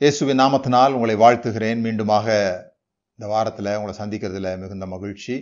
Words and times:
இயேசுவின் 0.00 0.40
நாமத்தினால் 0.40 0.94
உங்களை 0.96 1.14
வாழ்த்துகிறேன். 1.16 1.78
மீண்டுமாக 1.84 2.26
இந்த 3.18 3.26
வாரத்தில் 3.32 3.68
உங்களை 3.76 3.92
சந்திக்கிறதுல 3.98 4.48
மிகுந்த 4.58 4.86
மகிழ்ச்சி. 4.86 5.36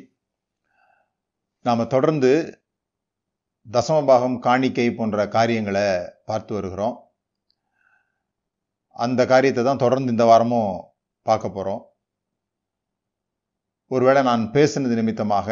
நாம் 1.64 1.90
தொடர்ந்து 1.94 2.30
தசமபாகம் 3.72 4.38
காணிக்கை 4.38 4.86
போன்ற 4.94 5.28
காரியங்களை 5.28 5.86
பார்த்து 6.24 6.54
வருகிறோம். 6.54 6.96
அந்த 8.96 9.26
காரியத்தை 9.26 9.64
தான் 9.64 9.82
தொடர்ந்து 9.84 10.10
இந்த 10.10 10.24
வாரமும் 10.24 10.72
பார்க்க 11.22 11.48
போகிறோம் 11.48 11.82
ஒருவேளை 13.90 14.22
நான் 14.22 14.44
பேசினது 14.52 14.94
நிமித்தமாக 15.00 15.48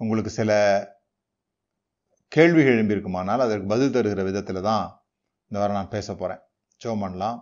உங்களுக்கு 0.00 0.30
சில 0.30 0.52
கேள்விகள் 2.34 2.74
எழும்பியிருக்குமானால் 2.74 3.38
அதற்கு 3.38 3.66
பதில் 3.66 3.92
தருகிற 3.92 4.22
விதத்தில் 4.22 4.60
தான் 4.60 4.86
இந்த 5.50 5.58
வாரம் 5.58 5.76
நான் 5.76 5.88
பேச 5.88 6.14
போகிறேன் 6.14 6.42
ஜெபம் 6.80 7.00
பண்ணலாம் 7.00 7.38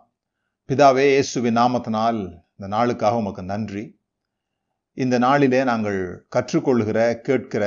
பிதாவே 0.68 1.04
இயேசுவின் 1.10 1.56
நாமத்தினால் 1.56 2.18
இந்த 2.54 2.66
நாளுக்காக 2.68 3.16
உமக்கு 3.16 3.42
நன்றி. 3.42 3.84
இந்த 4.96 5.18
நாளிலே 5.18 5.64
நாங்கள் 5.64 6.26
கற்றுக்கொள்கிற 6.36 6.98
கேட்கிற 7.20 7.64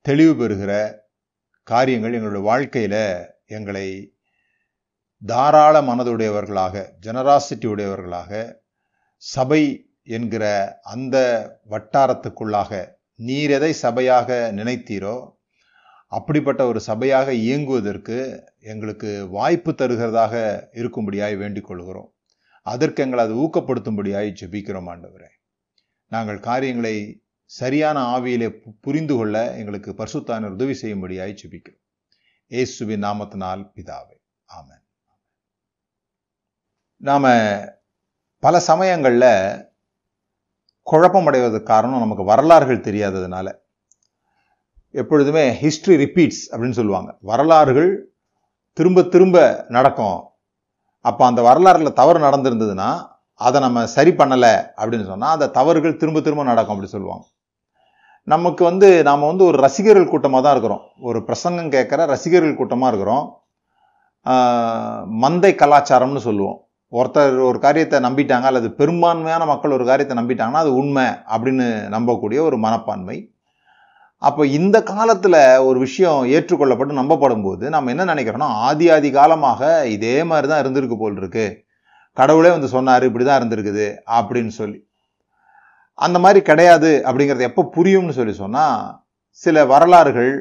தெளிவு 0.00 0.34
பெறுகிற 0.36 0.72
காரியங்கள் 1.62 2.12
எங்களுடைய 2.12 2.44
வாழ்க்கையில் 2.44 3.00
எங்களை 3.46 3.86
தாராள 5.22 5.82
மனதுடையவர்களாக 5.82 6.84
ஜெனராசிட்டி 7.00 7.66
உடையவர்களாக 7.66 8.30
சபை 9.22 9.62
என்கிற 10.02 10.44
அந்த 10.82 11.16
வட்டாரத்துக்குள்ளாக 11.70 12.72
நீர் 13.14 13.50
எதை 13.50 13.74
சபையாக 13.82 14.52
நினைத்தீரோ 14.52 15.37
அப்படிப்பட்ட 16.08 16.66
ஒரு 16.66 16.80
சபையாக 16.86 17.32
இயங்குவதற்கு 17.32 18.46
எங்களுக்கு 18.58 19.28
வாய்ப்பு 19.28 19.72
தருகிறதாக 19.72 20.34
இருக்கும்படியாய் 20.72 21.36
வேண்டிக் 21.36 21.64
கொள்கிறோம். 21.64 22.14
அதற்கு 22.62 23.02
எங்களை 23.02 23.24
அது 23.24 23.34
ஊக்கப்படுத்தும்படியாய் 23.34 24.34
ஜெபிக்கிறோம் 24.40 24.88
ஆண்டவரே. 24.88 25.28
நாங்கள் 26.06 26.40
காரியங்களை 26.40 27.22
சரியான 27.44 28.18
ஆவியிலே 28.18 28.74
புரிந்து 28.80 29.16
கொள்ள 29.16 29.56
எங்களுக்கு 29.56 29.92
பரிசுத்தான 29.92 30.50
உதவி 30.50 30.78
செய்யும்படியாய் 30.82 31.36
ஜெபிக்கிறோம். 31.42 31.82
ஏசுவின் 32.46 33.02
நாமத்தினால் 33.02 33.70
பிதாவே. 33.74 34.16
ஆமன். 34.48 34.84
நாம 36.96 37.34
பல 38.38 38.60
சமயங்களில் 38.60 39.66
குழப்பமடைவதற்கு 40.92 41.62
காரணம் 41.62 41.98
நமக்கு 41.98 42.24
வரலாறுகள் 42.24 42.80
தெரியாததுனால 42.80 43.66
எப்பொழுதுமே 44.94 45.44
ஹிஸ்ட்ரி 45.62 45.96
ரிப்பீட்ஸ் 46.02 46.42
அப்படின்னு 46.50 46.78
சொல்லுவாங்க. 46.80 47.10
வரலாறுகள் 47.30 47.90
திரும்ப 48.78 49.02
திரும்ப 49.14 49.38
நடக்கும். 49.76 50.18
அப்போ 51.04 51.22
அந்த 51.30 51.40
வரலாறில் 51.48 51.98
தவறு 52.00 52.18
நடந்திருந்ததுன்னா 52.26 52.90
அதை 53.46 53.58
நம்ம 53.64 53.86
சரி 53.96 54.12
பண்ணலை 54.20 54.54
அப்படின்னு 54.80 55.06
சொன்னால் 55.10 55.34
அந்த 55.36 55.50
தவறுகள் 55.58 55.98
திரும்ப 56.00 56.20
திரும்ப 56.20 56.44
நடக்கும் 56.50 56.74
அப்படி 56.74 56.90
சொல்லுவாங்க. 56.94 57.24
நமக்கு 58.32 58.62
வந்து 58.70 58.88
நாம் 59.08 59.28
வந்து 59.30 59.44
ஒரு 59.50 59.58
ரசிகர்கள் 59.64 60.10
கூட்டமாக 60.12 60.42
தான் 60.44 60.54
இருக்கிறோம். 60.54 60.82
ஒரு 61.08 61.18
பிரசங்கம் 61.28 61.70
கேட்குற 61.74 62.06
ரசிகர்கள் 62.14 62.58
கூட்டமாக 62.60 62.90
இருக்கிறோம். 62.92 63.24
மந்தை 65.24 65.52
கலாச்சாரம்னு 65.62 66.22
சொல்லுவோம். 66.28 66.58
ஒருத்தர் 66.92 67.38
ஒரு 67.48 67.58
காரியத்தை 67.64 67.98
நம்பிட்டாங்க 68.06 68.46
அல்லது 68.50 68.68
பெரும்பான்மையான 68.80 69.44
மக்கள் 69.50 69.76
ஒரு 69.76 69.84
காரியத்தை 69.90 70.16
நம்பிட்டாங்கன்னா 70.20 70.62
அது 70.64 70.72
உண்மை 70.82 71.06
அப்படின்னு 71.34 71.66
நம்பக்கூடிய 71.96 72.38
ஒரு 72.48 72.58
மனப்பான்மை. 72.66 73.16
அப்போ 74.22 74.42
இந்த 74.58 74.76
காலத்தில் 74.82 75.40
ஒரு 75.68 75.78
விஷயம் 75.78 76.20
ஏற்றுக்கொள்ளப்பட்டு 76.36 77.00
நம்பப்படும் 77.00 77.44
போது 77.46 77.64
நம்ம 77.74 77.90
என்ன 77.94 78.04
நினைக்கிறோம்னா 78.14 78.48
ஆதி 78.68 78.86
ஆதி 78.94 79.10
காலமாக 79.10 79.60
இதே 79.96 80.16
மாதிரி 80.30 80.46
தான் 80.48 80.62
இருந்திருக்கு 80.62 80.96
போல் 80.98 81.18
இருக்கு 81.22 81.46
கடவுளே 82.16 82.50
வந்து 82.50 82.68
சொன்னார் 82.68 83.06
இப்படி 83.08 83.24
தான் 83.24 83.38
இருந்திருக்குது 83.40 83.86
அப்படின்னு 84.18 84.52
சொல்லி. 84.60 84.78
அந்த 85.98 86.16
மாதிரி 86.24 86.40
கிடையாது 86.50 86.90
அப்படிங்கிறது 87.08 87.48
எப்போ 87.50 87.62
புரியும்னு 87.76 88.16
சொல்லி 88.18 88.34
சொன்னால் 88.42 88.82
சில 89.44 89.64
வரலாறுகள் 89.72 90.32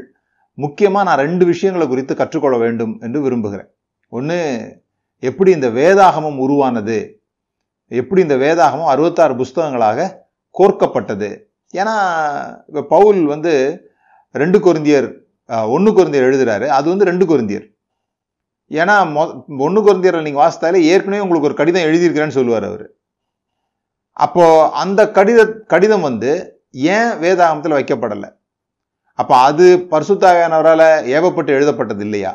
முக்கியமாக 0.58 1.08
நான் 1.08 1.24
ரெண்டு 1.26 1.46
விஷயங்களை 1.46 1.86
குறித்து 1.88 2.14
கற்றுக்கொள்ள 2.16 2.58
வேண்டும் 2.58 2.94
என்று 3.06 3.20
விரும்புகிறேன். 3.22 3.70
ஒன்று 4.12 4.38
எப்படி 5.24 5.52
இந்த 5.52 5.70
வேதாகமம் 5.80 6.40
உருவானது? 6.46 6.98
எப்படி 7.92 8.22
இந்த 8.22 8.38
வேதாகமம் 8.46 8.92
அறுபத்தாறு 8.94 9.34
புஸ்தகங்களாக 9.42 10.08
கோர்க்கப்பட்டது? 10.56 11.30
ஏன்னா 11.74 11.96
இப்போ 12.70 12.82
பவுல் 12.96 13.20
வந்து 13.34 13.54
ரெண்டு 14.42 14.60
குருந்தியர் 14.68 15.08
ஒன்று 15.76 15.92
குருந்தியர் 15.98 16.28
எழுதுறாரு. 16.30 16.66
அது 16.78 16.88
வந்து 16.92 17.10
ரெண்டு 17.10 17.26
குருந்தியர். 17.32 17.66
ஏன்னா 18.82 18.96
மொ 19.16 19.24
ஒன்று 19.66 19.82
குருந்தியரை 19.88 20.22
நீங்கள் 20.28 20.44
வாசித்தாலே 20.44 20.80
ஏற்கனவே 20.94 21.24
உங்களுக்கு 21.26 21.50
ஒரு 21.50 21.60
கடிதம் 21.60 21.88
எழுதியிருக்கிறேன்னு 21.90 22.38
சொல்லுவார் 22.40 22.66
அவர். 22.70 22.86
அப்போது 24.26 24.70
அந்த 24.84 25.02
கடித 25.18 25.42
கடிதம் 25.74 26.08
வந்து 26.10 26.32
ஏன் 26.96 27.12
வேதாகமத்தில் 27.24 27.78
வைக்கப்படலை? 27.78 28.30
அப்போ 29.22 29.34
அது 29.50 29.66
பரிசுத்தாவியானவரால் 29.92 30.88
ஏவப்பட்டு 31.18 31.52
எழுதப்பட்டது 31.58 32.04
இல்லையா? 32.08 32.32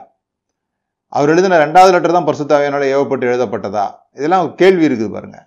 அவர் 1.16 1.32
எழுதின 1.32 1.58
ரெண்டாவது 1.64 1.92
லெட்டர் 1.94 2.16
தான் 2.16 2.28
பரிசுத்தாவியானால் 2.28 2.86
ஏவப்பட்டு 2.92 3.28
எழுதப்பட்டதா? 3.30 3.84
இதெல்லாம் 4.18 4.46
கேள்வி 4.60 4.86
இருக்குது 4.88 5.14
பாருங்க. 5.16 5.38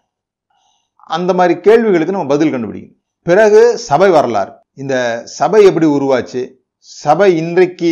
அந்த 1.17 1.31
மாதிரி 1.39 1.55
கேள்விகளுக்கு 1.67 2.15
நம்ம 2.17 2.31
பதில் 2.33 2.53
கண்டுபிடிக்கணும். 2.53 2.94
பிறகு 3.27 3.61
சபை 3.87 4.07
வரலாறு. 4.15 4.51
இந்த 4.81 4.95
சபை 5.37 5.59
எப்படி 5.67 5.87
உருவாச்சு? 5.97 6.41
சபை 6.89 7.27
இன்றைக்கு 7.41 7.91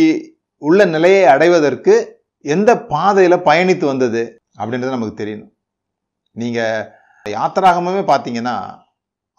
உள்ள 0.62 0.80
நிலையை 0.94 1.22
அடைவதற்கு 1.32 1.94
எந்த 2.44 2.70
பாதையில் 2.92 3.44
பயணித்து 3.48 3.84
வந்தது 3.90 4.22
அப்படின்றது 4.58 4.94
நமக்கு 4.96 5.14
தெரியணும். 5.20 5.52
நீங்கள் 6.36 6.88
யாத்திராகமே 7.26 8.02
பார்த்தீங்கன்னா 8.10 8.56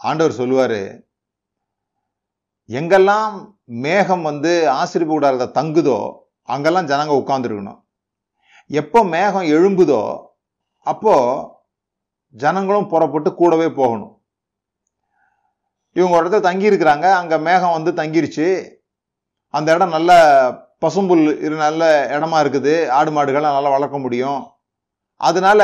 ஆண்டவர் 0.02 0.40
சொல்லுவார் 0.40 0.82
எங்கெல்லாம் 2.70 3.34
மேகம் 3.86 4.24
வந்து 4.30 4.52
ஆசிரிப்பு 4.80 5.14
கூடாரத்தை 5.14 5.48
தங்குதோ 5.60 6.00
அங்கெல்லாம் 6.50 6.90
ஜனங்க 6.92 7.14
உட்காந்துருக்கணும் 7.22 7.80
எப்போ 8.70 9.00
மேகம் 9.16 9.48
எழும்புதோ 9.56 10.04
அப்போ 10.86 11.16
ஜனங்களும் 12.36 12.92
புறப்பட்டு 12.94 13.30
கூடவே 13.42 13.68
போகணும். 13.80 14.14
இவங்க 15.96 16.14
ஒரு 16.18 16.24
இடத்துல 16.24 16.48
தங்கியிருக்கிறாங்க 16.48 17.08
அங்கே 17.20 17.38
மேகம் 17.48 17.76
வந்து 17.78 17.92
தங்கிருச்சு. 18.00 18.48
அந்த 19.58 19.76
இடம் 19.76 19.96
நல்ல 19.98 20.12
பசும்புல் 20.84 21.26
இரு 21.46 21.56
நல்ல 21.66 21.84
இடமா 22.16 22.38
இருக்குது. 22.44 22.74
ஆடு 22.98 23.12
மாடுகளை 23.18 23.50
நல்லா 23.58 23.72
வளர்க்க 23.76 23.98
முடியும். 24.06 24.42
அதனால 25.22 25.62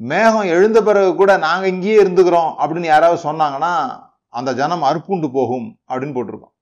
மேகம் 0.00 0.50
எழுந்த 0.54 0.78
பிறகு 0.88 1.10
கூட 1.20 1.32
நாங்கள் 1.46 1.72
இங்கேயே 1.74 1.98
இருந்துக்கிறோம் 2.02 2.50
அப்படின்னு 2.62 2.88
யாராவது 2.90 3.18
சொன்னாங்கன்னா 3.28 3.72
அந்த 4.38 4.50
ஜனம் 4.60 4.86
அறுப்புண்டு 4.88 5.28
போகும் 5.36 5.68
அப்படின்னு 5.90 6.16
போட்டிருக்கோம். 6.16 6.54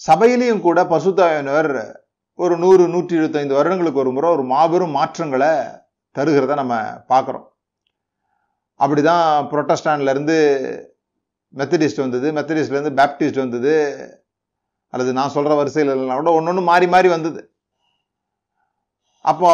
சபையிலையும் 0.00 0.64
கூட 0.66 0.78
பசுத்தாவினர் 0.92 1.72
ஒரு 2.38 2.54
நூறு 2.62 2.84
நூற்றி 2.94 3.14
இருபத்தைந்து 3.18 3.56
வருடங்களுக்கு 3.58 4.02
ஒரு 4.02 4.10
முறை 4.16 4.30
ஒரு 4.36 4.44
மாபெரும் 4.52 4.96
மாற்றங்களை 4.98 5.52
தருகிறத 6.16 6.56
நம்ம 6.60 6.74
பார்க்குறோம். 7.12 7.46
அப்படி 8.80 9.02
தான் 9.10 9.24
புரொட்டஸ்டான்லேருந்து 9.50 10.36
மெத்தடிஸ்ட் 11.54 12.04
வந்தது. 12.04 12.28
மெத்தடிஸ்ட்லேருந்து 12.38 12.96
பேப்டிஸ்ட் 13.00 13.42
வந்தது. 13.44 13.74
அல்லது 14.92 15.12
நான் 15.18 15.34
சொல்கிற 15.36 15.52
வரிசையில் 15.60 15.92
இல்லைனா 15.92 16.16
கூட 16.18 16.32
ஒன்று 16.38 16.50
ஒன்று 16.52 16.70
மாறி 16.70 16.86
மாறி 16.94 17.08
வந்தது. 17.16 17.40
அப்போ 19.30 19.50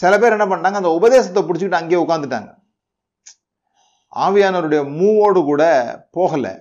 சில 0.00 0.12
பேர் 0.20 0.36
என்ன 0.36 0.46
பண்ணாங்க 0.50 0.80
அந்த 0.80 0.92
உபதேசத்தை 0.98 1.40
பிடிச்சிக்கிட்டு 1.46 1.80
அங்கேயே 1.80 2.02
உட்காந்துட்டாங்க 2.04 2.50
ஆவியானவருடைய 4.24 4.82
மூவோடு 4.98 5.40
கூட 5.48 5.62
போகலை. 6.16 6.52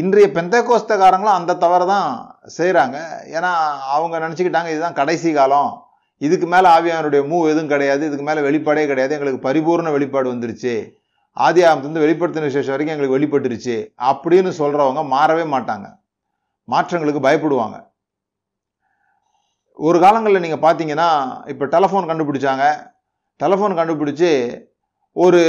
இன்றைய 0.00 0.26
பெந்தகோஸ்தக்காரங்களும் 0.36 1.38
அந்த 1.38 1.56
தவறை 1.64 1.86
தான் 1.92 2.08
செய்கிறாங்க 2.56 2.96
ஏன்னா 3.36 3.50
அவங்க 3.94 4.16
நினச்சிக்கிட்டாங்க 4.24 4.70
இதுதான் 4.72 4.98
கடைசி 5.00 5.30
காலம். 5.38 5.72
இதுக்கு 6.18 6.46
மேலே 6.46 6.68
ஆவியானுடைய 6.68 7.22
மூவ் 7.30 7.48
எதுவும் 7.52 7.68
கிடையாது 7.68 8.06
இதுக்கு 8.06 8.24
மேலே 8.24 8.40
வெளிப்பாடே 8.48 8.86
கிடையாது. 8.86 9.14
எங்களுக்கு 9.16 9.48
பரிபூர்ண 9.48 9.90
வெளிப்பாடு 9.92 10.32
வந்துருச்சு. 10.32 10.92
ஆதி 11.32 11.62
ஆகத்துலேருந்து 11.62 12.04
வெளிப்படுத்தின 12.04 12.48
விசேஷம் 12.50 12.74
வரைக்கும் 12.74 12.96
எங்களுக்கு 12.96 13.16
வெளிப்பட்டுருச்சு. 13.16 13.76
அப்படின்னு 14.10 14.52
சொல்கிறவங்க 14.60 15.02
மாறவே 15.16 15.44
மாட்டாங்க. 15.54 15.86
மாற்றங்களுக்கு 16.68 17.20
பயப்படுவாங்க. 17.28 17.84
ஒரு 19.72 20.00
காலங்களில் 20.00 20.44
நீங்கள் 20.44 20.64
பார்த்தீங்கன்னா 20.66 21.08
இப்போ 21.48 21.64
டெலஃபோன் 21.66 22.08
கண்டுபிடிச்சாங்க. 22.10 22.64
டெலஃபோன் 23.42 23.78
கண்டுபிடிச்சி 23.80 24.30
ஒரு 25.12 25.42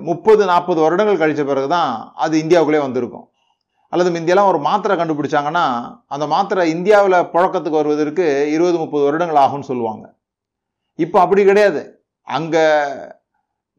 முப்பது 0.00 0.44
நாற்பது 0.44 0.80
வருடங்கள் 0.80 1.18
கழித்த 1.18 1.44
பிறகு 1.44 1.68
தான் 1.68 2.12
அது 2.14 2.42
இந்தியாவுக்குள்ளே 2.42 2.80
வந்திருக்கும். 2.80 3.31
அல்லது 3.92 4.10
முந்தியெல்லாம் 4.14 4.50
ஒரு 4.52 4.58
மாத்திரை 4.66 4.94
கண்டுபிடிச்சாங்கன்னா 4.98 5.64
அந்த 6.14 6.26
மாத்திரை 6.34 6.64
இந்தியாவில் 6.74 7.16
புழக்கத்துக்கு 7.32 7.80
வருவதற்கு 7.80 8.26
இருபது 8.54 8.76
முப்பது 8.82 9.04
வருடங்கள் 9.06 9.40
ஆகும்னு 9.44 9.70
சொல்லுவாங்க. 9.70 10.04
இப்போ 10.98 11.18
அப்படி 11.24 11.42
கிடையாது. 11.44 11.82
அங்கே 12.36 12.64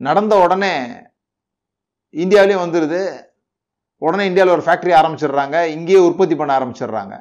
நடந்த 0.02 0.34
உடனே 0.46 0.74
இந்தியாவிலையும் 2.24 2.64
வந்துடுது 2.66 3.02
உடனே 4.02 4.24
இந்தியாவில் 4.30 4.56
ஒரு 4.56 4.66
ஃபேக்ட்ரி 4.68 4.94
ஆரம்பிச்சிடுறாங்க. 5.00 5.58
இங்கேயே 5.76 6.00
உற்பத்தி 6.08 6.36
பண்ண 6.36 6.52
ஆரம்பிச்சிடுறாங்க. 6.60 7.16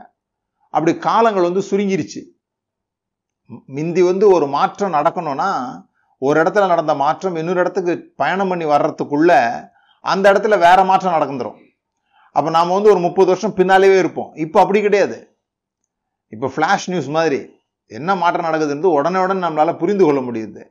அப்படி 0.75 0.93
காலங்கள் 1.09 1.49
வந்து 1.49 1.63
சுருங்கிருச்சு. 1.71 2.23
மிந்தி 3.77 4.03
வந்து 4.11 4.27
ஒரு 4.37 4.47
மாற்றம் 4.57 4.97
நடக்கணும்னா 4.99 5.51
ஒரு 6.27 6.37
இடத்துல 6.43 6.67
நடந்த 6.73 6.93
மாற்றம் 7.03 7.37
இன்னொரு 7.41 7.61
இடத்துக்கு 7.63 7.95
பயணம் 8.21 8.51
பண்ணி 8.51 8.67
வர்றதுக்குள்ள 8.73 9.33
அந்த 10.05 10.25
இடத்துல 10.33 10.57
வேற 10.67 10.79
மாற்றம் 10.91 11.17
நடந்துடும் 11.17 11.59
அப்போ 12.37 12.51
நாம் 12.57 12.77
வந்து 12.77 12.93
ஒரு 12.95 13.01
முப்பது 13.07 13.29
வருஷம் 13.33 13.57
பின்னாலேயே 13.59 13.99
இருப்போம். 14.03 14.31
இப்போ 14.45 14.59
அப்படி 14.63 14.81
கிடையாது. 14.87 15.19
இப்போ 16.35 16.47
ஃப்ளாஷ் 16.55 16.89
நியூஸ் 16.93 17.09
மாதிரி 17.17 17.41
என்ன 17.91 18.15
மாற்றம் 18.23 18.47
நடக்குதுன்றது 18.49 18.97
உடனே 18.99 19.19
உடனே 19.25 19.41
நம்மளால் 19.47 19.81
புரிந்து 19.81 20.05
கொள்ள 20.05 20.21
முடியுது. 20.29 20.63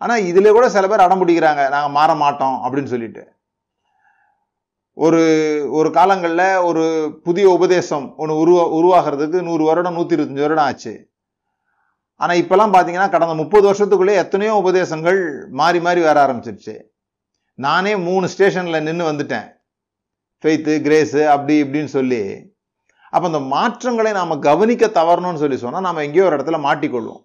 ஆனால் 0.00 0.24
இதில் 0.30 0.54
கூட 0.56 0.66
சில 0.74 0.88
பேர் 0.88 1.04
அடம் 1.04 1.20
பிடிக்கிறாங்க. 1.22 1.62
நாங்கள் 1.74 1.94
மாற 1.98 2.10
மாட்டோம் 2.14 2.56
அப்படின்னு 2.64 2.92
சொல்லிட்டு. 2.94 3.22
ஒரு 4.96 5.22
ஒரு 5.78 5.88
காலங்களில் 5.96 6.62
ஒரு 6.68 6.84
புதிய 7.26 7.46
உபதேசம் 7.56 8.06
ஒன்று 8.20 8.40
உருவா 8.42 8.64
உருவாகிறதுக்கு 8.78 9.40
நூறு 9.48 9.64
வருடம் 9.68 9.96
நூற்றி 9.98 10.16
இருபத்தஞ்சி 10.16 10.44
வருடம் 10.46 10.68
ஆச்சு. 10.68 10.94
ஆனால் 12.16 12.40
இப்போல்லாம் 12.42 12.72
பார்த்தீங்கன்னா 12.74 13.10
கடந்த 13.10 13.34
முப்பது 13.40 13.64
வருஷத்துக்குள்ளே 13.68 14.14
எத்தனையோ 14.22 14.54
உபதேசங்கள் 14.62 15.20
மாறி 15.60 15.80
மாறி 15.86 16.00
வர 16.06 16.18
ஆரம்பிச்சிருச்சு. 16.26 16.74
நானே 17.54 17.92
மூணு 18.08 18.26
ஸ்டேஷனில் 18.32 18.86
நின்று 18.88 19.04
வந்துட்டேன். 19.10 19.48
ஃபெய்த்து 20.42 20.74
கிரேஸு 20.86 21.26
அப்படி 21.34 21.62
இப்படின்னு 21.62 21.84
சொல்லி 21.84 22.22
அப்போ 23.12 23.26
அந்த 23.26 23.38
மாற்றங்களை 23.38 24.12
நாம் 24.12 24.44
கவனிக்க 24.48 24.86
தவறணும்னு 24.86 25.42
சொல்லி 25.42 25.56
சொன்னால் 25.56 25.80
நாம் 25.80 26.04
எங்கேயோ 26.06 26.24
ஒரு 26.24 26.36
இடத்துல 26.36 26.58
மாட்டிக்கொள்வோம். 26.66 27.22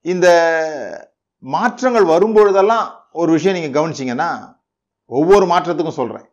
இந்த 0.00 0.28
மாற்றங்கள் 1.38 2.04
வரும்பொழுதெல்லாம் 2.04 2.86
ஒரு 3.12 3.32
விஷயம் 3.32 3.56
நீங்கள் 3.58 3.76
கவனிச்சிங்கன்னா 3.78 4.58
ஒவ்வொரு 5.06 5.46
மாற்றத்துக்கும் 5.46 6.00
சொல்கிறேன் 6.00 6.26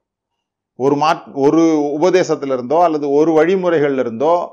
ஒரு 0.75 0.95
மா 0.95 1.23
ஒரு 1.33 1.61
உபதேசத்துல 1.97 2.53
இருந்தோ 2.53 2.83
அல்லது 2.83 3.09
ஒரு 3.09 3.31
வழிமுறைகள்ல 3.37 3.99
இருந்தோ 3.99 4.49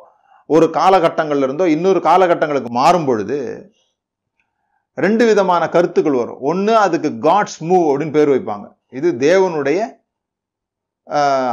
ஒரு 0.47 0.67
காலகட்டங்கள்ல 0.67 1.43
இருந்தோ 1.43 1.67
இன்னொரு 1.67 2.01
காலகட்டங்களுக்கு 2.01 2.71
மாறும் 2.71 3.05
பொழுது 3.05 3.39
ரெண்டு 4.95 5.27
விதமான 5.27 5.69
கருத்துக்கள் 5.69 6.21
வரும். 6.23 6.41
ஒன்று 6.41 6.77
அதுக்கு 6.77 7.11
காட்ஸ் 7.29 7.61
மூவ் 7.61 7.85
அப்படின்னு 7.91 8.17
பேர் 8.19 8.29
வைப்பாங்க. 8.29 8.74
இது 8.99 9.09
தேவனுடைய 9.29 9.81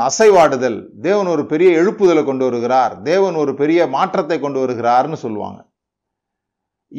அசைவாடுதல். 0.07 0.77
தேவன் 1.07 1.29
ஒரு 1.33 1.43
பெரிய 1.51 1.69
எழுப்புதலை 1.81 2.21
கொண்டு 2.27 2.43
வருகிறார். 2.47 2.93
தேவன் 3.09 3.37
ஒரு 3.43 3.53
பெரிய 3.61 3.87
மாற்றத்தை 3.95 4.37
கொண்டு 4.39 4.59
வருகிறார்னு 4.63 5.17
சொல்லுவாங்க. 5.23 5.59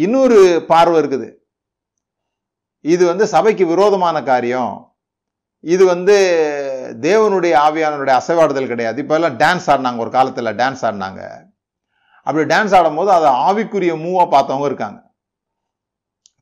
இன்னொரு 0.05 0.39
பார்வை 0.73 0.97
இருக்குது. 1.03 1.29
இது 2.95 3.03
வந்து 3.11 3.25
சபைக்கு 3.35 3.65
விரோதமான 3.73 4.17
காரியம். 4.31 4.75
இது 5.75 5.83
வந்து 5.93 6.17
தேவனுடைய 7.09 7.55
ஆவியானனுடைய 7.67 8.15
அசைவாடுதல் 8.21 8.71
கிடையாது. 8.73 9.01
இப்போ 9.03 9.15
எல்லாம் 9.19 9.37
டான்ஸ் 9.43 9.69
ஆடினாங்க 9.73 10.05
ஒரு 10.05 10.13
காலத்தில் 10.19 10.57
டான்ஸ் 10.61 10.83
ஆடினாங்க. 10.89 11.23
அப்படி 12.27 12.45
டான்ஸ் 12.55 12.75
ஆடும் 12.79 12.99
போது 13.01 13.11
அதை 13.19 13.31
ஆவிக்குரிய 13.49 13.93
மூவாக 14.05 14.27
பார்த்தவங்க 14.35 14.67
இருக்காங்க. 14.71 15.01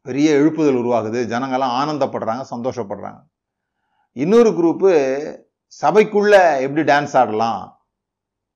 பெரிய 0.08 0.28
எழுப்புதல் 0.40 0.80
உருவாகுது. 0.82 1.20
ஜனங்கள்லாம் 1.32 1.76
ஆனந்தப்படுறாங்க 1.80 2.44
சந்தோஷப்படுறாங்க. 2.54 3.20
இன்னொரு 4.16 4.50
குரூப்பு 4.58 4.92
சபைக்குள்ள 5.82 6.34
எப்படி 6.64 6.82
டான்ஸ் 6.90 7.14
ஆடலாம்? 7.20 7.60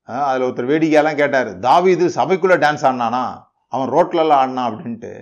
அதில் 0.09 0.45
ஒருத்தர் 0.47 0.71
வேடிக்கையெல்லாம் 0.71 1.21
கேட்டார் 1.21 1.51
தாவிது 1.67 2.07
சபைக்குள்ள 2.17 2.57
டான்ஸ் 2.65 2.85
ஆடினானா? 2.89 3.25
அவன் 3.73 3.93
ரோட்லலாம் 3.95 4.41
ஆடினான் 4.41 4.69
அப்படின்ட்டு. 4.71 5.13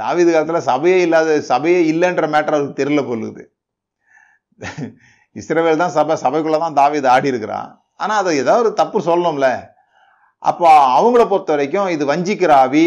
தாவிது 0.00 0.30
காலத்தில் 0.32 0.66
சபையே 0.70 0.98
இல்லாத 1.04 1.36
சபையே 1.52 1.78
இல்லைன்ற 1.92 2.26
மேட்டர் 2.34 2.56
அவருக்கு 2.56 2.80
தெரியல 2.80 3.02
போலுது 3.10 3.44
இஸ்ரேவேல் 5.36 5.82
தான் 5.82 5.94
சபை 5.98 6.14
சபைக்குள்ள 6.24 6.58
தான் 6.64 6.78
தாவிது 6.80 7.08
ஆடி 7.14 7.32
இருக்கிறான் 7.32 7.70
ஆனால் 8.02 8.20
அதை 8.22 8.34
ஏதாவது 8.42 8.64
ஒரு 8.64 8.72
தப்பு 8.80 8.98
சொல்லணும்ல. 9.08 9.48
அப்போ 10.42 10.66
அவங்கள 10.98 11.22
பொறுத்த 11.30 11.54
வரைக்கும் 11.54 11.88
இது 11.94 12.04
வஞ்சிக்கிற 12.12 12.52
ஆவி 12.64 12.86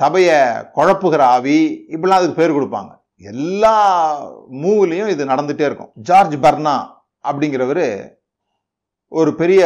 சபையை 0.00 0.38
குழப்புகிற 0.76 1.22
ஆவி 1.36 1.58
இப்படிலாம் 1.94 2.20
அதுக்கு 2.20 2.40
பேர் 2.40 2.56
கொடுப்பாங்க. 2.56 2.92
எல்லா 3.20 3.76
மூவிலையும் 4.62 5.12
இது 5.14 5.30
நடந்துகிட்டே 5.32 5.66
இருக்கும். 5.68 5.92
ஜார்ஜ் 6.08 6.36
பர்னா 6.44 6.76
அப்படிங்கிறவர் 7.24 7.86
ஒரு 9.12 9.30
பெரிய 9.40 9.62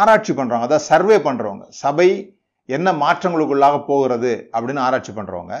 ஆராய்ச்சி 0.00 0.32
பண்ணுறவங்க 0.32 0.68
அதாவது 0.68 0.88
சர்வே 0.90 1.16
பண்ணுறவங்க 1.26 1.64
சபை 1.82 2.08
என்ன 2.68 2.92
மாற்றங்களுக்குள்ளாக 3.02 3.76
போகிறது 3.90 4.32
அப்படின்னு 4.54 4.84
ஆராய்ச்சி 4.86 5.12
பண்ணுறவங்க 5.16 5.56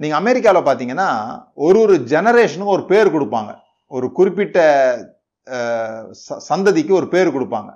நீங்கள் 0.00 0.20
அமெரிக்காவில் 0.20 0.66
பார்த்தீங்கன்னா 0.66 1.08
ஒரு 1.66 1.78
ஒரு 1.84 1.94
ஜெனரேஷனுக்கும் 2.12 2.76
ஒரு 2.78 2.84
பேர் 2.92 3.14
கொடுப்பாங்க. 3.14 3.52
ஒரு 3.90 4.06
குறிப்பிட்ட 4.18 4.58
சந்ததிக்கு 6.50 6.92
ஒரு 7.00 7.06
பேர் 7.14 7.34
கொடுப்பாங்க. 7.36 7.70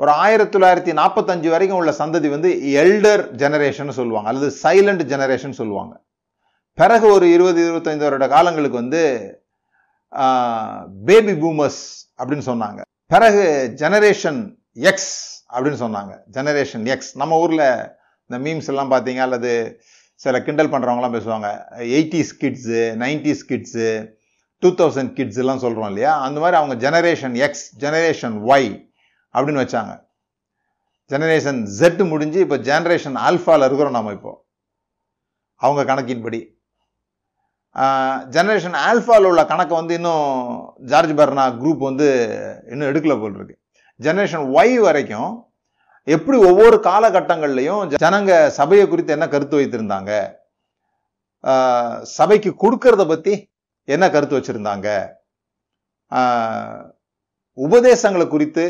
ஒரு 0.00 0.10
ஆயிரத்தி 0.10 0.58
தொள்ளாயிரத்தி 0.58 0.92
நாற்பத்தஞ்சு 0.98 1.48
வரைக்கும் 1.52 1.78
உள்ள 1.78 1.92
சந்ததி 1.98 2.28
வந்து 2.28 2.50
எல்டர் 2.82 3.22
ஜெனரேஷன் 3.42 3.88
சொல்லுவாங்க. 3.88 4.28
அல்லது 4.30 4.48
சைலண்ட் 4.62 5.02
ஜெனரேஷன் 5.12 5.56
சொல்லுவாங்க. 5.60 5.94
பிறகு 6.74 7.06
ஒரு 7.12 7.32
இருபது 7.32 7.60
இருபத்தைந்து 7.64 8.04
வருட 8.04 8.28
காலங்களுக்கு 8.28 8.76
வந்து 8.76 9.02
பேபி 11.04 11.32
பூமர்ஸ் 11.32 11.82
அப்படின்னு 12.18 12.46
சொன்னாங்க. 12.50 12.80
பிறகு 13.06 13.74
ஜெனரேஷன் 13.76 14.40
எக்ஸ் 14.74 15.12
அப்படின்னு 15.52 15.80
சொன்னாங்க. 15.84 16.12
ஜெனரேஷன் 16.36 16.86
எக்ஸ் 16.86 17.16
நம்ம 17.16 17.38
ஊரில் 17.38 17.66
இந்த 18.28 18.38
மீம்ஸ் 18.46 18.66
எல்லாம் 18.66 18.90
பார்த்தீங்க 18.90 19.16
அல்லது 19.16 19.80
சில 20.14 20.42
கிண்டல் 20.42 20.72
பண்ணுறவங்களாம் 20.72 21.16
பேசுவாங்க. 21.16 21.48
Eighties 21.96 22.32
kids 22.42 22.80
nineties 23.04 23.44
kids 23.50 23.88
two 24.58 24.68
thousand 24.80 25.12
kids 25.12 25.38
எல்லாம் 25.38 25.64
சொல்கிறோம் 25.64 25.88
இல்லையா? 25.88 26.12
அந்த 26.20 26.38
மாதிரி 26.40 26.56
அவங்க 26.60 26.76
ஜெனரேஷன் 26.86 27.34
எக்ஸ் 27.46 27.66
ஜெனரேஷன் 27.84 28.38
ஒய் 28.54 28.70
அப்படின்னு 29.34 29.62
வச்சாங்க. 29.64 29.92
ஜெனரேஷன் 31.10 31.60
ஜெட் 31.78 32.02
முடிஞ்சு 32.12 32.38
இப்போ 32.44 32.56
ஜெனரேஷன் 32.68 33.16
ஆல்ஃபாவில் 33.26 33.66
இருக்கிறோம் 33.68 33.96
நம்ம 33.96 34.12
இப்போ. 34.18 34.32
அவங்க 35.62 35.82
கணக்கின்படி. 35.90 36.40
ஜெனரேஷன் 38.34 38.76
ஆல்ஃபாவில் 38.88 39.28
உள்ள 39.30 39.42
கணக்கை 39.50 39.74
வந்து 39.78 39.94
இன்னும் 39.98 40.26
ஜார்ஜ் 40.90 41.12
பர்னா 41.18 41.44
குரூப் 41.60 41.82
வந்து 41.88 42.08
இன்னும் 42.72 42.88
எடுக்கல 42.90 43.14
போல் 43.20 43.36
இருக்கு. 43.38 43.56
ஜெனரேஷன் 44.00 44.46
ஒய் 44.58 44.74
வரைக்கும் 44.86 45.32
எப்படி 46.14 46.36
ஒவ்வொரு 46.48 46.76
காலகட்டங்கள்லையும் 46.88 47.82
ஜனங்க 48.04 48.32
சபையை 48.58 48.84
குறித்து 48.88 49.14
என்ன 49.16 49.26
கருத்து 49.34 49.58
வைத்திருந்தாங்க? 49.60 50.12
சபைக்கு 52.16 52.50
கொடுக்கறத 52.62 53.02
பற்றி 53.08 53.34
என்ன 53.94 54.04
கருத்து 54.14 54.38
வச்சிருந்தாங்க? 54.38 54.88
உபதேசங்களை 57.58 58.26
குறித்து 58.34 58.64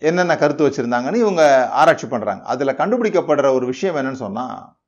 என்னென்ன 0.00 0.36
கருத்து 0.36 0.68
வச்சுருந்தாங்கன்னு 0.68 1.22
இவங்க 1.24 1.68
ஆராய்ச்சி 1.80 2.06
பண்ணுறாங்க 2.06 2.42
அதில் 2.42 2.78
கண்டுபிடிக்கப்படுற 2.80 3.54
ஒரு 3.54 3.66
விஷயம் 3.66 3.96
என்னன்னு 3.96 4.12
சொன்னால் 4.12 4.78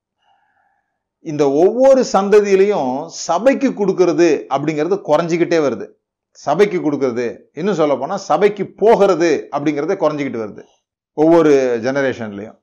இந்த 1.21 1.51
ஒவ்வொரு 1.51 2.05
சந்ததியிலையும் 2.13 3.09
சபைக்கு 3.09 3.69
கொடுக்கறது 3.71 4.29
அப்படிங்கிறது 4.55 4.97
குறைஞ்சிக்கிட்டே 5.09 5.59
வருது. 5.67 5.87
சபைக்கு 6.31 6.79
கொடுக்கறது 6.79 7.39
இன்னும் 7.53 7.75
சொல்ல 7.75 7.97
போனால் 7.97 8.19
சபைக்கு 8.19 8.67
போகிறது 8.67 9.49
அப்படிங்கிறது 9.57 9.95
குறைஞ்சிக்கிட்டு 10.03 10.43
வருது. 10.45 10.63
ஒவ்வொரு 11.13 11.81
ஜெனரேஷன்லையும். 11.83 12.59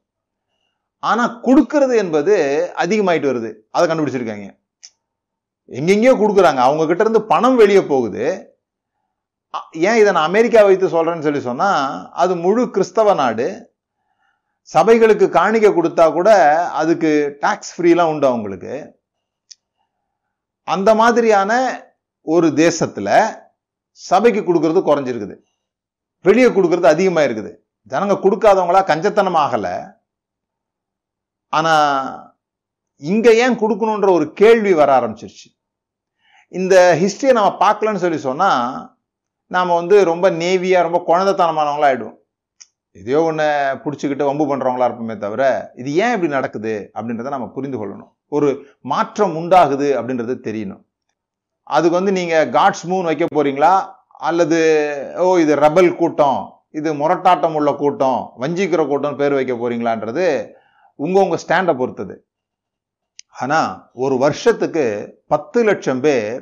ஆனால் 0.97 1.39
கொடுக்கறது 1.47 1.95
என்பது 1.95 2.35
அதிகமாயிட்டு 2.77 3.29
வருது. 3.31 3.53
அதை 3.69 3.85
கண்டுபிடிச்சிருக்காங்க. 3.89 4.47
எங்கெங்கேயோ 5.67 6.13
கொடுக்குறாங்க. 6.21 6.61
அவங்க 6.67 6.85
கிட்ட 6.85 7.03
இருந்து 7.03 7.21
பணம் 7.23 7.55
வெளியே 7.55 7.81
போகுது. 7.81 8.48
ஏன் 9.89 9.99
இதை 10.01 10.11
நான் 10.15 10.29
அமெரிக்கா 10.29 10.61
வைத்து 10.67 10.87
சொல்றேன்னு 10.95 11.25
சொல்லி 11.27 11.41
சொன்னால் 11.49 11.83
அது 12.21 12.33
முழு 12.45 12.63
கிறிஸ்தவ 12.75 13.13
நாடு. 13.21 13.47
சபைகளுக்கு 14.73 15.27
காணிக்க 15.37 15.67
கொடுத்தா 15.75 16.05
கூட 16.17 16.29
அதுக்கு 16.81 17.11
டாக்ஸ் 17.43 17.73
ஃப்ரீலாம் 17.75 18.11
உண்டு 18.13 18.27
அவங்களுக்கு. 18.31 18.73
அந்த 20.67 20.89
மாதிரியான 21.01 21.51
ஒரு 22.33 22.47
தேசத்தில் 22.63 23.15
சபைக்கு 23.99 24.41
கொடுக்கறது 24.49 24.81
குறைஞ்சிருக்குது. 24.89 25.35
வெளியே 26.27 26.49
கொடுக்கறது 26.57 26.87
அதிகமாக 26.93 27.27
இருக்குது 27.27 27.51
ஜனங்க 27.91 28.15
கொடுக்காதவங்களா 28.25 28.81
கஞ்சத்தனம் 28.91 29.39
ஆகலை 29.43 29.75
ஆனால் 31.57 32.07
இங்கே 33.11 33.31
ஏன் 33.43 33.59
கொடுக்கணுன்ற 33.61 34.09
ஒரு 34.17 34.25
கேள்வி 34.39 34.71
வர 34.79 34.89
ஆரம்பிச்சிருச்சு. 34.99 35.47
இந்த 36.59 36.75
ஹிஸ்டரியை 37.01 37.33
நம்ம 37.37 37.51
பார்க்கலன்னு 37.65 38.03
சொல்லி 38.05 38.19
சொன்னால் 38.29 38.63
நாம் 39.55 39.77
வந்து 39.79 39.97
ரொம்ப 40.09 40.25
நேவியாக 40.41 40.85
ரொம்ப 40.87 40.99
குழந்தைத்தனமானவங்களாக 41.09 41.91
ஆகிடுவோம் 41.91 42.17
எதையோ 42.99 43.19
ஒன்று 43.29 43.47
பிடிச்சிக்கிட்டு 43.83 44.27
வம்பு 44.27 44.45
பண்ணுறவங்களா 44.49 44.87
இருப்போமே 44.89 45.15
தவிர 45.23 45.43
இது 45.81 45.89
ஏன் 46.03 46.13
இப்படி 46.15 46.31
நடக்குது 46.35 46.73
அப்படின்றத 46.97 47.33
நம்ம 47.35 47.47
புரிந்து 47.55 47.77
கொள்ளணும். 47.79 48.11
ஒரு 48.35 48.49
மாற்றம் 48.91 49.35
உண்டாகுது 49.39 49.87
அப்படின்றது 49.99 50.33
தெரியணும். 50.47 50.81
அதுக்கு 51.67 51.99
வந்து 51.99 52.13
நீங்கள் 52.19 52.49
காட்ஸ் 52.55 52.85
மூன் 52.91 53.09
வைக்க 53.09 53.25
போகிறீங்களா 53.35 53.73
அல்லது 54.29 54.59
ஓ 55.25 55.27
இது 55.43 55.53
ரபல் 55.65 55.91
கூட்டம் 56.01 56.39
இது 56.79 56.89
முரட்டாட்டம் 57.01 57.55
உள்ள 57.59 57.69
கூட்டம் 57.81 58.19
வஞ்சிக்கிற 58.41 58.81
கூட்டம் 58.87 59.19
பேர் 59.19 59.37
வைக்க 59.37 59.53
போகிறீங்களான்றது 59.55 60.25
உங்கள் 60.99 61.23
உங்கள் 61.25 61.41
ஸ்டாண்டை 61.43 61.73
பொறுத்தது. 61.81 62.15
ஆனால் 63.41 63.71
ஒரு 64.03 64.15
வருஷத்துக்கு 64.25 64.85
பத்து 65.33 65.59
லட்சம் 65.69 66.01
பேர் 66.05 66.39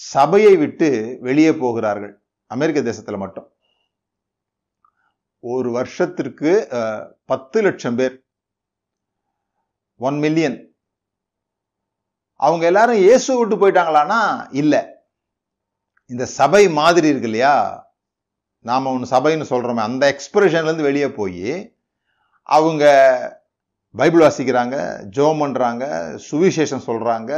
சபையை 0.00 0.54
விட்டு 0.62 0.88
வெளியே 1.26 1.52
போகிறார்கள். 1.62 2.14
அமெரிக்க 2.54 2.80
தேசத்தில் 2.88 3.22
மட்டும். 3.22 3.48
ஒரு 5.44 5.68
வருஷத்திற்கு 5.78 6.52
பத்து 7.30 7.58
லட்சம் 7.66 7.98
பேர். 7.98 8.14
One 10.00 10.18
million. 10.24 10.58
அவங்க 12.40 12.64
எல்லாரும் 12.70 13.02
இயேசு 13.04 13.30
விட்டு 13.38 13.56
போயிட்டாங்களான்னா 13.60 14.20
இல்லை. 14.60 14.80
இந்த 16.10 16.24
சபை 16.38 16.62
மாதிரி 16.80 17.06
இருக்கு 17.12 17.28
இல்லையா? 17.30 17.54
நாம 18.68 18.90
ஒன்று 18.94 19.12
சபைன்னு 19.14 19.50
சொல்கிறோமே 19.52 19.82
அந்த 19.88 20.04
எக்ஸ்பிரஷன்லேருந்து 20.12 20.88
வெளியே 20.88 21.08
போய் 21.18 21.50
அவங்க 22.56 22.84
பைபிள் 23.94 24.24
வாசிக்கிறாங்க 24.24 24.76
ஜோம் 25.16 25.40
பண்ணுறாங்க 25.42 25.84
சுவிசேஷம் 26.28 26.86
சொல்றாங்க 26.88 27.32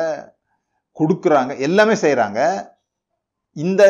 கொடுக்குறாங்க 1.00 1.52
எல்லாமே 1.67 1.95
செய்கிறாங்க 2.05 2.40
இந்த 3.57 3.83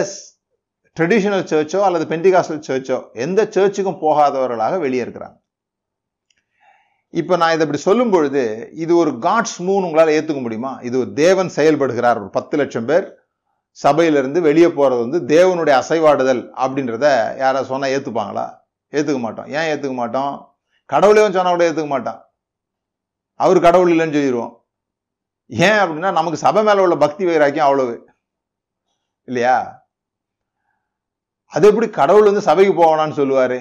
ட்ரெடிஷனல் 1.01 1.45
சர்ச்சோ 1.53 1.81
அல்லது 1.81 2.17
பெண்டிகாஸ்டல் 2.17 2.65
சர்ச்சோ 2.69 3.13
எந்த 3.13 3.45
சர்ச்சுக்கும் 3.45 4.01
போகாதவர்களாக 4.01 4.79
வெளியே 4.79 5.05
இருக்கிறாங்க 5.05 5.39
இப்போ 7.09 7.37
நான் 7.37 7.49
இதை 7.49 7.61
இப்படி 7.61 7.79
சொல்லும் 7.79 8.11
பொழுது 8.11 8.71
இது 8.73 8.97
ஒரு 8.97 9.11
காட்ஸ் 9.11 9.59
மூன் 9.59 9.85
உங்களால் 9.87 10.09
ஏற்றுக்க 10.09 10.41
முடியுமா? 10.41 10.79
இது 10.81 10.99
ஒரு 10.99 11.13
தேவன் 11.13 11.51
செயல்படுகிறார் 11.57 12.17
ஒரு 12.17 12.31
பத்து 12.31 12.57
லட்சம் 12.57 12.85
பேர் 12.85 13.19
சபையிலிருந்து 13.71 14.41
வெளியே 14.41 14.69
போகிறது 14.69 15.09
வந்து 15.09 15.37
தேவனுடைய 15.37 15.83
அசைவாடுதல் 15.83 16.51
அப்படின்றத 16.57 17.37
யாராவது 17.37 17.65
சொன்னால் 17.65 17.91
ஏற்றுப்பாங்களா 17.91 18.59
ஏற்றுக்க 18.93 19.19
மாட்டோம். 19.19 19.47
ஏன் 19.47 19.69
ஏற்றுக்க 19.73 19.95
மாட்டோம்? 19.95 20.59
கடவுளையும் 20.85 21.33
சொன்னால் 21.33 21.57
கூட 21.57 21.71
ஏற்றுக்க 21.71 21.87
மாட்டான். 21.87 22.31
அவர் 23.35 23.61
கடவுள் 23.61 23.93
இல்லைன்னு 23.93 24.13
சொல்லிடுவோம் 24.13 24.65
ஏன் 25.47 25.79
அப்படின்னா 25.83 26.13
நமக்கு 26.13 26.37
சபை 26.37 26.63
மேலே 26.63 26.81
உள்ள 26.81 26.97
பக்தி 26.97 27.25
வைராக்கியம் 27.25 27.67
அவ்வளவு. 27.67 28.09
இல்லையா? 29.25 29.80
அது 31.55 31.65
எப்படி 31.71 31.87
கடவுள் 31.99 32.29
வந்து 32.29 32.43
சபைக்கு 32.49 32.73
போவானான்னு 32.81 33.19
சொல்லுவார்? 33.21 33.59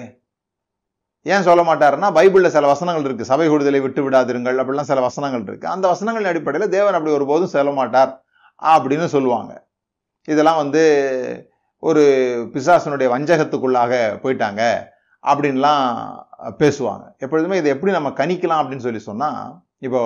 ஏன் 1.32 1.46
சொல்ல 1.48 1.62
மாட்டாருன்னா 1.68 2.08
பைபிளில் 2.18 2.54
சில 2.56 2.66
வசனங்கள் 2.72 3.06
இருக்குது 3.06 3.30
சபை 3.30 3.46
கூடுதலை 3.48 3.80
விட்டு 3.86 4.00
விடாதிருங்கள் 4.04 4.60
அப்படிலாம் 4.62 4.90
சில 4.90 5.00
வசனங்கள் 5.06 5.44
இருக்குது 5.48 5.74
அந்த 5.74 5.86
வசனங்களின் 5.92 6.30
அடிப்படையில் 6.32 6.72
தேவன் 6.76 6.96
அப்படி 6.98 7.14
ஒருபோதும் 7.16 7.52
சொல்ல 7.54 7.72
மாட்டார் 7.80 8.12
அப்படின்னு 8.74 9.06
சொல்லுவாங்க. 9.14 9.52
இதெல்லாம் 10.32 10.60
வந்து 10.62 10.82
ஒரு 11.88 12.02
பிசாசனுடைய 12.54 13.08
வஞ்சகத்துக்குள்ளாக 13.14 13.92
போயிட்டாங்க 14.22 14.62
அப்படின்லாம் 15.24 15.84
பேசுவாங்க. 16.62 17.04
எப்பொழுதுமே 17.24 17.58
இதை 17.60 17.70
எப்படி 17.74 17.92
நம்ம 17.98 18.10
கணிக்கலாம் 18.20 18.62
அப்படின்னு 18.62 18.86
சொல்லி 18.86 19.02
சொன்னால் 19.10 19.42
இப்போ 19.86 20.00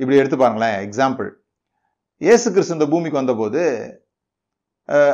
இப்படி 0.00 0.18
எடுத்து 0.20 0.38
பாருங்களேன் 0.42 0.76
எக்ஸாம்பிள் 0.86 1.28
இயேசு 2.26 2.46
கிறிஸ்து 2.52 2.76
இந்த 2.78 2.86
பூமிக்கு 2.92 3.20
வந்தபோது 3.20 3.62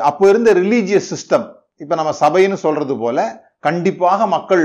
அப்போ 0.08 0.24
இருந்த 0.32 0.50
ரிலீஜியஸ் 0.62 1.10
சிஸ்டம் 1.14 1.46
இப்போ 1.82 1.94
நம்ம 2.00 2.12
சபைன்னு 2.22 2.56
சொல்றது 2.64 2.94
போல 3.02 3.18
கண்டிப்பாக 3.66 4.26
மக்கள் 4.36 4.64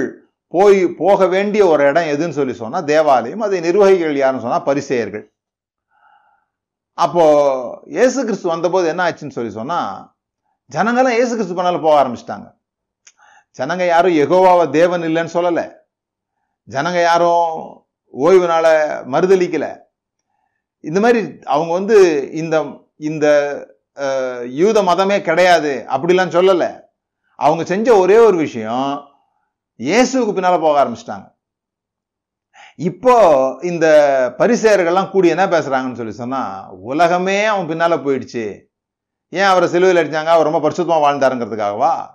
போய் 0.53 0.79
போக 1.01 1.27
வேண்டிய 1.33 1.63
ஒரு 1.71 1.81
இடம் 1.89 2.11
எதுன்னு 2.13 2.37
சொல்லி 2.37 2.55
சொன்னா 2.61 2.79
தேவாலயம் 2.91 3.43
அதை 3.47 3.57
நிர்வகிகள் 3.65 4.21
யாருன்னு 4.21 4.45
சொன்னா 4.45 4.59
பரிசேயர்கள். 4.69 5.25
அப்போ 6.97 7.25
இயேசு 7.95 8.19
கிறிஸ்து 8.27 8.53
வந்தபோது 8.53 8.85
என்ன 8.93 9.03
ஆச்சுன்னு 9.07 9.37
சொல்லி 9.37 9.51
சொன்னா 9.59 9.79
ஜனங்களாம் 10.75 11.17
இயேசு 11.17 11.33
கிறிஸ்து 11.35 11.57
பண்ணால 11.57 11.81
போக 11.83 11.95
ஆரம்பிச்சிட்டாங்க. 12.01 12.47
ஜனங்க 13.59 13.83
யாரும் 13.93 14.17
எகோவாவை 14.23 14.65
தேவன் 14.79 15.05
இல்லைன்னு 15.09 15.35
சொல்லலை. 15.37 15.65
ஜனங்க 16.67 16.99
யாரும் 17.09 17.47
ஓய்வுனால 18.13 18.67
மறுதளிக்கலை 19.13 19.71
இந்த 20.83 20.99
மாதிரி 21.03 21.21
அவங்க 21.53 21.71
வந்து 21.79 21.97
இந்த 22.41 22.55
இந்த 23.09 23.27
யூத 24.59 24.77
மதமே 24.89 25.17
கிடையாது 25.29 25.73
அப்படிலாம் 25.95 26.35
சொல்லலை. 26.37 26.69
அவங்க 27.39 27.63
செஞ்ச 27.63 27.95
ஒரே 27.95 28.17
ஒரு 28.17 28.37
விஷயம் 28.37 29.07
இயேசுவுக்கு 29.79 30.33
பின்னால 30.35 30.61
போக 30.61 30.83
ஆரம்பிச்சிட்டாங்க. 30.83 31.27
இப்போ 32.75 33.15
இந்த 33.61 33.87
பரிசேயர்கள்லாம் 34.37 35.09
கூடி 35.09 35.27
என்ன 35.27 35.45
பேசுறாங்கன்னு 35.45 35.93
சொல்லி 35.93 36.11
சொன்னா 36.11 36.69
உலகமே 36.71 37.45
அவன் 37.45 37.69
பின்னால 37.69 37.95
போயிடுச்சு. 37.95 38.63
ஏன் 39.29 39.43
அவரை 39.43 39.69
சிலுவையில் 39.69 40.05
அடிச்சாங்க? 40.05 40.25
அவர் 40.25 40.49
ரொம்ப 40.51 40.69
பரிசுத்தமாக 40.69 41.05
வாழ்ந்தாருங்கிறதுக்காகவா? 41.05 42.07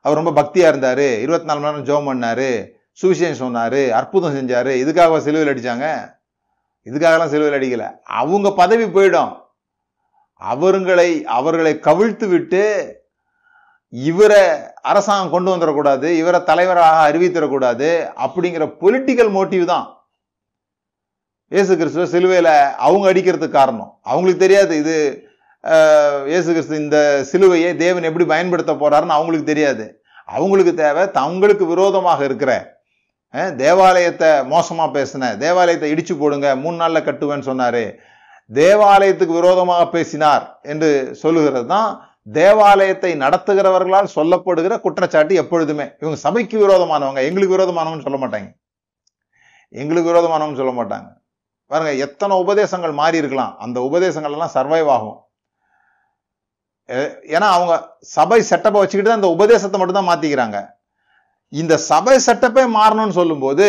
அவர் 0.00 0.22
ரொம்ப 0.22 0.42
பக்தியா 0.42 0.72
இருந்தாரு. 0.72 1.20
இருபத்தி 1.20 1.46
நாலு 1.46 1.60
மணி 1.60 1.76
நேரம் 1.76 1.84
ஜோம் 1.84 2.08
பண்ணாரு. 2.10 2.68
சுவிசேஷம் 3.02 3.42
சொன்னாரு. 3.42 3.90
அற்புதம் 3.90 4.34
செஞ்சாரு. 4.34 4.70
இதுக்காக 4.84 5.18
சிலுவையில் 5.18 5.54
அடிச்சாங்க? 5.54 6.14
இதுக்காகலாம் 6.84 7.26
சிலுவையில் 7.26 7.58
அடிக்கல. 7.58 7.96
அவங்க 8.04 8.52
பதவி 8.52 8.84
போயிடும். 8.84 9.40
அவர்களை 10.34 11.24
அவர்களை 11.24 11.74
கவிழ்த்து 11.74 12.28
விட்டு 12.28 12.62
இவரை 13.92 14.42
அரசாங்கம் 14.90 15.32
கொண்டு 15.34 15.52
வந்துடக்கூடாது 15.52 16.08
இவரை 16.20 16.38
தலைவராக 16.50 17.00
அறிவித்திடக்கூடாது 17.08 17.88
அப்படிங்கிற 18.24 18.66
பொலிட்டிக்கல் 18.82 19.32
மோட்டிவ் 19.38 19.64
தான் 19.72 19.86
இயேசு 21.52 21.72
கிறிஸ்துவ 21.80 22.04
சிலுவையில 22.12 22.50
அவங்க 22.86 23.06
அடிக்கிறதுக்கு 23.12 23.58
காரணம். 23.58 23.90
அவங்களுக்கு 24.10 24.44
தெரியாது 24.44 24.72
இது 24.82 24.94
இயேசு 26.30 26.48
கிறிஸ்து 26.52 26.76
இந்த 26.84 26.98
சிலுவையை 27.30 27.72
தேவன் 27.82 28.06
எப்படி 28.10 28.26
பயன்படுத்த 28.30 28.72
போறாருன்னு 28.82 29.16
அவங்களுக்கு 29.16 29.50
தெரியாது. 29.50 29.84
அவங்களுக்கு 30.36 30.72
தேவை 30.84 31.02
தங்களுக்கு 31.18 31.64
விரோதமாக 31.72 32.22
இருக்கிற 32.28 32.52
தேவாலயத்தை 33.60 34.30
மோசமாக 34.52 34.88
பேசின 34.96 35.28
தேவாலயத்தை 35.42 35.90
இடிச்சு 35.92 36.14
போடுங்க 36.22 36.48
மூணு 36.62 36.76
நாளில் 36.80 37.06
கட்டுவேன்னு 37.06 37.48
சொன்னார். 37.50 37.84
தேவாலயத்துக்கு 38.50 39.38
விரோதமாக 39.40 39.84
பேசினார் 39.96 40.44
என்று 40.72 40.90
சொல்லுகிறது 41.22 41.66
தான் 41.74 41.90
தேவாலயத்தை 42.26 43.10
நடத்துகிறவர்களால் 43.22 44.14
சொல்லப்படுகிற 44.16 44.80
குற்றச்சாட்டு 44.80 45.34
எப்பொழுதுமே. 45.34 45.86
இவங்க 46.02 46.18
சபைக்கு 46.26 46.56
விரோதமானவங்க. 46.66 47.22
எங்களுக்கு 47.28 47.56
விரோதமானவங்கன்னு 47.56 48.06
சொல்ல 48.08 48.20
மாட்டாங்க. 48.24 48.50
எங்களுக்கு 49.70 50.10
விரோதமானவங்க 50.12 50.60
சொல்ல 50.60 50.74
மாட்டாங்க. 50.78 51.08
பாருங்க 51.70 51.92
எத்தனை 52.06 52.34
உபதேசங்கள் 52.44 52.94
மாறி 53.00 53.20
இருக்கலாம். 53.22 53.52
அந்த 53.64 53.78
உபதேசங்கள் 53.88 54.34
எல்லாம் 54.36 54.54
சர்வைவ் 54.56 54.90
ஆகும். 54.96 55.18
ஏன்னா 57.34 57.48
அவங்க 57.56 57.74
சபை 58.16 58.38
செட்டப்பை 58.50 58.78
வச்சுக்கிட்டு 58.80 59.10
தான் 59.10 59.20
இந்த 59.20 59.30
உபதேசத்தை 59.36 59.76
மட்டும் 59.78 59.98
தான் 59.98 60.10
மாத்திக்கிறாங்க. 60.10 60.58
இந்த 61.48 61.74
சபை 61.90 62.16
செட்டப்பே 62.26 62.64
மாறணும்னு 62.78 63.18
சொல்லும்போது 63.20 63.66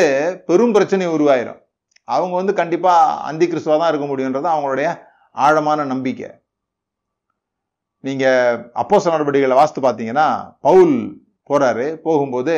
பெரும் 0.48 0.74
பிரச்சனை 0.76 1.08
உருவாயிரும். 1.16 1.60
அவங்க 2.08 2.34
வந்து 2.40 2.54
கண்டிப்பா 2.54 2.94
அந்தி 3.30 3.46
கிறிஸ்துவாக 3.48 3.78
தான் 3.80 3.92
இருக்க 3.92 4.08
முடியுன்றது 4.12 4.48
அவங்களுடைய 4.54 4.88
ஆழமான 5.32 5.86
நம்பிக்கை. 5.92 6.30
நீங்கள் 8.04 8.58
அப்போச 8.82 9.12
நடவடிக்கைகளை 9.14 9.58
வாஸ்து 9.60 9.80
பார்த்தீங்கன்னா 9.86 10.56
பவுல் 10.66 10.96
போகிறாரு 11.50 11.86
போகும்போது 12.06 12.56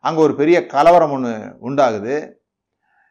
அங்கே 0.00 0.20
ஒரு 0.20 0.34
பெரிய 0.34 0.66
கலவரம் 0.66 1.14
ஒன்று 1.16 1.32
உண்டாகுது. 1.68 2.16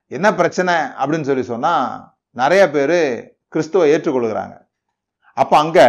என்ன 0.07 0.27
பிரச்சனை 0.35 0.73
அப்படின்னு 0.73 1.29
சொல்லி 1.29 1.43
சொன்னால் 1.43 2.13
நிறைய 2.31 2.63
பேர் 2.75 2.99
கிறிஸ்துவை 3.47 3.85
ஏற்றுக்கொள்கிறாங்க. 3.93 4.55
அப்போ 5.33 5.57
அங்கே 5.57 5.87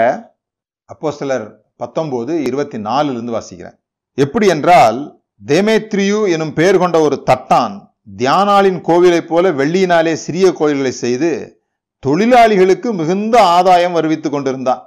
அப்போ 0.85 1.11
சிலர் 1.11 1.47
பத்தொம்போது 1.83 2.33
இருபத்தி 2.49 2.79
நாலுலேருந்து 2.89 3.37
வாசிக்கிறேன். 3.39 3.77
எப்படி 4.15 4.47
என்றால் 4.55 4.99
தேமேத்ரியு 5.47 6.21
எனும் 6.35 6.53
பெயர் 6.53 6.83
கொண்ட 6.83 6.99
ஒரு 7.01 7.17
தட்டான் 7.31 7.75
தியானாளின் 8.21 8.81
கோவிலைப் 8.89 9.31
போல 9.31 9.51
வெள்ளியினாலே 9.61 10.13
சிறிய 10.25 10.47
கோயில்களை 10.53 10.93
செய்து 11.05 11.31
தொழிலாளிகளுக்கு 12.07 12.89
மிகுந்த 12.93 13.37
ஆதாயம் 13.57 13.97
வருவித்துக் 13.99 14.35
கொண்டிருந்தான். 14.35 14.83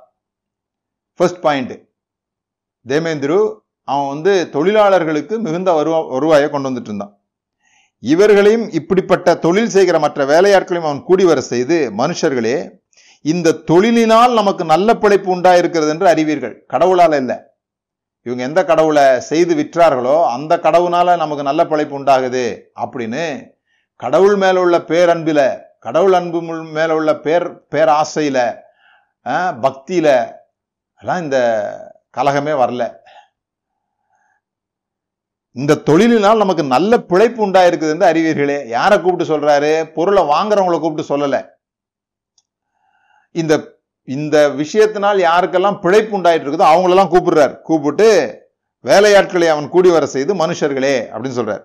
ஃபர்ஸ்ட் 1.21 1.41
பாயிண்ட் 1.45 1.73
தேமேந்திரு 2.85 3.39
அவன் 3.87 4.11
வந்து 4.11 4.33
தொழிலாளர்களுக்கு 4.53 5.35
மிகுந்த 5.45 5.69
வருவா 5.77 5.99
வருவாயை 6.13 6.47
கொண்டு 6.49 6.67
வந்துட்டு 6.69 6.89
இருந்தான். 6.89 7.13
இவர்களையும் 8.03 8.65
இப்படிப்பட்ட 8.79 9.35
தொழில் 9.45 9.73
செய்கிற 9.75 9.97
மற்ற 10.03 10.25
வேலையாட்களையும் 10.31 10.87
அவன் 10.89 11.03
கூடி 11.09 11.23
வர 11.29 11.39
செய்து 11.49 11.77
மனுஷர்களே 12.01 12.55
இந்த 13.25 13.57
தொழிலினால் 13.71 14.33
நமக்கு 14.39 14.63
நல்ல 14.71 14.95
பிழைப்பு 15.01 15.29
உண்டாயிருக்கிறது 15.35 15.91
என்று 15.93 16.07
அறிவீர்கள். 16.13 16.55
கடவுளால் 16.73 17.15
இல்லை. 17.21 17.37
இவங்க 18.25 18.43
எந்த 18.49 18.61
கடவுளை 18.69 19.05
செய்து 19.29 19.53
விற்றார்களோ 19.59 20.17
அந்த 20.35 20.53
கடவுளால 20.65 21.15
நமக்கு 21.23 21.43
நல்ல 21.49 21.61
பிழைப்பு 21.71 21.95
உண்டாகுது 21.99 22.45
அப்படின்னு 22.83 23.23
கடவுள் 24.03 24.37
மேல 24.43 24.59
உள்ள 24.65 24.77
பேரன்பில 24.91 25.39
கடவுள் 25.85 26.15
அன்பு 26.19 26.41
மேல 26.77 26.89
உள்ள 26.99 27.11
பேர் 27.25 27.47
பேராசையில 27.73 28.39
பக்தியில 29.65 30.09
எல்லாம் 31.01 31.23
இந்த 31.23 31.37
கலகமே 32.17 32.53
வரல. 32.63 32.83
இந்த 35.51 35.81
தொழிலினால் 35.85 36.41
நமக்கு 36.43 36.63
நல்ல 36.63 36.97
பிழைப்பு 36.97 37.47
உண்டாயிருக்குது 37.47 37.89
என்று 37.89 38.09
அறிவீர்களே. 38.11 38.67
யாரை 38.67 39.01
கூப்பிட்டு 39.01 39.37
சொல்றாரு? 39.37 39.93
பொருளை 39.93 40.23
வாங்குறவங்கள 40.23 40.79
கூப்பிட்டு 40.79 41.17
சொல்லல. 41.17 41.37
இந்த 43.31 43.79
இந்த 44.03 44.49
விஷயத்தினால் 44.49 45.19
யாருக்கெல்லாம் 45.27 45.79
பிழைப்பு 45.79 46.17
உண்டாயிட்டு 46.17 46.45
இருக்குதோ 46.45 46.67
அவங்களெல்லாம் 46.73 47.11
கூப்பிடுறார். 47.13 47.61
கூப்பிட்டு 47.61 48.07
வேலையாட்களை 48.85 49.47
அவன் 49.47 49.69
கூடி 49.69 49.89
வர 49.89 50.05
செய்து 50.05 50.35
மனுஷர்களே 50.35 50.95
அப்படின்னு 51.13 51.39
சொல்றார். 51.39 51.63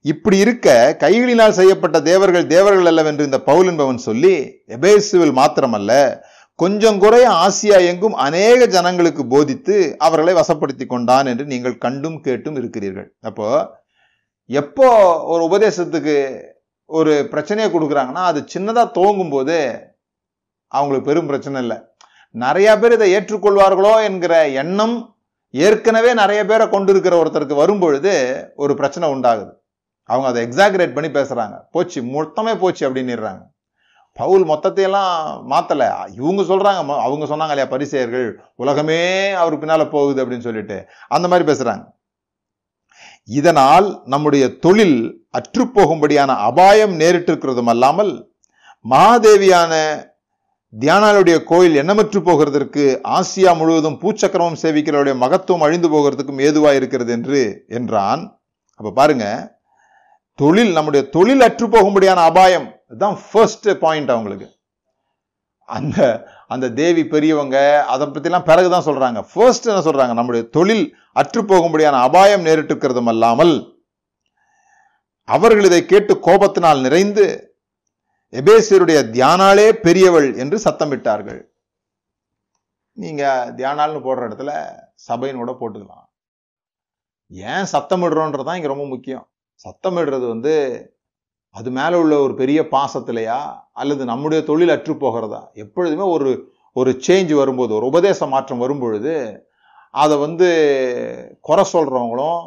இப்படி 0.00 0.36
இருக்க 0.36 0.96
கைகளினால் 1.00 1.58
செய்யப்பட்ட 1.60 2.00
தேவர்கள் 2.00 2.46
தேவர்கள் 2.46 2.86
அல்லவென்று 2.86 3.24
இந்த 3.24 3.38
பவுல் 3.40 3.66
என்பவன் 3.66 3.98
சொல்லி 3.98 4.34
எபேசுவில் 4.66 5.34
மாத்திரமல்ல 5.40 5.92
கொஞ்சம் 6.62 6.98
குறைய 7.02 7.24
ஆசியா 7.44 7.78
எங்கும் 7.88 8.14
அநேக 8.26 8.66
ஜனங்களுக்கு 8.74 9.22
போதித்து 9.32 9.74
அவர்களை 10.06 10.34
வசப்படுத்தி 10.38 10.84
கொண்டான் 10.92 11.26
என்று 11.32 11.44
நீங்கள் 11.50 11.82
கண்டும் 11.84 12.20
கேட்டும் 12.26 12.56
இருக்கிறீர்கள். 12.60 13.08
அப்போ 13.28 13.48
எப்போ 14.60 14.88
ஒரு 15.32 15.42
உபதேசத்துக்கு 15.48 16.14
ஒரு 16.90 17.12
பிரச்சனையை 17.32 17.68
கொடுக்குறாங்கன்னா 17.72 18.22
அது 18.30 18.40
சின்னதாக 18.54 18.94
துவங்கும் 18.96 19.32
போது 19.34 19.56
அவங்களுக்கு 20.72 21.08
பெரும் 21.10 21.28
பிரச்சனை 21.30 21.60
இல்லை. 21.64 21.78
நிறைய 22.44 22.70
பேர் 22.78 22.96
இதை 22.96 23.08
ஏற்றுக்கொள்வார்களோ 23.16 23.92
என்கிற 24.08 24.34
எண்ணம் 24.62 24.96
ஏற்கனவே 25.54 26.10
நிறைய 26.22 26.40
பேரை 26.52 26.64
கொண்டு 26.68 26.90
இருக்கிற 26.94 27.14
ஒருத்தருக்கு 27.22 27.62
வரும்பொழுது 27.62 28.14
ஒரு 28.62 28.72
பிரச்சனை 28.80 29.06
உண்டாகுது. 29.14 29.52
அவங்க 30.10 30.28
அதை 30.30 30.40
எக்ஸாகரேட் 30.46 30.96
பண்ணி 30.96 31.10
பேசுகிறாங்க 31.18 31.56
போச்சு 31.74 32.00
மொத்தமே 32.16 32.54
போச்சு 32.64 32.82
அப்படின்னுறாங்க. 32.88 33.42
பவுல் 34.16 34.44
மொத்தத்தையெல்லாம் 34.44 35.12
மாற்றலை 35.46 35.86
இவங்க 36.14 36.42
சொல்கிறாங்க 36.42 36.82
ம- 36.84 37.00
அவங்க 37.00 37.26
சொன்னாங்க 37.26 37.48
இல்லையா 37.48 37.66
பரிசெயர்கள் 37.66 38.28
உலகமே 38.54 39.00
அவர் 39.32 39.58
பின்னால் 39.58 39.88
போகுது 39.88 40.24
அப்படின்னு 40.24 40.38
சொல்லிட்டு. 40.38 40.76
அந்த 41.08 41.28
மாதிரி 41.28 41.52
பேசுகிறாங்க 41.52 41.84
இதனால் 43.28 44.02
நம்முடைய 44.04 44.58
தொழில் 44.58 44.98
அற்றுப்போகும்படியான 45.38 46.36
அபாயம் 46.40 47.00
நேரிட்டிருக்கிறதும் 47.00 47.66
அல்லாமல் 47.66 48.12
மகாதேவியான 48.84 49.72
தியானாளுடைய 50.72 51.44
கோயில் 51.44 51.74
எண்ணமற்று 51.74 52.20
போகிறதற்கு 52.20 52.84
ஆசியா 53.08 53.56
முழுவதும் 53.56 54.00
பூச்சக்கரமும் 54.00 54.60
சேவிக்கிறவருடைய 54.62 55.16
மகத்துவம் 55.16 55.60
அழிந்து 55.60 55.88
போகிறதுக்கும் 55.88 56.40
ஏதுவாக 56.40 56.74
இருக்கிறது 56.74 57.12
என்று 57.12 57.40
என்றான். 57.68 58.22
அப்போ 58.80 58.90
பாருங்க 58.90 59.26
தொழில் 60.38 60.72
நம்முடைய 60.72 61.08
தொழில் 61.08 61.40
அற்று 61.40 61.66
போகும்படியான 61.66 62.24
அபாயம் 62.24 62.66
இதுதான் 62.90 63.16
ஃபர்ஸ்ட் 63.28 63.68
பாயிண்ட் 63.84 64.12
அவங்களுக்கு. 64.14 64.48
அந்த 65.68 65.96
அந்த 66.54 66.66
தேவி 66.80 67.02
பெரியவங்க 67.14 67.56
அதை 67.92 68.04
பத்திலாம் 68.06 68.48
பிறகுதான் 68.50 68.86
சொல்றாங்க. 68.88 69.20
ஃபர்ஸ்ட் 69.30 69.70
என்ன 69.70 69.80
சொல்றாங்க? 69.86 70.14
நம்முடைய 70.18 70.42
தொழில் 70.56 70.84
அற்று 71.20 71.40
போகும்படியான 71.52 72.00
அபாயம் 72.08 72.46
நேரிட்டுக்கிறதும் 72.48 73.10
அல்லாமல் 73.12 73.54
அவர்கள் 75.34 75.68
இதை 75.68 75.82
கேட்டு 75.92 76.14
கோபத்தினால் 76.26 76.84
நிறைந்து 76.86 77.24
எபேசியருடைய 78.40 78.98
தியானாலே 79.14 79.68
பெரியவள் 79.86 80.28
என்று 80.42 80.56
சத்தமிட்டார்கள் 80.64 81.40
நீங்கள் 83.02 83.52
தியானால்னு 83.58 84.00
போடுற 84.04 84.26
இடத்துல 84.28 84.52
சபையினோட 85.08 85.38
கூட 85.40 85.52
போட்டுக்கலாம். 85.60 86.06
ஏன் 87.52 87.68
சத்தமிடுறோன்றது 87.72 88.46
தான் 88.48 88.58
இங்கே 88.58 88.70
ரொம்ப 88.72 88.86
முக்கியம். 88.92 89.24
சத்தமிடுறது 89.64 90.26
வந்து 90.34 90.54
அது 91.56 91.70
மேலே 91.70 91.96
உள்ள 91.96 92.14
ஒரு 92.20 92.34
பெரிய 92.34 92.60
பாசத்திலையா? 92.70 93.40
அல்லது 93.72 94.04
நம்முடைய 94.04 94.40
தொழில் 94.44 94.68
அற்று 94.68 94.94
போகிறதா? 94.96 95.40
எப்பொழுதுமே 95.54 96.06
ஒரு 96.06 96.30
ஒரு 96.76 96.90
சேஞ்ச் 97.06 97.32
வரும்போது 97.34 97.74
ஒரு 97.74 97.86
உபதேச 97.86 98.26
மாற்றம் 98.26 98.58
வரும்பொழுது 98.58 99.12
அதை 99.94 100.16
வந்து 100.18 100.48
குறை 101.40 101.64
சொல்கிறவங்களும் 101.72 102.42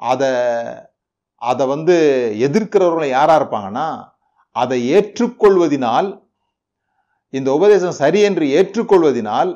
அதை 0.00 0.30
அதை 1.42 1.64
வந்து 1.66 1.96
எதிர்க்கிறவர்களும் 2.38 3.14
யாராக 3.16 3.38
இருப்பாங்கன்னா 3.40 3.88
அதை 4.56 4.78
ஏற்றுக்கொள்வதினால் 4.90 6.08
இந்த 7.34 7.48
உபதேசம் 7.52 8.00
சரி 8.00 8.20
என்று 8.20 8.44
ஏற்றுக்கொள்வதினால் 8.48 9.50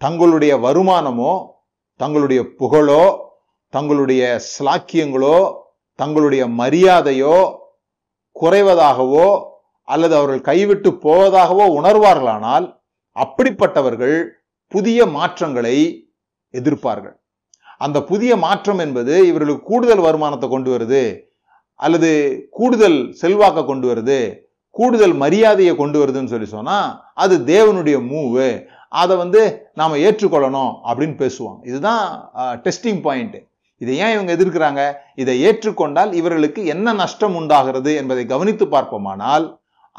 தங்களுடைய 0.00 0.52
வருமானமோ 0.56 1.32
தங்களுடைய 2.00 2.40
புகழோ 2.56 3.04
தங்களுடைய 3.72 4.22
ஸ்லாக்கியங்களோ 4.48 5.36
தங்களுடைய 5.98 6.42
மரியாதையோ 6.60 7.36
குறைவதாகவோ 8.40 9.26
அல்லது 9.88 10.14
அவர்கள் 10.18 10.46
கைவிட்டு 10.50 10.90
போவதாகவோ 11.04 11.64
உணர்வார்களானால் 11.78 12.66
அப்படிப்பட்டவர்கள் 13.16 14.16
புதிய 14.72 15.06
மாற்றங்களை 15.16 15.76
எதிர்ப்பார்கள். 16.54 17.16
அந்த 17.84 17.98
புதிய 18.10 18.32
மாற்றம் 18.44 18.80
என்பது 18.84 19.14
இவர்களுக்கு 19.30 19.62
கூடுதல் 19.70 20.02
வருமானத்தை 20.06 20.48
கொண்டு 20.48 20.70
வருது 20.74 21.04
அல்லது 21.80 22.10
கூடுதல் 22.58 22.98
செல்வாக்க 23.22 23.64
கொண்டு 23.66 23.86
வருது 23.90 24.18
கூடுதல் 24.76 25.14
மரியாதையை 25.22 25.72
கொண்டு 25.76 25.98
வருதுன்னு 26.00 26.32
சொல்லி 26.32 26.46
சொன்னால் 26.46 26.88
அது 27.14 27.34
தேவனுடைய 27.52 27.96
மூவு. 28.12 28.46
அதை 28.88 29.14
வந்து 29.16 29.42
நாம் 29.80 30.02
ஏற்றுக்கொள்ளணும் 30.06 30.72
அப்படின்னு 30.88 31.16
பேசுவாங்க. 31.22 31.60
இதுதான் 31.70 32.04
டெஸ்டிங் 32.64 33.00
பாயிண்ட்டு 33.06 33.40
இதை 33.84 33.94
ஏன் 34.04 34.14
இவங்க 34.16 34.30
எதிர்க்கிறாங்க? 34.36 34.82
இதை 35.22 35.34
ஏற்றுக்கொண்டால் 35.48 36.12
இவர்களுக்கு 36.20 36.60
என்ன 36.74 36.94
நஷ்டம் 37.02 37.38
உண்டாகிறது 37.40 37.92
என்பதை 38.02 38.24
கவனித்து 38.34 38.66
பார்ப்போமானால் 38.74 39.46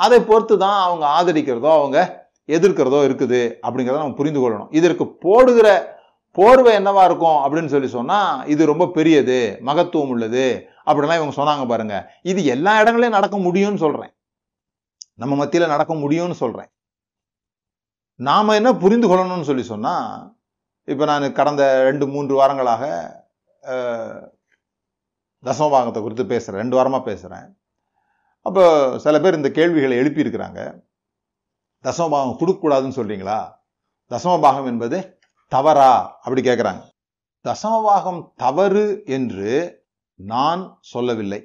அதை 0.06 0.20
பொறுத்து 0.30 0.56
தான் 0.66 0.80
அவங்க 0.86 1.06
ஆதரிக்கிறதோ 1.18 1.72
அவங்க 1.80 1.98
எதிர்க்கிறதோ 2.56 3.00
இருக்குது 3.08 3.42
அப்படிங்கிறத 3.66 4.02
நம்ம 4.04 4.18
புரிந்து 4.22 4.42
கொள்ளணும். 4.42 4.72
இதற்கு 4.80 5.06
போடுகிற 5.26 5.68
போர்வை 6.38 6.72
என்னவா 6.80 7.04
இருக்கும் 7.10 7.40
அப்படின்னு 7.44 7.74
சொல்லி 7.74 7.90
சொன்னா 7.98 8.20
இது 8.54 8.62
ரொம்ப 8.72 8.86
பெரியது 8.96 9.38
மகத்துவம் 9.68 10.12
உள்ளது 10.14 10.46
அப்படிலாம் 10.90 11.20
இவங்க 11.20 11.36
சொன்னாங்க 11.38 11.66
பாருங்க. 11.72 11.98
இது 12.32 12.40
எல்லா 12.56 12.72
இடங்களையும் 12.82 13.18
நடக்க 13.18 13.38
முடியும்னு 13.46 13.82
சொல்றேன். 13.84 14.12
நம்ம 15.22 15.34
மத்தியில 15.42 15.68
நடக்க 15.74 15.94
முடியும்னு 16.02 16.38
சொல்றேன். 16.44 16.70
நாம 18.30 18.56
என்ன 18.60 18.70
புரிந்து 18.84 19.08
கொள்ளணும்னு 19.10 19.50
சொல்லி 19.50 19.66
சொன்னா 19.74 19.94
இப்போ 20.92 21.04
நான் 21.10 21.26
கடந்த 21.40 21.64
ரெண்டு 21.88 22.06
மூன்று 22.14 22.34
வாரங்களாக 22.40 22.84
தசமபாகத்தை 25.44 26.02
குறித்து 26.02 26.24
பேசுறேன். 26.24 26.62
ரெண்டு 26.64 26.78
வாரமா 26.78 27.00
பேசுறேன். 27.10 27.48
அப்போ 28.46 28.64
சில 29.00 29.20
பேர் 29.20 29.40
இந்த 29.40 29.50
கேள்விகளை 29.52 29.98
எழுப்பியிருக்கிறாங்க. 29.98 30.62
தசமபாகம் 31.86 32.38
கொடுக்கக்கூடாதுன்னு 32.40 32.98
சொல்றீங்களா? 33.00 33.40
தசமபாகம் 34.12 34.66
என்பது 34.66 35.20
தவறா? 35.52 35.94
அப்படி 36.18 36.42
கேட்குறாங்க 36.42 36.84
தசமபாகம் 37.46 38.22
தவறு 38.36 38.86
என்று 39.06 39.52
நான் 40.20 40.62
சொல்லவில்லை. 40.82 41.40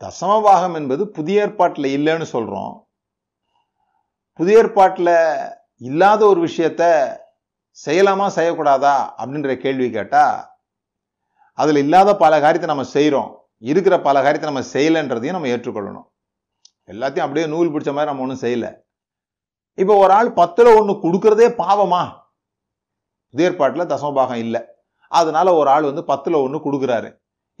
தசமபாகம் 0.00 0.74
என்பது 0.74 1.02
புதிய 1.08 1.42
ஏற்பாட்டில் 1.42 1.88
இல்லைன்னு 1.98 2.26
சொல்றோம். 2.32 2.74
புதிய 4.38 4.58
ஏற்பாட்டில் 4.58 5.12
இல்லாத 5.76 6.20
ஒரு 6.26 6.40
விஷயத்த 6.46 6.82
செய்யலாமா 7.78 8.26
செய்யக்கூடாதா 8.36 8.96
அப்படின்ற 9.20 9.54
கேள்வி 9.64 9.86
கேட்டால் 9.90 10.36
அதில் 11.58 11.80
இல்லாத 11.84 12.10
பல 12.22 12.32
காரியத்தை 12.44 12.68
நம்ம 12.70 12.84
செய்கிறோம் 12.96 13.30
இருக்கிற 13.70 13.94
பல 14.06 14.16
காரியத்தை 14.24 14.48
நம்ம 14.50 14.62
செய்யலைன்றதையும் 14.74 15.36
நம்ம 15.36 15.50
ஏற்றுக்கொள்ளணும். 15.54 16.06
எல்லாத்தையும் 16.92 17.26
அப்படியே 17.26 17.46
நூல் 17.52 17.72
பிடிச்ச 17.72 17.90
மாதிரி 17.94 18.10
நம்ம 18.10 18.24
ஒன்றும் 18.24 18.42
செய்யலை. 18.44 18.70
இப்போ 19.78 19.94
ஒரு 20.04 20.12
ஆள் 20.18 20.30
பத்தில் 20.40 20.76
ஒன்று 20.78 20.94
கொடுக்கறதே 21.04 21.46
பாவமா? 21.62 22.02
புதிய 23.34 23.48
ஏற்பாட்டில் 23.50 23.90
தசமபாகம் 23.92 24.40
இல்லை. 24.44 24.60
அதனால 25.12 25.54
ஒரு 25.60 25.68
ஆள் 25.74 25.88
வந்து 25.90 26.02
பத்தில் 26.10 26.42
ஒன்று 26.44 26.58
கொடுக்குறாரு. 26.66 27.08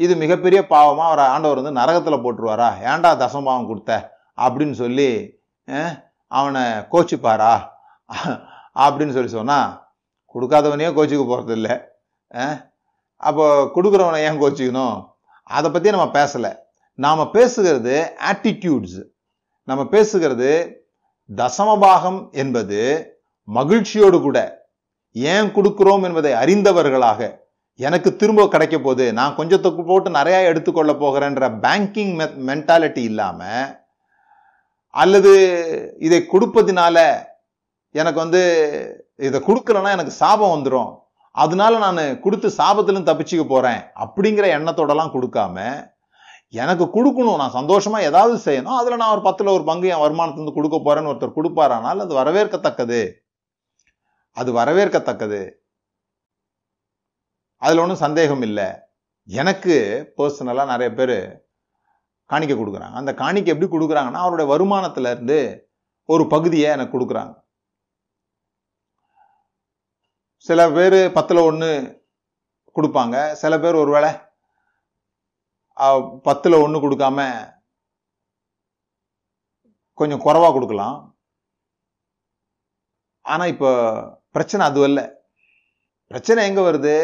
இது 0.00 0.12
மிகப்பெரிய 0.22 0.60
பாவமாக 0.74 1.08
அவர் 1.10 1.22
ஆண்டவர் 1.34 1.60
வந்து 1.60 1.78
நரகத்தில் 1.80 2.22
போட்டுருவாரா? 2.24 2.68
ஏன்டா 2.90 3.10
தசமபாகம் 3.22 3.70
கொடுத்த? 3.70 3.92
அப்படின்னு 4.44 4.76
சொல்லி 4.82 5.08
அவனை 6.38 6.62
கோச்சிப்பாரா? 6.92 7.54
அப்படின்னு 8.84 9.16
சொல்லி 9.16 9.32
சொன்னால் 9.38 9.70
கொடுக்காதவனையே 10.34 10.90
கோச்சிக்க 10.96 11.24
போகிறதில்ல 11.30 11.58
இல்லை 11.60 11.74
அப்போ 13.16 13.44
கொடுக்குறவனை 13.74 14.20
ஏன் 14.28 14.40
கோச்சிக்கணும்? 14.42 14.96
அதை 15.56 15.68
பற்றி 15.70 15.90
நம்ம 15.96 16.08
பேசலை. 16.18 16.50
நாம் 16.98 17.30
பேசுகிறது 17.36 17.94
ஆட்டிடியூட்ஸ் 18.30 18.98
நம்ம 19.68 19.82
பேசுகிறது 19.94 20.50
தசமபாகம் 21.30 22.20
என்பது 22.42 22.80
மகிழ்ச்சியோடு 23.48 24.18
கூட 24.20 24.38
ஏன் 25.12 25.48
கொடுக்குறோம் 25.56 26.04
என்பதை 26.08 26.32
அறிந்தவர்களாக 26.42 27.20
எனக்கு 27.80 28.10
திரும்ப 28.16 28.42
கிடைக்க 28.48 28.76
போகுது. 28.78 29.06
நான் 29.18 29.36
கொஞ்சத்துக்கு 29.38 29.82
போட்டு 29.86 30.10
நிறையா 30.10 30.40
எடுத்துக்கொள்ள 30.50 30.92
போகிறேன்ற 30.92 31.44
பேங்கிங் 31.64 32.12
மெ 32.20 32.26
மென்டாலிட்டி 32.48 33.02
இல்லாமல் 33.10 33.64
அல்லது 34.94 35.32
இதை 35.98 36.20
கொடுப்பதினால 36.32 36.98
எனக்கு 37.94 38.18
வந்து 38.20 38.42
இதை 39.16 39.40
கொடுக்கலன்னா 39.40 39.90
எனக்கு 39.96 40.10
சாபம் 40.10 40.54
வந்துடும் 40.54 40.92
அதனால 41.30 41.78
நான் 41.78 42.20
கொடுத்து 42.20 42.48
சாபத்திலும் 42.48 43.08
தப்பிச்சுக்க 43.08 43.44
போகிறேன் 43.48 43.80
அப்படிங்கிற 44.04 44.46
எண்ணத்தோடலாம் 44.56 45.14
கொடுக்காம 45.16 45.56
எனக்கு 46.48 46.84
கொடுக்கணும். 46.84 47.36
நான் 47.36 47.56
சந்தோஷமா 47.58 47.98
ஏதாவது 48.00 48.34
செய்யணும். 48.44 48.78
அதில் 48.80 48.96
நான் 48.96 49.10
ஒரு 49.10 49.22
பத்தில் 49.22 49.46
ஒரு 49.46 49.64
பங்கு 49.64 49.88
என் 49.88 50.02
வருமானத்துலேருந்து 50.04 50.54
கொடுக்க 50.54 50.76
போறேன்னு 50.84 51.10
ஒருத்தர் 51.12 51.38
கொடுப்பாரானால் 51.38 52.02
அது 52.04 52.14
வரவேற்கத்தக்கது. 52.14 53.00
அது 54.30 54.50
வரவேற்கத்தக்கது. 54.52 55.50
அதில் 57.56 57.78
ஒன்றும் 57.78 58.04
சந்தேகம் 58.06 58.42
இல்லை. 58.42 58.68
எனக்கு 59.28 59.76
பர்சனலாக 60.16 60.72
நிறைய 60.72 60.90
பேர் 60.94 61.16
காணிக்கை 62.30 62.56
கொடுக்குறாங்க. 62.56 62.98
அந்த 63.02 63.14
காணிக்கை 63.14 63.50
எப்படி 63.54 63.70
கொடுக்குறாங்கன்னா 63.72 64.22
அவருடைய 64.24 64.46
வருமானத்துல 64.52 65.10
இருந்து 65.10 65.68
ஒரு 66.08 66.26
பகுதியை 66.26 66.70
எனக்கு 66.70 66.94
கொடுக்குறாங்க. 66.98 67.34
சில 70.46 70.60
பேர் 70.70 70.98
பத்தில் 71.12 71.46
ஒன்று 71.48 71.70
கொடுப்பாங்க. 72.76 73.16
சில 73.42 73.52
பேர் 73.60 73.80
ஒருவேளை 73.82 74.10
வேளை 75.76 75.86
பத்தில் 76.28 76.62
ஒன்று 76.64 76.78
கொடுக்காம 76.84 77.18
கொஞ்சம் 79.98 80.24
குறவாக 80.26 80.52
கொடுக்கலாம். 80.52 80.96
ஆனால் 83.24 83.52
இப்போ 83.54 83.70
பிரச்சனை 84.30 84.62
அது 84.66 84.80
அல்ல. 84.88 85.00
பிரச்சனை 86.10 86.40
எங்கே 86.48 86.60
வருது? 86.60 86.96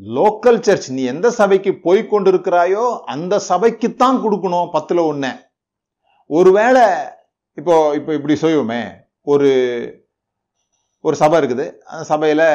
லோக்கல் 0.00 0.60
சர்ச் 0.66 0.88
நீ 0.90 1.02
எந்த 1.14 1.28
சபைக்கு 1.30 1.72
போய் 1.86 2.00
கொண்டிருக்கிறாயோ 2.12 2.84
அந்த 3.14 3.34
சபைக்குத்தான் 3.50 4.16
கொடுக்கணும் 4.24 4.72
பத்தில் 4.76 5.02
ஒன்று 5.10 5.32
ஒருவேளை 6.30 6.84
இப்போ 7.58 7.74
இப்போ 7.94 8.12
இப்படி 8.14 8.34
செய்வோமே 8.34 8.82
ஒரு 9.22 9.50
ஒரு 11.06 11.16
சபை 11.22 11.36
இருக்குது. 11.40 11.66
அந்த 11.92 12.04
சபையில் 12.12 12.46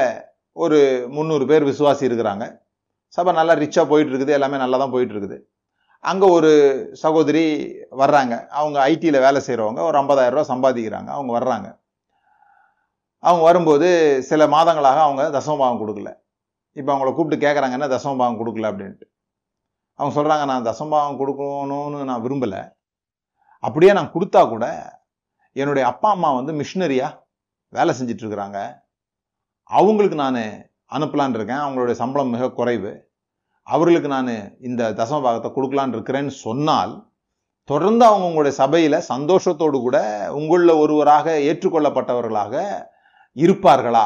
ஒரு 0.64 0.78
முந்நூறு 1.16 1.46
பேர் 1.52 1.70
விசுவாசி 1.72 2.04
இருக்கிறாங்க. 2.10 2.46
சபை 3.18 3.32
நல்லா 3.40 3.54
ரிச்சாக 3.64 3.86
போயிட்டுருக்குது. 3.92 4.36
எல்லாமே 4.38 4.58
நல்லா 4.64 4.78
தான் 4.84 4.94
போயிட்டுருக்குது. 4.96 5.38
அங்கே 6.10 6.28
ஒரு 6.38 6.52
சகோதரி 7.04 7.44
வர்றாங்க. 8.02 8.34
அவங்க 8.60 8.78
ஐடியில் 8.92 9.24
வேலை 9.26 9.40
செய்கிறவங்க 9.48 9.82
ஒரு 9.90 9.98
50000 10.02 10.50
சம்பாதிக்கிறாங்க. 10.52 11.10
அவங்க 11.18 11.32
வர்றாங்க. 11.38 11.70
அவங்க 13.24 13.44
வரும்போது 13.50 13.88
சில 14.30 14.42
மாதங்களாக 14.56 15.00
அவங்க 15.08 15.24
தசமபாகம் 15.38 15.82
கொடுக்கல. 15.84 16.12
இப்போ 16.80 16.90
அவங்கள 16.94 17.10
கூப்பிட்டு 17.16 17.44
கேட்குறாங்க 17.46 17.78
என்ன 17.80 17.90
தசமபாகம் 17.96 18.40
கொடுக்கல? 18.42 18.70
அப்படின்ட்டு. 18.72 19.06
அவங்க 20.00 20.14
சொல்கிறாங்க 20.18 20.44
நான் 20.52 20.68
தசமபாகம் 20.70 21.20
கொடுக்கணும்னு 21.22 22.00
நான் 22.12 22.24
விரும்பலை. 22.26 22.62
அப்படியே 23.64 23.94
நான் 23.98 24.14
கொடுத்தா 24.16 24.42
கூட 24.54 24.66
என்னுடைய 25.62 25.84
அப்பா 25.92 26.10
அம்மா 26.16 26.30
வந்து 26.40 26.54
மிஷினரியாக 26.62 27.18
வேலை 27.70 27.96
செஞ்சுட்டு 28.00 28.24
இருக்கிறாங்க 28.24 28.74
அவங்களுக்கு 29.64 30.16
நான் 30.16 30.36
அனுப்பலான் 30.92 31.34
இருக்கேன் 31.34 31.58
அவங்களுடைய 31.58 31.92
சம்பளம் 31.92 32.30
மிக 32.30 32.52
குறைவு. 32.52 33.08
அவர்களுக்கு 33.64 34.08
நான் 34.08 34.62
இந்த 34.62 34.92
தசம 34.92 35.22
பாகத்தை 35.22 35.52
கொடுக்கலான் 35.52 35.94
இருக்கிறேன்னு 35.94 36.28
சொன்னால் 36.28 37.08
தொடர்ந்து 37.64 38.06
அவங்க 38.06 38.24
உங்களுடைய 38.24 38.58
சபையில் 38.58 39.04
சந்தோஷத்தோடு 39.10 39.80
கூட 39.80 40.28
உங்களில் 40.34 40.70
ஒருவராக 40.70 41.38
ஏற்றுக்கொள்ளப்பட்டவர்களாக 41.38 42.86
இருப்பார்களா? 43.36 44.06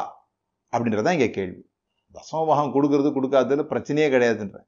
அப்படின்றதான் 0.78 1.12
இங்கே 1.12 1.30
கேள்வி. 1.30 1.70
தசமபாகம் 2.14 2.72
கொடுக்கறது 2.72 3.12
கொடுக்காததுல 3.12 3.64
பிரச்சனையே 3.64 4.10
கிடையாதுன்ற. 4.10 4.60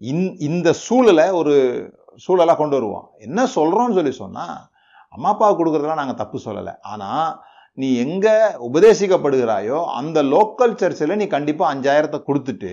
இந்- 0.00 0.40
இந்த 0.40 0.72
சூழலை 0.72 1.30
ஒரு 1.30 1.88
சூழலாக 2.16 2.56
கொண்டு 2.56 2.76
வருவோம். 2.76 3.10
என்ன 3.18 3.44
சொல்கிறோன்னு 3.44 3.94
சொல்லி 3.94 4.10
சொன்னால் 4.10 4.68
அம்மா 5.10 5.28
அப்பா 5.28 5.58
கொடுக்குறதுலாம் 5.58 5.94
நாங்கள் 5.94 6.14
தப்பு 6.14 6.40
சொல்லலை. 6.44 6.76
ஆனால் 6.80 7.44
நீ 7.80 7.88
எங்கே 8.04 8.34
உபதேசிக்கப்படுகிறாயோ 8.68 9.78
அந்த 10.00 10.18
லோக்கல் 10.34 10.78
சர்ச்சில் 10.82 11.18
நீ 11.22 11.26
கண்டிப்பாக 11.36 11.72
அஞ்சாயிரத்தை 11.74 12.20
கொடுத்துட்டு 12.28 12.72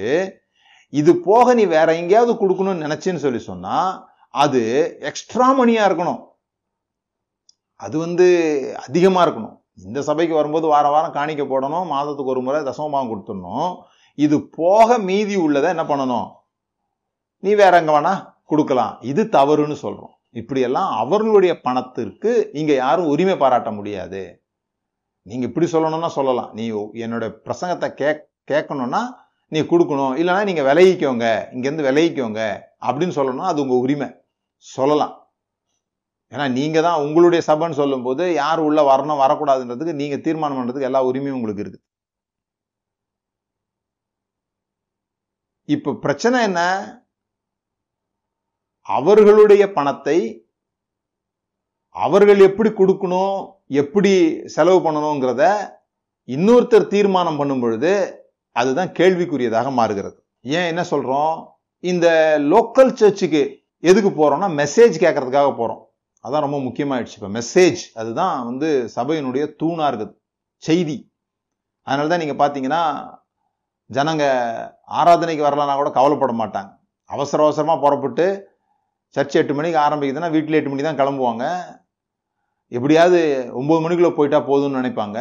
இது 1.00 1.12
போக 1.28 1.54
நீ 1.60 1.63
வேற 1.78 1.89
எங்கேயாவது 2.02 2.34
கொடுக்கணும்னு 2.41 2.86
நினச்சின்னு 2.86 3.24
சொல்லி 3.26 3.41
சொன்னால் 3.50 3.91
அது 4.43 4.62
எக்ஸ்ட்ரா 5.10 5.48
மணியாக 5.60 5.88
இருக்கணும். 5.89 6.22
அது 7.86 7.96
வந்து 8.04 8.28
அதிகமாக 8.86 9.26
இருக்கணும். 9.26 9.56
இந்த 9.88 10.00
சபைக்கு 10.10 10.34
வரும்போது 10.38 10.67
வாரம் 10.74 10.93
வாரம் 10.96 11.15
காணிக்க 11.17 11.43
போடணும் 11.52 11.91
மாதத்துக்கு 11.93 12.34
ஒரு 12.34 12.41
முறை 12.46 12.60
தசமபாகம் 12.67 13.12
கொடுத்துடணும். 13.12 13.72
இது 14.26 14.38
போக 14.60 14.98
மீதி 15.10 15.36
உள்ளதை 15.46 15.67
என்ன 15.76 15.84
பண்ணணும்? 15.91 16.28
நீ 17.43 17.52
வேற 17.62 17.74
எங்க 17.82 17.93
வேணா 17.98 18.13
கொடுக்கலாம். 18.52 18.93
இது 19.12 19.24
தவறுன்னு 19.38 19.78
சொல்கிறோம் 19.86 20.13
இப்படியெல்லாம் 20.41 20.89
அவர்களுடைய 21.04 21.54
பணத்திற்கு 21.67 22.32
இங்கே 22.60 22.76
யாரும் 22.84 23.12
உரிமை 23.13 23.36
பாராட்ட 23.43 23.70
முடியாது. 23.78 24.24
நீங்க 25.29 25.45
இப்படி 25.49 25.67
சொல்லணும்னா 25.71 26.09
சொல்லலாம். 26.17 26.51
நீ 26.57 26.65
என்னோட 27.05 27.25
பிரசங்கத்தை 27.47 27.89
கேக் 28.01 28.21
கேட்கணும்னா 28.51 29.01
நீ 29.53 29.59
கொடுக்கணும். 29.71 30.13
இல்லைனா 30.21 30.41
நீங்க 30.49 30.63
விலகிக்கோங்க. 30.69 31.25
இங்கேருந்து 31.55 31.87
விலகிக்கோங்க. 31.89 32.41
அப்படின்னு 32.87 33.15
சொல்லணும்னா 33.19 33.47
அது 33.51 33.61
உங்க 33.65 33.75
உரிமை. 33.85 34.07
சொல்லலாம். 34.57 35.15
ஏன்னா 36.33 36.45
நீங்க 36.51 36.77
தான் 36.81 37.01
உங்களுடைய 37.05 37.41
சபைன்னு 37.47 37.79
சொல்லும்போது 37.81 38.23
யார் 38.33 38.59
உள்ள 38.67 38.79
வரணும் 38.91 39.21
வரக்கூடாதுன்றதுக்கு 39.23 39.93
நீங்க 40.01 40.17
தீர்மானம் 40.25 40.57
பண்றதுக்கு 40.59 40.89
எல்லா 40.89 41.01
உரிமையும் 41.09 41.37
உங்களுக்கு 41.39 41.63
இருக்குது. 41.63 41.81
இப்போ 45.75 45.91
பிரச்சனை 46.05 46.37
என்ன? 46.49 46.61
அவர்களுடைய 48.97 49.63
பணத்தை 49.77 50.17
அவர்கள் 52.05 52.39
எப்படி 52.49 52.69
கொடுக்கணும் 52.69 53.36
எப்படி 53.81 54.12
செலவு 54.55 54.79
பண்ணணுங்கிறத 54.86 55.43
இன்னொருத்தர் 56.36 56.91
தீர்மானம் 56.93 57.39
பண்ணும் 57.39 57.62
பொழுது 57.63 57.91
அதுதான் 58.60 58.91
கேள்விக்குரியதாக 58.99 59.67
மாறுகிறது. 59.79 60.17
ஏன் 60.57 60.69
என்ன 60.71 60.83
சொல்றோம்? 60.91 61.33
இந்த 61.83 62.07
லோக்கல் 62.53 62.91
சர்ச்சுக்கு 63.01 63.41
எதுக்கு 63.89 64.10
போறோம்னா 64.19 64.47
மெசேஜ் 64.62 64.95
கேட்கறதுக்காக 65.03 65.49
போறோம். 65.60 65.81
அதான் 66.25 66.45
ரொம்ப 66.45 66.60
முக்கியமாயிடுச்சு 66.60 67.17
இப்போ. 67.19 67.29
மெசேஜ் 67.39 67.81
அதுதான் 68.01 68.36
வந்து 68.49 68.69
சபையினுடைய 68.95 69.43
தூணாக 69.62 69.89
இருக்குது. 69.91 70.13
செய்தி. 70.63 70.97
அதனால 71.88 72.10
தான் 72.13 72.23
நீங்கள் 72.23 72.39
பார்த்தீங்கன்னா 72.41 72.81
ஜனங்க 73.89 74.23
ஆராதனைக்கு 74.99 75.43
வரலன்னா 75.47 75.75
கூட 75.81 75.89
கவலைப்பட 75.97 76.33
மாட்டாங்க. 76.43 76.71
அவசர 77.15 77.43
அவசரமாக 77.43 77.83
புறப்பட்டு 77.83 78.25
சர்ச் 79.15 79.38
எட்டு 79.41 79.53
மணிக்கு 79.57 79.77
ஆரம்பிக்குதுன்னா 79.86 80.31
வீட்டில் 80.36 80.57
எட்டு 80.60 80.71
மணிக்கு 80.71 80.89
தான் 80.89 81.01
கிளம்புவாங்க. 81.01 81.45
எப்படியாவது 82.75 83.19
ஒம்பது 83.60 83.82
மணிக்குள்ளே 83.84 84.12
போயிட்டா 84.17 84.39
போதும்னு 84.49 84.80
நினைப்பாங்க. 84.80 85.19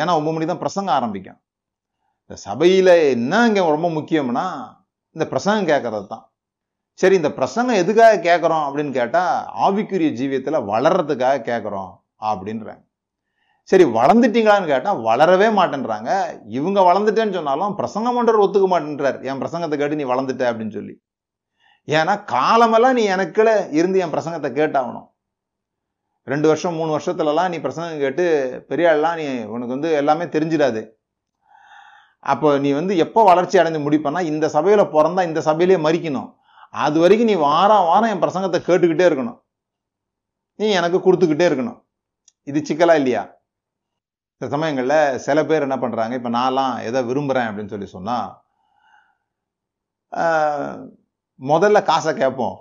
ஏன்னா 0.00 0.12
ஒம்பது 0.18 0.34
மணி 0.34 0.46
தான் 0.50 0.62
பிரசங்கம் 0.64 0.96
ஆரம்பிக்கும். 0.98 1.38
இந்த 2.24 2.36
சபையில் 2.48 2.92
என்ன 3.14 3.40
இங்கே 3.48 3.62
ரொம்ப 3.76 3.88
முக்கியம்னா 3.98 4.46
இந்த 5.16 5.24
பிரசங்கம் 5.32 5.70
கேட்கறது 5.72 6.06
தான். 6.12 6.24
சரி 7.00 7.14
இந்த 7.20 7.30
பிரசங்கம் 7.38 7.80
எதுக்காக 7.82 8.22
கேட்குறோம் 8.28 8.64
அப்படின்னு 8.68 8.92
கேட்டால் 9.00 9.34
ஆவிக்குரிய 9.66 10.10
ஜீவியத்தில் 10.18 10.66
வளர்றதுக்காக 10.72 11.44
கேட்குறோம் 11.50 11.92
அப்படின்றாங்க 12.30 12.82
சரி 13.70 13.84
வளர்ந்துட்டீங்களான்னு 13.96 14.70
கேட்டால் 14.72 15.00
வளரவே 15.08 15.48
மாட்டேன்றாங்க. 15.58 16.10
இவங்க 16.58 16.78
வளர்ந்துட்டேன்னு 16.88 17.36
சொன்னாலும் 17.38 17.76
பிரசங்கம் 17.80 18.16
பண்ணுறவர் 18.16 18.44
ஒத்துக்க 18.44 18.68
மாட்டேன்றார். 18.72 19.18
என் 19.28 19.40
பிரசங்கத்தை 19.42 19.76
கேட்டு 19.78 19.98
நீ 20.00 20.06
வளர்ந்துட்ட 20.12 20.44
அப்படின்னு 20.50 20.74
சொல்லி. 20.78 20.94
ஏன்னா 21.88 22.14
காலமெல்லாம் 22.34 22.96
நீ 22.98 23.04
எனக்குள்ள 23.14 23.52
இருந்து 23.78 24.02
என் 24.04 24.14
பிரசங்கத்தை 24.14 24.50
கேட்டாகணும். 24.60 25.06
ரெண்டு 26.30 26.46
வருஷம் 26.50 26.76
மூணு 26.78 26.90
வருஷத்துலலாம் 26.96 27.52
நீ 27.52 27.58
பிரசங்கம் 27.64 28.02
கேட்டு 28.02 28.24
பெரிய 28.70 28.88
ஆள்லாம் 28.92 29.16
நீ 29.20 29.24
உனக்கு 29.54 29.74
வந்து 29.76 29.90
எல்லாமே 30.00 30.24
தெரிஞ்சிடாது. 30.34 30.82
அப்போ 32.32 32.48
நீ 32.64 32.70
வந்து 32.80 32.94
எப்போ 33.04 33.20
வளர்ச்சி 33.30 33.56
அடைஞ்சு 33.60 33.80
முடிப்பனா 33.86 34.20
இந்த 34.32 34.46
சபையில் 34.56 34.82
பிறந்தா 34.96 35.22
இந்த 35.28 35.40
சபையிலேயே 35.48 35.78
மறிக்கணும். 35.86 36.28
அது 36.84 36.96
வரைக்கும் 37.02 37.30
நீ 37.30 37.36
வாரம் 37.48 37.86
வாரம் 37.90 38.10
என் 38.12 38.22
பிரசங்கத்தை 38.24 38.60
கேட்டுக்கிட்டே 38.68 39.06
இருக்கணும். 39.08 39.38
நீ 40.60 40.66
எனக்கு 40.80 40.98
கொடுத்துக்கிட்டே 41.06 41.46
இருக்கணும். 41.50 41.78
இது 42.50 42.58
சிக்கலா 42.68 42.94
இல்லையா? 43.00 43.22
சில 44.36 44.48
சமயங்களில் 44.54 45.18
சில 45.24 45.38
பேர் 45.48 45.66
என்ன 45.66 45.76
பண்ணுறாங்க 45.82 46.14
இப்போ 46.18 46.30
நான்லாம் 46.38 46.72
எதை 46.88 47.00
விரும்புகிறேன் 47.08 47.48
அப்படின்னு 47.48 47.72
சொல்லி 47.74 47.88
சொன்னால் 47.96 48.30
முதல்ல 51.40 51.78
காசை 51.90 52.12
கேட்போம். 52.22 52.56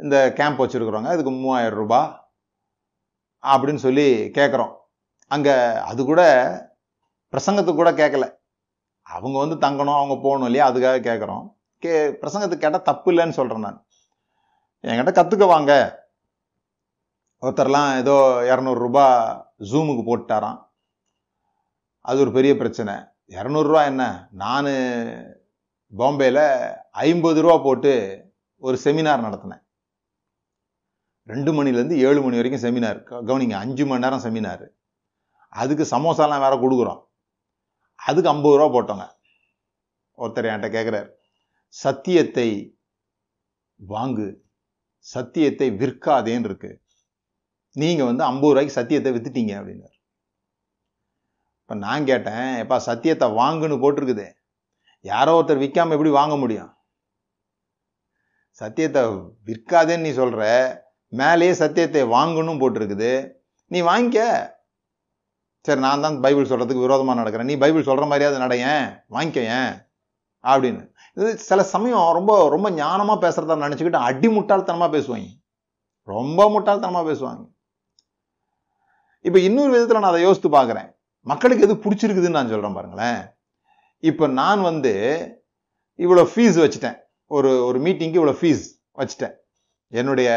இந்த 0.00 0.16
கேம்ப் 0.38 0.60
வச்சுருக்குறவங்க 0.62 1.12
இதுக்கு 1.14 1.32
மூவாயிரம் 1.44 1.80
ரூபாய் 1.82 2.10
அப்படின்னு 3.42 3.84
சொல்லி 3.86 4.06
கேட்குறோம் 4.38 4.72
அங்கே 5.26 5.54
அது 5.90 6.04
கூட 6.04 6.22
பிரசங்கத்துக்கு 7.32 7.74
கூட 7.74 7.92
கேட்கல 7.92 8.36
அவங்க 9.02 9.38
வந்து 9.38 9.56
தங்கணும் 9.66 10.00
அவங்க 10.00 10.18
போகணும் 10.22 10.44
இல்லையா? 10.44 10.70
அதுக்காக 10.70 10.98
கேட்குறோம் 11.08 11.44
கே 11.78 12.08
பிரசங்கத்துக்கு 12.08 12.64
கேட்டால் 12.64 12.82
தப்பு 12.82 13.12
இல்லைன்னு 13.12 13.38
சொல்கிறேன் 13.38 13.62
நான். 13.62 13.86
என்கிட்ட 14.82 15.12
கற்றுக்க 15.18 15.46
வாங்க 15.46 15.72
ஒருத்தர்லாம் 17.42 17.96
ஏதோ 17.96 18.14
இரநூறுபா 18.52 19.06
ஜூமுக்கு 19.70 20.02
போட்டுட்டாராம். 20.08 20.66
அது 22.00 22.20
ஒரு 22.20 22.32
பெரிய 22.32 22.56
பிரச்சனை. 22.56 22.94
இரநூறுவா 23.28 23.84
என்ன? 23.84 24.28
நான் 24.32 24.66
பாம்பேயில் 25.98 26.74
ஐம்பது 26.90 27.40
ரூபா 27.42 27.58
போட்டு 27.58 27.92
ஒரு 28.56 28.78
செமினார் 28.84 29.24
நடத்தினேன். 29.26 29.62
ரெண்டு 31.30 31.50
மணிலேருந்து 31.56 31.96
ஏழு 32.08 32.20
மணி 32.24 32.38
வரைக்கும் 32.38 32.64
செமினார். 32.64 32.98
கவனிங்க 33.28 33.56
அஞ்சு 33.62 33.84
மணி 33.86 34.04
நேரம் 34.04 34.24
செமினார். 34.26 34.66
அதுக்கு 35.62 35.84
சமோசாலாம் 35.94 36.44
வேற 36.44 36.54
கொடுக்குறோம். 36.64 37.00
அதுக்கு 38.08 38.30
ஐம்பது 38.32 38.56
ரூபா 38.58 38.68
போட்டோங்க. 38.74 39.06
ஒருத்தர் 40.18 40.48
என்கிட்ட 40.50 40.70
கேட்குறாரு 40.76 41.08
சத்தியத்தை 41.74 42.48
வாங்கு. 43.80 44.28
சத்தியத்தை 45.06 45.68
விற்காதேன்னு 45.82 46.48
இருக்கு 46.50 46.70
நீங்கள் 47.76 48.08
வந்து 48.10 48.22
ஐம்பது 48.30 48.52
ரூபாய்க்கு 48.52 48.78
சத்தியத்தை 48.78 49.10
வித்துட்டீங்க 49.14 49.52
அப்படின்னாரு. 49.58 49.96
இப்போ 51.62 51.74
நான் 51.86 52.08
கேட்டேன் 52.10 52.48
எப்பா 52.62 52.76
சத்தியத்தை 52.88 53.26
வாங்குன்னு 53.40 53.82
போட்டிருக்குது. 53.82 54.26
யாரோ 55.04 55.32
ஒருத்தர் 55.38 55.64
விற்காம 55.64 55.94
எப்படி 55.96 56.12
வாங்க 56.20 56.36
முடியும்? 56.36 56.70
சத்தியத்தை 58.60 59.02
விற்காதேன்னு 59.48 60.06
நீ 60.06 60.12
சொல்ற. 60.22 60.42
மேலேயே 61.08 61.52
சத்தியத்தை 61.54 62.02
வாங்கணும் 62.02 62.60
போட்டிருக்குது. 62.60 63.12
நீ 63.66 63.80
வாங்கிக்க. 63.80 64.20
சரி 65.64 65.80
நான் 65.80 66.00
தான் 66.00 66.20
பைபிள் 66.20 66.50
சொல்கிறதுக்கு 66.50 66.84
விரோதமாக 66.86 67.18
நடக்கிறேன். 67.20 67.50
நீ 67.50 67.56
பைபிள் 67.56 67.88
சொல்கிற 67.88 68.06
மாதிரியாவது 68.06 68.42
நடைய 68.44 68.64
வாங்கிக்க 69.16 69.40
ஏன்? 69.60 69.72
அப்படின்னு. 70.44 70.82
இது 71.16 71.38
சில 71.38 71.62
சமயம் 71.62 72.12
ரொம்ப 72.12 72.48
ரொம்ப 72.48 72.70
ஞானமாக 72.70 73.18
பேசுறதா 73.24 73.56
நினச்சிக்கிட்டு 73.64 74.06
அடி 74.08 74.28
முட்டாள்தனமாக 74.28 74.90
பேசுவாங்க. 74.96 75.30
ரொம்ப 76.04 76.40
முட்டாள்தனமாக 76.50 77.04
பேசுவாங்க. 77.10 77.42
இப்போ 79.20 79.38
இன்னொரு 79.38 79.70
விதத்தில் 79.70 80.00
நான் 80.00 80.12
அதை 80.12 80.22
யோசித்து 80.22 80.48
பார்க்குறேன். 80.48 80.88
மக்களுக்கு 81.22 81.64
எது 81.66 81.74
பிடிச்சிருக்குதுன்னு 81.74 82.38
நான் 82.38 82.52
சொல்கிறேன் 82.52 82.76
பாருங்களேன். 82.78 83.20
இப்போ 83.98 84.26
நான் 84.26 84.60
வந்து 84.62 84.92
இவ்வளோ 85.98 86.24
ஃபீஸ் 86.32 86.58
வச்சுட்டேன். 86.64 86.98
ஒரு 87.26 87.64
ஒரு 87.66 87.78
மீட்டிங்க்கு 87.78 88.20
இவ்வளோ 88.20 88.36
ஃபீஸ் 88.40 88.64
வச்சுட்டேன். 89.00 89.34
என்னுடைய 89.88 90.28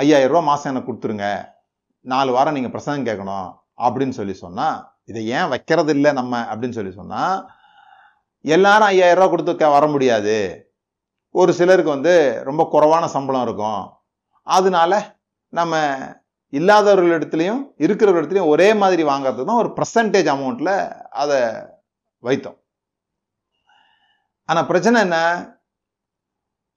ஐயாயிரம் 0.00 0.32
ரூபா 0.32 0.42
மாதம் 0.50 0.70
எனக்கு 0.72 0.88
கொடுத்துருங்க. 0.88 1.26
நாலு 2.00 2.30
வாரம் 2.32 2.56
நீங்கள் 2.56 2.74
பிரசங்கம் 2.74 3.08
கேட்கணும் 3.08 3.48
அப்படின்னு 3.84 4.14
சொல்லி 4.18 4.34
சொன்னால் 4.44 4.78
இதை 5.10 5.22
ஏன் 5.26 5.50
வைக்கிறது 5.52 5.92
இல்லை 5.96 6.12
நம்ம 6.12 6.40
அப்படின்னு 6.52 6.76
சொல்லி 6.78 6.92
சொன்னால் 6.92 7.36
எல்லாரும் 8.54 8.90
ஐயாயிரம் 8.92 9.20
ரூபா 9.20 9.30
கொடுத்து 9.32 9.74
வர 9.76 9.86
முடியாது. 9.94 10.36
ஒரு 11.40 11.52
சிலருக்கு 11.58 11.96
வந்து 11.96 12.14
ரொம்ப 12.48 12.62
குறைவான 12.72 13.04
சம்பளம் 13.16 13.46
இருக்கும். 13.46 13.84
அதனால 14.56 14.92
நம்ம 15.48 15.76
இல்லாதவர்களிடத்துலையும் 16.52 17.62
இருக்கிறவர்களிடத்துலையும் 17.84 18.52
ஒரே 18.54 18.74
மாதிரி 18.74 19.02
வாங்குறது 19.04 19.44
தான் 19.44 19.60
ஒரு 19.62 19.70
பர்சன்டேஜ் 19.78 20.28
அமௌண்ட்டில் 20.34 20.74
அதை 21.22 21.38
வைத்தோம். 22.22 22.58
ஆனால் 24.48 24.66
பிரச்சனை 24.70 25.00
என்ன? 25.00 25.18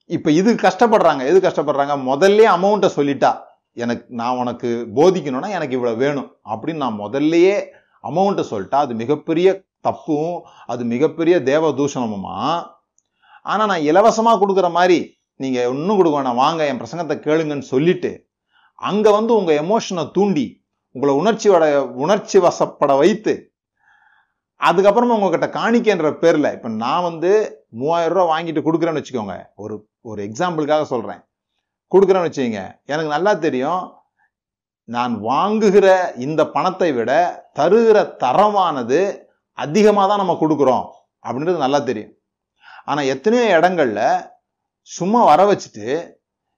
இப்ப 0.10 0.32
இது 0.32 0.50
கஷ்டப்படுறாங்க 0.56 1.26
எது 1.26 1.40
கஷ்டப்படுறாங்க? 1.40 1.94
முதல்ல 2.04 2.42
அமௌண்ட்டை 2.52 2.90
சொல்லிட்டா 2.96 3.32
எனக்கு 3.74 4.06
நான் 4.10 4.38
உனக்கு 4.38 4.68
போதிக்கணும்னா 4.96 5.50
எனக்கு 5.50 5.76
இவ்வளவு 5.76 5.98
வேணும் 5.98 6.30
அப்படின்னு 6.50 6.76
நான் 6.76 7.00
முதல்லயே 7.00 7.56
அமௌண்ட்டை 8.04 8.44
சொல்லிட்டா 8.52 8.78
அது 8.78 8.94
மிகப்பெரிய 8.96 9.48
தப்பும் 9.82 10.36
அது 10.66 10.84
மிகப்பெரிய 10.86 11.44
தேவ 11.44 11.72
தூஷணமுமா 11.72 12.38
ஆனா 13.46 13.66
நான் 13.66 13.82
இலவசமா 13.82 14.32
கொடுக்குற 14.38 14.72
மாதிரி 14.72 15.00
நீங்க 15.40 15.70
ஒன்றும் 15.70 15.98
கொடுக்க 15.98 16.18
வேணாம் 16.18 16.36
வாங்க 16.36 16.66
என் 16.66 16.78
பிரசங்கத்தை 16.78 17.18
கேளுங்கன்னு 17.20 17.68
சொல்லிட்டு 17.70 18.12
அங்க 18.82 19.12
வந்து 19.12 19.36
உங்க 19.36 19.52
எமோஷனை 19.54 20.12
தூண்டி 20.12 20.46
உங்களை 20.96 21.14
உணர்ச்சியோட 21.16 21.66
உணர்ச்சி 21.96 22.38
வசப்பட 22.40 22.98
வைத்து 22.98 23.34
அதுக்கப்புறமா 24.62 25.18
உங்ககிட்ட 25.18 25.48
காணிக்கன்ற 25.58 26.10
பேர்ல 26.22 26.54
இப்ப 26.54 26.70
நான் 26.78 27.04
வந்து 27.04 27.32
மூவாயிரம் 27.72 28.16
ரூபாய் 28.16 28.32
வாங்கிட்டு 28.34 28.62
கொடுக்குறேன்னு 28.62 29.02
வச்சுக்கோங்க 29.02 29.36
ஒரு 29.56 29.76
ஒரு 30.10 30.20
எக்ஸாம்பிளுக்காக 30.28 30.86
சொல்கிறேன் 30.94 31.22
கொடுக்குறேன்னு 31.92 32.28
வச்சுக்கோங்க. 32.28 32.64
எனக்கு 32.92 33.12
நல்லா 33.16 33.32
தெரியும். 33.46 33.84
நான் 34.90 35.14
வாங்குகிற 35.30 35.88
இந்த 36.26 36.42
பணத்தை 36.56 36.90
விட 36.98 37.12
தருகிற 37.60 37.98
தரமானது 38.24 39.00
அதிகமாக 39.58 40.08
தான் 40.10 40.22
நம்ம 40.24 40.36
கொடுக்குறோம். 40.42 40.86
அப்படின்றது 41.26 41.66
நல்லா 41.66 41.80
தெரியும். 41.90 42.14
ஆனால் 42.90 43.10
எத்தனையோ 43.14 43.46
இடங்களில் 43.58 44.04
சும்மா 44.90 45.22
வர 45.32 45.42
வச்சுட்டு 45.52 45.88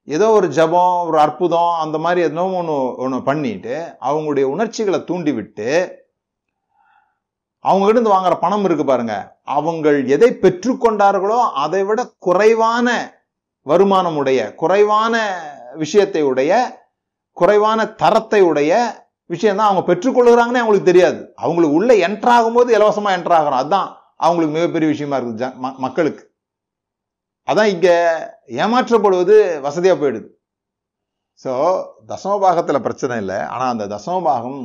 ஏதோ 0.07 0.25
ஒரு 0.37 0.47
ஜபம் 0.57 0.97
ஒரு 1.09 1.17
அற்புதம் 1.25 1.71
அந்த 1.83 1.97
மாதிரி 2.03 2.19
எதனோ 2.27 2.43
ஒன்று 2.59 2.75
ஒன்று 3.03 3.17
பண்ணிட்டு 3.29 3.75
அவங்களுடைய 4.07 4.45
உணர்ச்சிகளை 4.53 4.99
தூண்டி 5.09 5.31
விட்டு 5.37 5.69
அவங்க 7.65 7.85
கிட்ட 7.87 8.09
வாங்குற 8.13 8.35
பணம் 8.43 8.65
இருக்கு 8.67 8.85
பாருங்க. 8.89 9.15
அவங்கள் 9.57 9.97
எதை 10.15 10.29
பெற்றுக்கொண்டார்களோ 10.43 11.39
அதை 11.63 11.81
விட 11.89 12.01
குறைவான 12.25 12.87
வருமானம் 13.67 14.17
உடைய 14.17 14.41
குறைவான 14.55 15.15
விஷயத்தை 15.73 16.21
உடைய 16.21 16.51
குறைவான 17.37 17.79
தரத்தை 18.01 18.41
உடைய 18.41 18.71
விஷயம் 19.25 19.57
தான் 19.57 19.69
அவங்க 19.69 19.93
பெற்றுக்கொள்கிறாங்கன்னு 19.93 20.61
அவங்களுக்கு 20.63 20.91
தெரியாது. 20.91 21.19
அவங்களுக்கு 21.35 21.75
உள்ள 21.75 21.93
என்டர் 21.93 22.33
ஆகும்போது 22.37 22.69
இலவசமா 22.77 23.11
என்டர் 23.17 23.37
ஆகிறோம் 23.37 23.59
அதுதான் 23.61 23.89
அவங்களுக்கு 24.15 24.55
மிகப்பெரிய 24.55 24.89
விஷயமா 24.91 25.17
இருக்குது 25.17 25.41
ஜ- 25.41 25.57
ம- 25.65 25.77
மக்களுக்கு. 25.77 26.23
அதான் 27.47 27.65
இங்க 27.65 27.89
ஏமாற்றப்படுவது 28.47 29.35
வசதியா 29.63 29.95
போயிடுது. 30.01 30.29
ஸோ 31.43 31.51
தசமபாகத்தில் 32.07 32.81
பிரச்சனை 32.81 33.17
இல்லை. 33.17 33.35
ஆனால் 33.35 33.77
அந்த 33.77 33.85
தசமபாகம் 33.87 34.61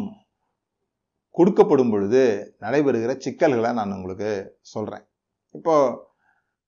கொடுக்கப்படும் 1.38 1.90
பொழுது 1.90 2.22
நடைபெறுகிற 2.60 3.18
சிக்கல்களை 3.18 3.72
நான் 3.72 3.92
உங்களுக்கு 3.92 4.30
சொல்கிறேன் 4.60 5.04
இப்போ 5.52 5.74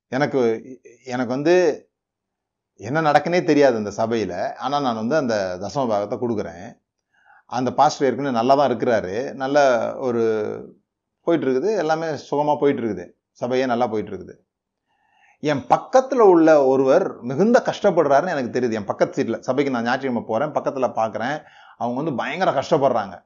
எனக்கு 0.09 0.40
எனக்கு 1.05 1.33
வந்து 1.33 1.57
என்ன 2.88 3.03
நடக்குனே 3.09 3.40
தெரியாது 3.51 3.77
அந்த 3.81 3.92
சபையில். 3.99 4.38
ஆனால் 4.64 4.85
நான் 4.87 5.01
வந்து 5.03 5.16
அந்த 5.23 5.35
தசம 5.64 5.85
பாகத்தை 5.92 6.16
கொடுக்குறேன். 6.23 6.66
அந்த 7.57 7.70
பாஸ்டர் 7.79 8.07
ஏற்கனவே 8.09 8.38
நல்லா 8.38 8.55
தான் 8.61 8.70
இருக்கிறாரு. 8.70 9.14
நல்ல 9.42 9.59
ஒரு 10.07 10.23
போயிட்டுருக்குது. 11.27 11.70
எல்லாமே 11.83 12.09
சுகமாக 12.29 12.57
போயிட்டுருக்குது. 12.62 13.05
சபையே 13.42 13.66
நல்லா 13.73 13.87
போயிட்டுருக்குது. 13.92 14.35
என் 15.51 15.62
பக்கத்தில் 15.73 16.25
உள்ள 16.33 16.51
ஒருவர் 16.73 17.07
மிகுந்த 17.31 17.59
கஷ்டப்படுறாருன்னு 17.68 18.35
எனக்கு 18.35 18.55
தெரியுது. 18.57 18.79
என் 18.81 18.90
பக்கத்து 18.90 19.16
சீட்டில் 19.18 19.44
சபைக்கு 19.49 19.75
நான் 19.75 19.87
ஞாயிற்றுக்கிழமை 19.88 20.25
போகிறேன் 20.31 20.55
பக்கத்தில் 20.57 20.97
பார்க்குறேன் 21.01 21.37
அவங்க 21.81 21.97
வந்து 22.01 22.14
பயங்கர 22.20 22.51
கஷ்டப்படுறாங்க. 22.61 23.16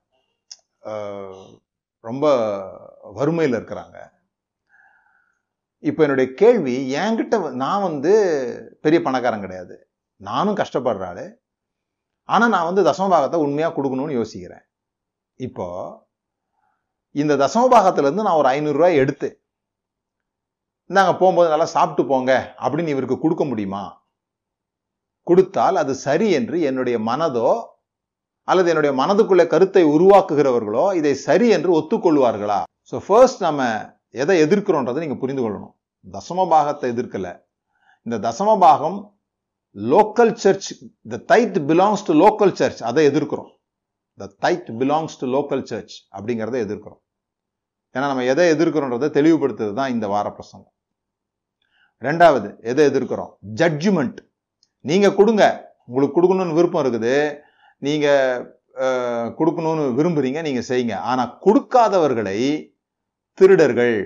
ரொம்ப 2.08 2.26
வறுமையில் 3.18 3.56
இருக்கிறாங்க. 3.58 3.98
இப்போ 5.88 6.00
என்னுடைய 6.04 6.28
கேள்வி 6.40 6.76
என்கிட்ட 7.00 7.36
நான் 7.62 7.86
வந்து 7.88 8.12
பெரிய 8.84 8.98
பணக்காரன் 9.06 9.44
கிடையாது. 9.44 9.76
நானும் 10.20 10.58
கஷ்டப்படுற 10.60 11.04
ஆளு. 11.10 11.26
ஆனா 12.28 12.44
நான் 12.54 12.68
வந்து 12.68 12.82
தசமபாகத்தை 12.88 13.38
உண்மையா 13.44 13.68
கொடுக்கணும்னு 13.76 14.18
யோசிக்கிறேன். 14.18 14.64
இப்போ 15.40 15.66
இந்த 17.22 17.34
தசமபாகத்துல 17.42 18.08
இருந்து 18.08 18.26
நான் 18.26 18.40
ஒரு 18.40 18.48
ஐநூறு 18.54 18.78
ரூபாய் 18.78 19.00
எடுத்து 19.02 19.28
நாங்க 20.96 21.12
போகும்போது 21.20 21.48
நல்லா 21.52 21.66
சாப்பிட்டு 21.76 22.02
போங்க 22.10 22.32
அப்படின்னு 22.64 22.92
இவருக்கு 22.94 23.16
கொடுக்க 23.22 23.44
முடியுமா? 23.44 23.82
கொடுத்தால் 25.28 25.76
அது 25.82 25.92
சரி 26.06 26.28
என்று 26.38 26.56
என்னுடைய 26.68 26.96
மனதோ 27.08 27.48
அல்லது 28.48 28.68
என்னுடைய 28.72 28.92
மனதுக்குள்ளே 29.00 29.44
கருத்தை 29.52 29.82
உருவாக்குகிறவர்களோ 29.94 30.84
இதை 30.98 31.12
சரி 31.26 31.48
என்று 31.56 31.70
ஒத்துக்கொள்வார்களா? 31.78 32.60
ஸோ 32.90 32.98
ஃபர்ஸ்ட் 33.06 33.42
நம்ம 33.46 33.62
எதை 34.22 34.36
எதிர்க்கிறோன்றதை 34.44 35.00
நீங்க 35.04 35.18
புரிந்து 35.22 35.42
கொள்ளணும். 35.42 35.74
தசமபாகத்தை 36.04 36.88
எதிர்க்கல. 36.94 37.28
இந்த 38.06 38.16
தசம 38.26 38.58
பாகம் 38.64 38.98
local 39.76 40.32
church 40.42 40.68
the 41.12 41.16
tithe 41.30 41.58
belongs 41.70 42.04
to 42.06 42.12
local 42.22 42.54
church 42.60 42.80
அதை 42.90 43.02
எதிர்க்கிறோம். 43.10 43.50
The 44.18 44.30
tithe 44.44 44.70
belongs 44.80 45.18
to 45.20 45.26
local 45.34 45.64
church 45.70 45.94
அப்படிங்கிறத 46.16 46.56
எதிர்க்கிறோம். 46.66 47.00
ஏன்னா 47.94 48.06
நம்ம 48.10 48.24
எதை 48.24 48.44
எதிர்க்கிறோன்றதை 48.54 49.08
தெளிவுபடுத்துறது 49.18 49.74
தான் 49.74 49.92
இந்த 49.94 50.06
வார 50.14 50.26
பிரசங்கம். 50.30 50.74
ரெண்டாவது 52.02 52.48
எதை 52.70 52.82
எதிர்க்கிறோம்? 52.90 53.32
ஜட்ஜ்மெண்ட் 53.60 54.18
நீங்கள் 54.80 55.14
கொடுங்க. 55.14 55.44
உங்களுக்கு 55.86 56.16
கொடுக்கணும்னு 56.18 56.58
விருப்பம் 56.58 56.82
இருக்குது. 56.84 57.14
நீங்கள் 57.78 58.56
கொடுக்கணும்னு 59.38 59.84
விரும்புகிறீங்க 59.98 60.40
நீங்கள் 60.48 60.68
செய்யுங்க. 60.68 60.96
ஆனால் 61.10 61.32
கொடுக்காதவர்களை 61.46 62.38
திருடர்கள். 63.34 63.96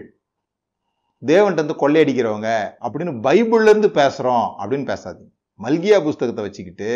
தேவன்கிட்ட 1.30 1.64
வந்து 1.64 1.80
கொள்ளையடிக்கிறவங்க 1.82 2.50
அப்படின்னு 2.84 3.12
பைபிள்லேருந்து 3.26 3.90
பேசுகிறோம் 3.98 4.46
அப்படின்னு 4.60 4.86
பேசாதீங்க. 4.92 5.30
மல்கியா 5.64 5.98
புஸ்தகத்தை 6.06 6.44
வச்சுக்கிட்டு 6.46 6.90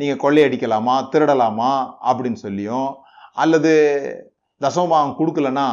நீங்கள் 0.00 0.20
கொள்ளையடிக்கலாமா 0.24 0.96
திருடலாமா 1.12 1.70
அப்படின்னு 2.08 2.38
சொல்லியும் 2.46 2.90
அல்லது 3.42 3.72
தசமபாகம் 4.60 5.16
கொடுக்கலன்னா 5.20 5.68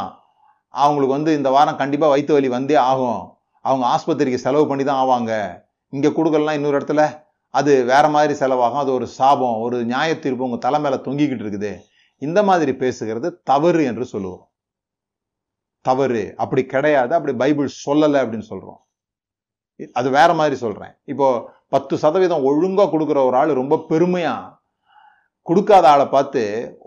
அவங்களுக்கு 0.74 1.18
வந்து 1.18 1.32
இந்த 1.40 1.50
வாரம் 1.56 1.80
கண்டிப்பாக 1.82 2.12
வயிற்று 2.14 2.34
வலி 2.36 2.50
வந்தே 2.56 2.78
ஆகும். 2.90 3.22
அவங்க 3.66 3.86
ஆஸ்பத்திரிக்கு 3.94 4.46
செலவு 4.46 4.66
பண்ணி 4.70 4.84
தான் 4.88 5.02
ஆவாங்க. 5.04 5.34
இங்கே 5.96 6.10
கொடுக்கலாம் 6.18 6.58
இன்னொரு 6.58 6.78
இடத்துல 6.80 7.04
அது 7.60 7.72
வேற 7.92 8.06
மாதிரி 8.16 8.34
செலவாகும். 8.40 8.82
அது 8.84 8.92
ஒரு 8.98 9.08
சாபம் 9.18 9.60
ஒரு 9.66 9.78
நியாய 9.92 10.18
தீர்ப்பு 10.24 10.48
உங்கள் 10.48 10.64
தலை 10.66 10.80
மேலே 10.86 10.98
தொங்கிக்கிட்டு 11.06 11.46
இருக்குது. 11.46 11.72
இந்த 12.22 12.40
மாதிரி 12.50 12.72
பேசுகிறது 12.82 13.30
தவறு 13.52 13.82
என்று 13.92 14.06
சொல்லுவோம். 14.14 14.44
தவறு 15.88 16.24
அப்படி 16.44 16.62
கிடையாது 16.74 17.14
அப்படி 17.18 17.34
பைபிள் 17.44 17.70
சொல்லலை 17.86 18.20
அப்படின்னு 18.24 18.50
சொல்கிறோம் 18.52 18.82
அது 20.00 20.10
வேற 20.18 20.30
மாதிரி 20.40 20.56
சொல்கிறேன் 20.66 20.94
இப்போ 21.12 21.28
பத்து 21.74 21.96
சதவீதம் 22.04 22.46
ஒழுங்காக 22.50 22.90
கொடுக்குற 22.92 23.22
ஒரு 23.30 23.36
ஆள் 23.40 23.60
ரொம்ப 23.62 23.78
பெருமையாக 23.92 24.52
கொடுக்காத 25.48 25.86
ஆளை 25.94 26.06
பார்த்து 26.14 26.42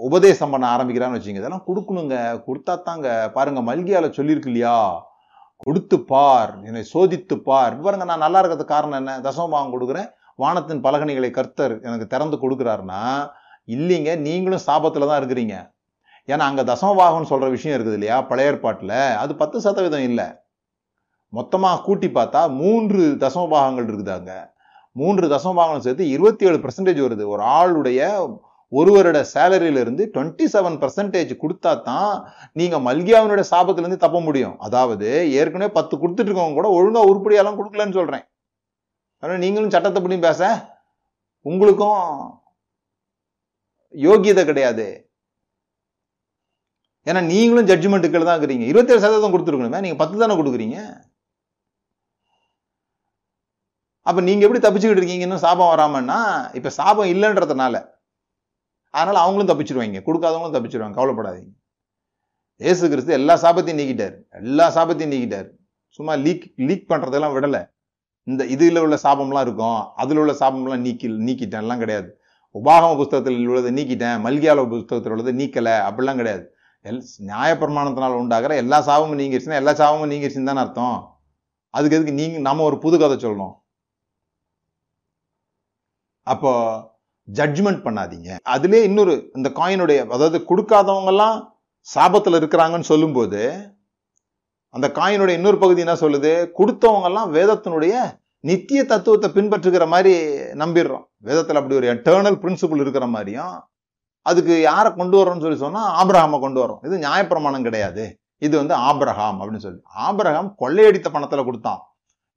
உபதேசம் 0.07 0.53
பண்ண 0.53 0.65
ஆரம்பிக்கிறான்னு 0.75 1.19
வச்சுங்க 1.19 1.41
இதெல்லாம் 1.41 1.67
கொடுக்கணுங்க. 1.67 2.17
கொடுத்தா 2.47 2.75
தாங்க. 2.87 3.09
பாருங்க 3.37 3.61
மல்கியால 3.69 4.07
சொல்லியிருக்கு 4.17 4.51
இல்லையா? 4.53 4.79
கொடுத்து 5.65 5.97
பார். 6.13 6.53
என்னை 6.69 6.83
சோதித்து 6.95 7.37
பார். 7.49 7.75
பாருங்க 7.85 8.07
நான் 8.11 8.25
நல்லா 8.25 8.41
இருக்கிறதுக்கு 8.41 8.75
காரணம் 8.75 8.99
என்ன? 9.01 9.15
தசமபாகம் 9.27 9.75
கொடுக்குறேன். 9.75 10.09
வானத்தின் 10.43 10.83
பலகணிகளை 10.87 11.31
கர்த்தர் 11.39 11.75
எனக்கு 11.87 12.07
திறந்து 12.15 12.37
கொடுக்குறாருன்னா 12.43 13.03
இல்லைங்க 13.77 14.11
நீங்களும் 14.27 14.67
சாபத்தில் 14.67 15.11
தான் 15.11 15.21
இருக்கிறீங்க. 15.23 15.57
ஏன்னா 16.29 16.45
அங்கே 16.51 16.64
தசமபாகம்னு 16.71 17.31
சொல்கிற 17.33 17.49
விஷயம் 17.57 17.77
இருக்குது 17.77 17.97
இல்லையா? 17.99 18.17
பழைய 18.31 18.51
ஏற்பாட்டில். 18.51 18.99
அது 19.23 19.33
பத்து 19.43 19.59
சதவீதம் 19.67 20.07
இல்லை. 20.11 20.27
மொத்தமாக 21.33 21.83
கூட்டி 21.87 22.09
பார்த்தா 22.19 22.41
மூன்று 22.61 23.03
தசமபாகங்கள் 23.25 23.88
இருக்குது 23.88 24.12
அங்கே. 24.19 24.38
மூன்று 24.97 25.25
தசமபாகம் 25.35 25.83
சேர்த்து 25.87 26.05
இருபத்தி 26.14 26.47
ஏழு 26.49 26.59
பர்சன்டேஜ் 26.64 27.01
வருது. 27.07 27.25
ஒரு 27.35 27.43
ஆளுடைய 27.59 28.03
ஒருவரோட 28.73 29.19
சேலரியிலிருந்து 29.35 30.05
டுவெண்ட்டி 30.14 30.47
செவன் 30.55 30.79
பர்சன்டேஜ் 30.83 31.31
கொடுத்தா 31.43 31.71
தான் 31.91 32.11
நீங்கள் 32.53 32.85
மல்கியாவினுடைய 32.88 33.45
சாபத்துலேருந்து 33.53 34.05
தப்ப 34.05 34.19
முடியும். 34.27 34.57
அதாவது 34.67 35.09
ஏற்கனவே 35.41 35.71
பத்து 35.79 35.95
கொடுத்துட்டு 36.03 36.31
இருக்கவங்க 36.31 36.59
கூட 36.61 36.71
ஒழுங்காக 36.79 37.11
உருப்படியெல்லாம் 37.12 37.59
கொடுக்கலன்னு 37.61 37.99
சொல்கிறேன் 37.99 38.25
ஆனால் 39.23 39.43
நீங்களும் 39.45 39.75
சட்டத்தை 39.75 40.03
படி 40.03 40.19
பேச. 40.29 40.43
உங்களுக்கும் 41.47 42.03
யோகியதை 43.95 44.43
கிடையாது. 44.51 44.87
ஏன்னா 47.09 47.21
நீங்களும் 47.25 47.68
ஜட்ஜ்மெண்ட்டுக்கள் 47.71 48.29
தான் 48.29 48.38
இருக்கிறீங்க. 48.38 48.66
இருபத்தேழு 48.73 49.01
சதவீதம் 49.01 49.35
கொடுத்துருக்கணுமே. 49.35 49.81
நீங்கள் 49.85 50.01
பத்து 50.03 50.18
தானே 50.18 50.35
கொடுக்குறீங்க? 50.40 50.79
அப்போ 54.03 54.21
நீங்கள் 54.21 54.47
எப்படி 54.49 54.61
தப்பிச்சுக்கிட்டு 54.64 55.03
இருக்கீங்கன்னு 55.03 55.35
சாபம் 55.35 55.73
வராமன்னா 55.73 56.18
இப்போ 56.55 56.71
சாபம் 56.71 57.11
இல்லைன்றதுனால. 57.14 57.77
அதனால் 58.90 59.23
அவங்களும் 59.23 59.51
தப்பிச்சிருவாங்க. 59.51 60.01
கொடுக்காதவங்களும் 60.09 60.57
தப்பிச்சிருவாங்க. 60.57 60.99
கவலைப்படாதீங்க. 61.01 61.51
ஏசு 62.57 62.88
கிறிஸ்து 62.88 63.12
எல்லா 63.12 63.35
சாபத்தையும் 63.42 63.81
நீக்கிட்டார். 63.81 64.14
எல்லா 64.31 64.75
சாபத்தையும் 64.75 65.12
நீக்கிட்டார். 65.14 65.49
சும்மா 65.88 66.14
லீக் 66.14 66.53
லீக் 66.57 66.90
பண்ணுறதெல்லாம் 66.90 67.35
விடலை. 67.37 67.71
இந்த 68.23 68.44
இதில் 68.44 68.79
உள்ள 68.79 68.99
சாபம்லாம் 69.03 69.40
இருக்கும். 69.40 69.81
அதில் 69.94 70.16
உள்ள 70.16 70.33
சாபம்லாம் 70.33 70.79
நீக்கி 70.79 71.09
நீக்கிட்டேன். 71.09 71.62
எல்லாம் 71.64 71.79
கிடையாது. 71.79 72.21
உபாகம 72.55 72.97
புஸ்தகத்தில் 72.97 73.49
உள்ளதை 73.49 73.71
நீக்கிட்டேன். 73.79 74.18
மல்கியால 74.27 74.68
புஸ்தகத்தில் 74.68 75.12
உள்ளதை 75.12 75.33
நீக்கலை. 75.40 75.75
அப்படிலாம் 75.88 76.16
கிடையாது. 76.16 76.57
எல் 76.85 77.01
நியாயப்பிரமாணத்தினால் 77.31 78.19
உண்டாகிற 78.21 78.53
எல்லா 78.62 78.79
சாபமும் 78.88 79.21
நீங்கிருச்சுன்னா 79.21 79.61
எல்லா 79.62 79.73
சாபமும் 79.81 80.11
நீங்கிருச்சுன்னு 80.12 80.51
தானே 80.51 80.62
அர்த்தம்? 80.64 80.99
அதுக்கு 81.75 81.97
எதுக்கு 81.97 82.19
நீங்க 82.21 82.38
நம்ம 82.49 82.64
ஒரு 82.69 82.77
புது 82.85 82.97
கதை 82.99 83.17
சொல்லணும் 83.25 83.55
அப்போ 86.27 86.53
ஜட்ஜ்மெண்ட் 87.29 87.81
பண்ணாதீங்க. 87.87 88.29
அதுலேயே 88.55 88.83
இன்னொரு 88.88 89.14
இந்த 89.38 89.49
காயினுடைய 89.59 89.99
அதாவது 90.14 90.38
கொடுக்காதவங்கெல்லாம் 90.51 91.37
சாபத்தில் 91.88 92.38
இருக்கிறாங்கன்னு 92.41 92.91
சொல்லும்போது 92.93 93.41
அந்த 94.75 94.87
காயினுடைய 94.99 95.35
இன்னொரு 95.38 95.59
பகுதி 95.59 95.81
என்ன 95.85 95.97
சொல்லுது? 96.05 96.33
கொடுத்தவங்க 96.59 97.09
எல்லாம் 97.11 97.31
வேதத்தினுடைய 97.37 97.95
நித்திய 98.45 98.81
தத்துவத்தை 98.85 99.29
பின்பற்றுகிற 99.37 99.85
மாதிரி 99.95 100.12
நம்பிடுறோம். 100.62 101.05
வேதத்தில் 101.29 101.59
அப்படி 101.61 101.79
ஒரு 101.81 101.87
எட்டர்னல் 101.95 102.41
பிரின்சிபிள் 102.43 102.83
இருக்கிற 102.85 103.07
மாதிரியும் 103.14 103.55
அதுக்கு 104.29 104.55
யாரை 104.69 104.91
கொண்டு 105.01 105.17
வரோம்னு 105.19 105.45
சொல்லி 105.45 105.59
சொன்னால் 105.64 105.91
ஆபிரகாமை 106.01 106.38
கொண்டு 106.45 106.61
வரோம் 106.62 106.83
இது 106.87 107.05
நியாயப்பிரமாணம் 107.05 107.67
கிடையாது. 107.69 108.05
இது 108.47 108.55
வந்து 108.61 108.75
ஆபிரகாம் 108.88 109.38
அப்படின்னு 109.41 109.64
சொல்லி. 109.67 109.81
ஆபிரகாம் 110.07 110.51
கொள்ளையடித்த 110.62 111.09
பணத்தில் 111.14 111.49
கொடுத்தான். 111.49 111.81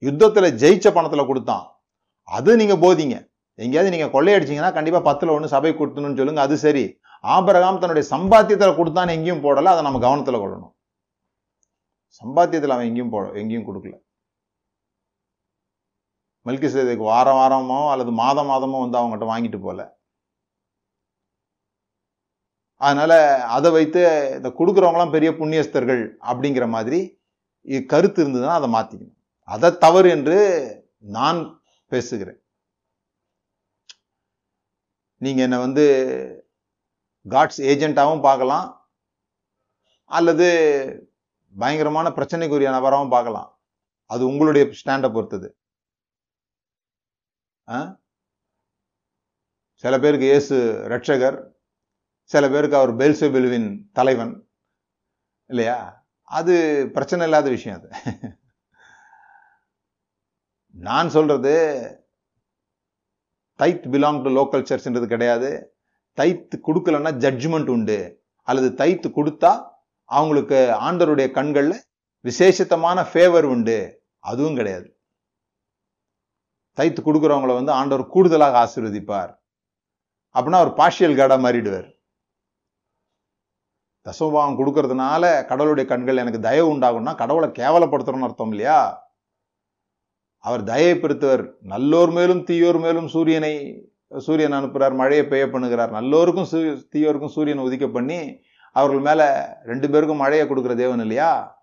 யுத்தத்தில் 0.07 0.49
ஜெயிச்ச 0.61 0.87
பணத்தில் 0.97 1.29
கொடுத்தான். 1.31 1.65
அது 2.37 2.51
நீங்கள் 2.61 2.81
போதிங்க. 2.83 3.17
எங்கேயாவது 3.59 3.93
நீங்கள் 3.93 4.13
கொள்ளையடிச்சிங்கன்னா 4.15 4.73
கண்டிப்பாக 4.77 5.03
பத்தில் 5.09 5.33
ஒன்று 5.35 5.53
சபை 5.55 5.71
கொடுத்தணும்னு 5.79 6.19
சொல்லுங்க 6.21 6.43
அது 6.47 6.55
சரி. 6.65 6.85
ஆபரகாம் 7.33 7.81
தன்னுடைய 7.81 8.05
சம்பாத்தியத்தில் 8.13 8.77
கொடுத்தான்னு 8.79 9.15
எங்கேயும் 9.17 9.43
போடலை 9.45 9.71
அதை 9.73 9.83
நம்ம 9.87 9.99
கவனத்தில் 10.05 10.41
கொள்ளணும். 10.43 10.73
சம்பாத்தியத்தில் 12.21 12.73
அவன் 12.75 12.89
எங்கேயும் 12.89 13.13
போட 13.15 13.25
எங்கேயும் 13.41 13.67
கொடுக்கல. 13.67 13.95
மல்கி 16.45 16.67
சேதைக்கு 16.73 17.05
வாரம் 17.13 17.39
வாரமோ 17.39 17.79
அல்லது 17.93 18.11
மாதம் 18.21 18.49
மாதமோ 18.51 18.77
வந்து 18.83 18.97
அவங்ககிட்ட 18.99 19.25
வாங்கிட்டு 19.31 19.59
போகல 19.65 19.83
அதனால 22.81 23.43
அதை 23.45 23.71
வைத்து 23.71 24.31
இந்த 24.35 24.49
கொடுக்குறவங்களாம் 24.49 25.11
பெரிய 25.11 25.31
புண்ணியஸ்தர்கள் 25.31 26.15
அப்படிங்கிற 26.21 26.67
மாதிரி 26.67 26.99
கருத்து 27.85 28.27
இருந்ததுன்னா 28.27 28.57
அதை 28.59 28.73
மாற்றிக்கணும் 28.73 29.17
அதை 29.43 29.77
தவறு 29.77 30.09
என்று 30.09 30.37
நான் 30.99 31.61
பேசுகிறேன். 31.87 32.39
நீங்கள் 35.17 35.43
என்னை 35.43 35.57
வந்து 35.59 35.85
காட்ஸ் 37.29 37.61
ஏஜென்ட்டாகவும் 37.61 38.21
பார்க்கலாம். 38.21 38.89
அல்லது 40.05 40.47
பயங்கரமான 41.57 42.09
பிரச்சனைக்குரிய 42.09 42.69
நபராகவும் 42.69 43.09
பார்க்கலாம். 43.09 43.59
அது 44.05 44.25
உங்களுடைய 44.25 44.73
ஸ்டாண்டை 44.85 45.13
பொறுத்தது. 45.13 45.55
ஆ? 47.69 47.99
சில 49.75 49.99
பேருக்கு 49.99 50.25
இயேசு 50.25 50.57
ரட்சகர் 50.89 51.50
சில 52.31 52.49
பேருக்கு 52.49 52.77
அவர் 52.77 52.95
பெல்செபெலுவின் 52.95 53.83
தலைவன் 53.93 54.47
இல்லையா? 55.45 56.05
அது 56.23 56.53
பிரச்சனை 56.93 57.25
இல்லாத 57.25 57.49
விஷயம் 57.49 57.81
அது. 57.81 57.89
நான் 60.69 61.09
சொல்றது 61.09 61.53
தைத் 63.57 63.85
பிலாங் 63.85 64.21
டு 64.21 64.29
லோக்கல் 64.29 64.63
சர்ச்ன்றது 64.63 65.05
கிடையாது. 65.05 65.75
தைத்து 66.13 66.59
கொடுக்கலன்னா 66.67 67.11
ஜட்ஜ்மெண்ட் 67.23 67.69
உண்டு. 67.69 68.23
அல்லது 68.41 68.85
தைத்து 68.85 69.09
கொடுத்தா 69.09 69.69
அவங்களுக்கு 70.05 70.77
ஆண்டவருடைய 70.81 71.31
கண்களில் 71.31 71.83
விசேஷத்தமான 72.23 73.05
ஃபேவர் 73.13 73.43
உண்டு. 73.43 74.03
அதுவும் 74.19 74.55
கிடையாது. 74.55 74.99
தைத்து 76.73 77.01
கொடுக்குறவங்கள 77.01 77.53
வந்து 77.53 77.71
ஆண்டவர் 77.71 78.07
கூடுதலாக 78.07 78.59
ஆசீர்வதிப்பார். 78.63 79.39
அப்படின்னா 80.33 80.63
அவர் 80.63 80.73
பார்ஷியல் 80.73 81.19
காடா 81.19 81.37
மாறிடுவார். 81.45 81.99
தசமபாவம் 84.03 84.57
கொடுக்கறதுனால 84.59 85.45
கடவுளுடைய 85.45 85.89
கண்கள் 85.89 86.17
எனக்கு 86.17 86.39
தயவு 86.39 86.73
உண்டாகும்னா 86.73 87.15
கடவுளை 87.15 87.49
கேவலப்படுத்துறோம்னு 87.49 88.19
அர்த்தம் 88.19 88.49
இல்லையா? 88.49 89.09
அவர் 90.37 90.63
தயை 90.63 90.93
பெருத்தவர். 90.93 91.53
நல்லோர் 91.61 92.11
மேலும் 92.11 92.43
தீயோர் 92.43 92.79
மேலும் 92.79 93.07
சூரியனை 93.07 93.85
சூரியன் 94.17 94.63
அனுப்புகிறார் 94.63 94.95
மழையை 94.95 95.27
பெய்ய 95.27 95.45
பண்ணுகிறார். 95.45 95.91
நல்லோருக்கும் 95.91 96.45
சூ- 96.51 96.83
தீயோருக்கும் 96.95 97.27
சூரியனை 97.27 97.63
உதிக்க 97.63 97.87
பண்ணி 97.87 98.41
அவர்கள் 98.71 98.99
மேலே 98.99 99.29
ரெண்டு 99.65 99.89
பேருக்கும் 99.89 100.17
மழையை 100.17 100.47
கொடுக்குற 100.47 100.75
தேவன் 100.75 100.99
இல்லையா? 100.99 101.59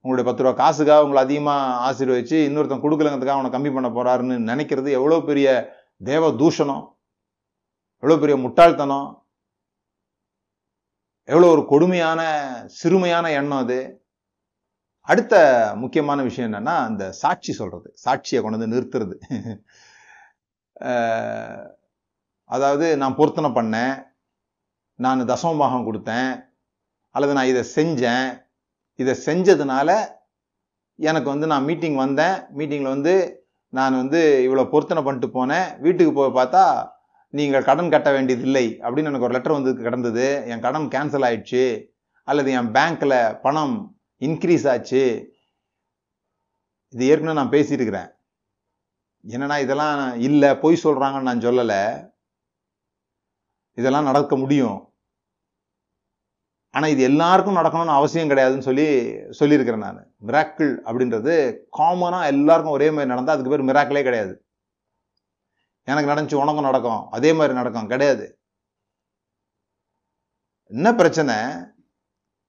உங்களுடைய 0.00 0.30
பத்து 0.30 0.50
ரூபா 0.50 0.64
காசுக்காக 0.64 1.02
உங்களை 1.02 1.22
அதிகமாக 1.22 1.92
ஆசீர்வதிச்சு 1.92 2.46
இன்னொருத்தன் 2.48 2.82
கொடுக்கலங்கிறதுக்காக 2.82 3.26
அவனை 3.26 3.50
கம்மி 3.50 3.74
பண்ண 3.74 3.88
போகிறாருன்னு 3.88 4.38
நினைக்கிறது 4.38 4.90
எவ்வளோ 4.90 5.20
பெரிய 5.20 5.72
தேவ 6.04 6.30
தூஷணம் 6.30 6.90
எவ்வளோ 8.00 8.20
பெரிய 8.20 8.36
முட்டாள்தனம். 8.36 9.21
எவ்வளோ 11.28 11.48
ஒரு 11.48 11.62
கொடுமையான 11.66 12.20
சிறுமையான 12.78 13.26
எண்ணம் 13.32 13.58
அது. 13.58 13.78
அடுத்த 15.08 15.34
முக்கியமான 15.76 16.22
விஷயம் 16.22 16.48
என்னன்னா 16.48 16.74
அந்த 16.88 17.04
சாட்சி 17.12 17.52
சொல்றது. 17.52 17.88
சாட்சியை 18.04 18.40
கொண்டு 18.42 18.58
வந்து 18.58 18.72
நிறுத்துறது. 18.74 19.14
அதாவது 22.50 22.86
நான் 22.96 23.16
பொருத்தனை 23.16 23.48
பண்ணேன் 23.50 23.94
நான் 24.98 25.28
தசமபாகம் 25.28 25.86
கொடுத்தேன் 25.88 26.32
அல்லது 27.14 27.32
நான் 27.32 27.50
இதை 27.52 27.62
செஞ்சேன். 27.76 28.28
இதை 28.98 29.14
செஞ்சதுனால 29.26 29.90
எனக்கு 30.98 31.28
வந்து 31.30 31.46
நான் 31.46 31.64
மீட்டிங் 31.64 31.96
வந்தேன். 31.96 32.36
மீட்டிங்கில் 32.58 32.94
வந்து 32.96 33.14
நான் 33.72 33.96
வந்து 33.96 34.20
இவ்வளோ 34.46 34.64
பொருத்தனை 34.70 35.02
பண்ணிட்டு 35.04 35.28
போனேன். 35.38 35.68
வீட்டுக்கு 35.80 36.12
போய் 36.12 36.36
பார்த்தா 36.40 36.64
நீங்கள் 37.32 37.64
கடன் 37.64 37.90
கட்ட 37.90 38.12
வேண்டியதில்லை 38.12 38.78
அப்படின்னு 38.82 39.10
எனக்கு 39.10 39.20
ஒரு 39.20 39.32
லெட்டர் 39.32 39.52
வந்து 39.52 39.82
கிடந்தது. 39.82 40.44
என் 40.46 40.60
கடன் 40.60 40.88
கேன்சல் 40.88 41.26
ஆயிடுச்சு. 41.28 41.90
அல்லது 42.24 42.52
என் 42.52 42.72
பேங்க்கில் 42.72 43.40
பணம் 43.42 44.00
இன்க்ரீஸ் 44.20 44.68
ஆச்சு. 44.70 45.30
இது 46.88 47.06
ஏற்கனவே 47.06 47.36
நான் 47.38 47.50
பேசியிருக்கிறேன். 47.50 48.10
என்னன்னா 49.28 49.60
இதெல்லாம் 49.60 50.20
இல்லை 50.20 50.56
பொய் 50.56 50.80
சொல்கிறாங்கன்னு 50.84 51.20
நான் 51.20 51.38
சொல்லலை. 51.38 52.10
இதெல்லாம் 53.72 54.04
நடக்க 54.04 54.36
முடியும். 54.36 54.94
ஆனால் 56.70 56.90
இது 56.90 57.02
எல்லாருக்கும் 57.02 57.56
நடக்கணும்னு 57.56 57.98
அவசியம் 57.98 58.30
கிடையாதுன்னு 58.30 58.66
சொல்லி 58.68 58.86
சொல்லியிருக்கிறேன் 59.30 59.84
நான். 59.84 60.14
மிராக்கிள் 60.26 60.72
அப்படின்றது 60.88 61.56
காமனாக 61.78 62.26
எல்லாருக்கும் 62.26 62.72
ஒரே 62.72 62.90
மாதிரி 62.90 63.10
நடந்தால் 63.10 63.36
அதுக்கு 63.36 63.56
பேர் 63.56 63.68
மிராக்கிளே 63.70 64.02
கிடையாது. 64.02 64.41
எனக்கு 65.84 66.12
நடந்துச்சு 66.12 66.40
உனக்கும் 66.40 66.64
நடக்கும். 66.64 67.10
அதே 67.10 67.32
மாதிரி 67.32 67.54
நடக்கும். 67.54 67.86
கிடையாது. 67.86 68.40
என்ன 70.64 70.94
பிரச்சனை? 70.94 71.34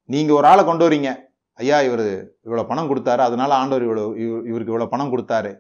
நீங்கள் 0.04 0.36
ஒரு 0.36 0.48
ஆளை 0.48 0.66
கொண்டு 0.66 0.90
வரீங்க. 0.90 1.16
ஐயா 1.54 1.82
இவர் 1.82 2.32
இவ்வளோ 2.44 2.68
பணம் 2.68 2.90
கொடுத்தாரு. 2.90 3.18
அதனால 3.18 3.56
ஆண்டவர் 3.56 3.88
இவ்வளோ 3.88 4.18
இவ- 4.18 4.48
இவருக்கு 4.48 4.74
இவ்வளவு 4.74 4.90
பணம் 4.90 5.18
கொடுத்தாரு. 5.18 5.58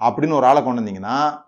அப்படின்னு 0.00 0.32
ஒரு 0.32 0.46
ஆளை 0.46 0.62
கொண்டு 0.62 0.80
வந்தீங்கன்னா 0.80 1.42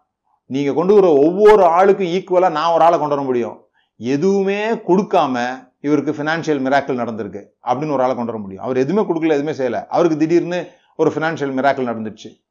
நீங்கள் 0.44 0.74
கொண்டு 0.74 0.94
வர 0.94 1.12
ஒவ்வொரு 1.12 1.62
ஆளுக்கும் 1.62 2.04
ஈக்குவலாக 2.04 2.50
நான் 2.50 2.72
ஒரு 2.72 2.84
ஆளை 2.84 2.98
கொண்டு 2.98 3.14
வர 3.14 3.22
முடியும். 3.22 3.66
எதுவுமே 3.96 4.70
கொடுக்காம 4.74 5.68
இவருக்கு 5.80 6.12
ஃபினான்ஷியல் 6.12 6.60
மிராக்கிள் 6.60 6.98
நடந்திருக்கு. 6.98 7.46
அப்படின்னு 7.62 7.92
ஒரு 7.92 8.02
ஆளை 8.02 8.14
கொண்டு 8.14 8.32
வர 8.32 8.38
முடியும். 8.38 8.64
அவர் 8.64 8.76
எதுவுமே 8.76 9.12
கொடுக்கல 9.12 9.42
எதுவுமே 9.42 9.50
செய்யலை. 9.50 9.86
அவருக்கு 9.86 10.18
திடீர்னு 10.18 10.70
ஒரு 10.96 11.10
ஃபினான்ஷியல் 11.10 11.54
மிராக்கிள் 11.54 11.88
நடந்துச்சு 11.88 12.43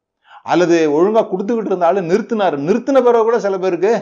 அல்லது 0.52 0.76
ஒழுங்கா 0.96 1.22
கொடுத்துக்கிட்டு 1.28 1.72
இருந்தாலும் 1.72 2.08
நிறுத்தினார். 2.10 2.56
நிறுத்தின 2.68 3.02
பிறகு 3.06 3.26
கூட 3.28 3.38
சில 3.46 3.58
பேருக்கு 3.58 3.92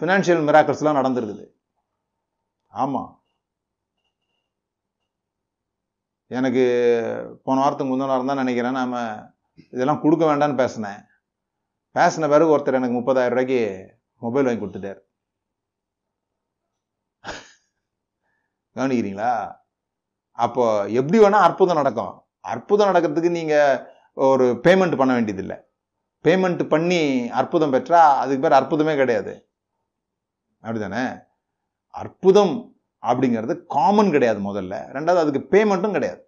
ஃபினான்ஷியல் 0.00 0.44
மிராக்கல்ஸ்லாம் 0.48 0.92
எல்லாம் 0.92 1.00
நடந்திருக்குது. 1.00 1.44
எனக்கு 6.38 6.64
போன 7.44 7.60
வாரத்துக்கு 7.60 7.92
முந்தின 7.92 8.12
வாரம் 8.12 8.30
தான் 8.30 8.42
நினைக்கிறேன். 8.42 8.78
நாம் 8.80 8.98
இதெல்லாம் 9.74 10.02
கொடுக்க 10.02 10.22
வேண்டாம்னு 10.28 10.60
பேசினேன். 10.60 11.00
பேசின 11.96 12.28
பிறகு 12.34 12.52
ஒருத்தர் 12.56 12.78
எனக்கு 12.80 12.98
முப்பதாயிரம் 12.98 13.34
ரூபாய்க்கு 13.34 13.60
மொபைல் 14.24 14.46
வாங்கி 14.46 14.62
கொடுத்துட்டார். 14.62 15.00
கவனிக்கிறீங்களா? 18.76 19.32
அப்போ 20.44 20.64
எப்படி 20.98 21.18
வேணால் 21.22 21.46
அற்புதம் 21.48 21.80
நடக்கும். 21.80 22.14
அற்புதம் 22.52 22.88
நடக்கிறதுக்கு 22.90 23.38
நீங்கள் 23.38 23.91
ஒரு 24.16 24.46
பேமெண்ட் 24.64 24.96
பண்ண 25.00 25.12
வேண்டியதில்லை. 25.14 25.56
பேமெண்ட் 26.24 26.62
பண்ணி 26.72 27.28
அற்புதம் 27.40 27.72
பெற்றா 27.74 28.00
அதுக்கு 28.22 28.42
பேர் 28.44 28.58
அற்புதமே 28.60 28.94
கிடையாது. 28.96 29.32
அப்படிதானே 30.64 31.04
அற்புதம் 31.90 32.54
அப்படிங்கிறது 33.02 33.54
காமன் 33.76 34.10
கிடையாது 34.10 34.40
முதல்ல. 34.40 34.74
ரெண்டாவது 34.96 35.22
அதுக்கு 35.22 35.42
பேமெண்ட்டும் 35.54 35.96
கிடையாது. 35.96 36.22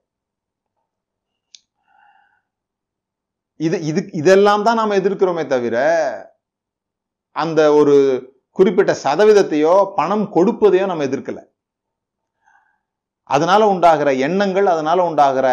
இது 3.57 3.77
இது 3.91 4.01
இதெல்லாம் 4.21 4.63
தான் 4.63 4.79
நாம 4.81 4.97
எதிர்க்கிறோமே 5.01 5.45
தவிர 5.47 5.77
அந்த 7.33 7.61
ஒரு 7.73 7.95
குறிப்பிட்ட 8.59 8.93
சதவீதத்தையோ 9.05 9.75
பணம் 9.99 10.25
கொடுப்பதையோ 10.37 10.87
நம்ம 10.87 11.05
எதிர்க்கல. 11.05 11.41
அதனால 13.23 13.69
உண்டாகிற 13.69 14.09
எண்ணங்கள் 14.27 14.67
அதனால 14.67 15.05
உண்டாகிற 15.11 15.49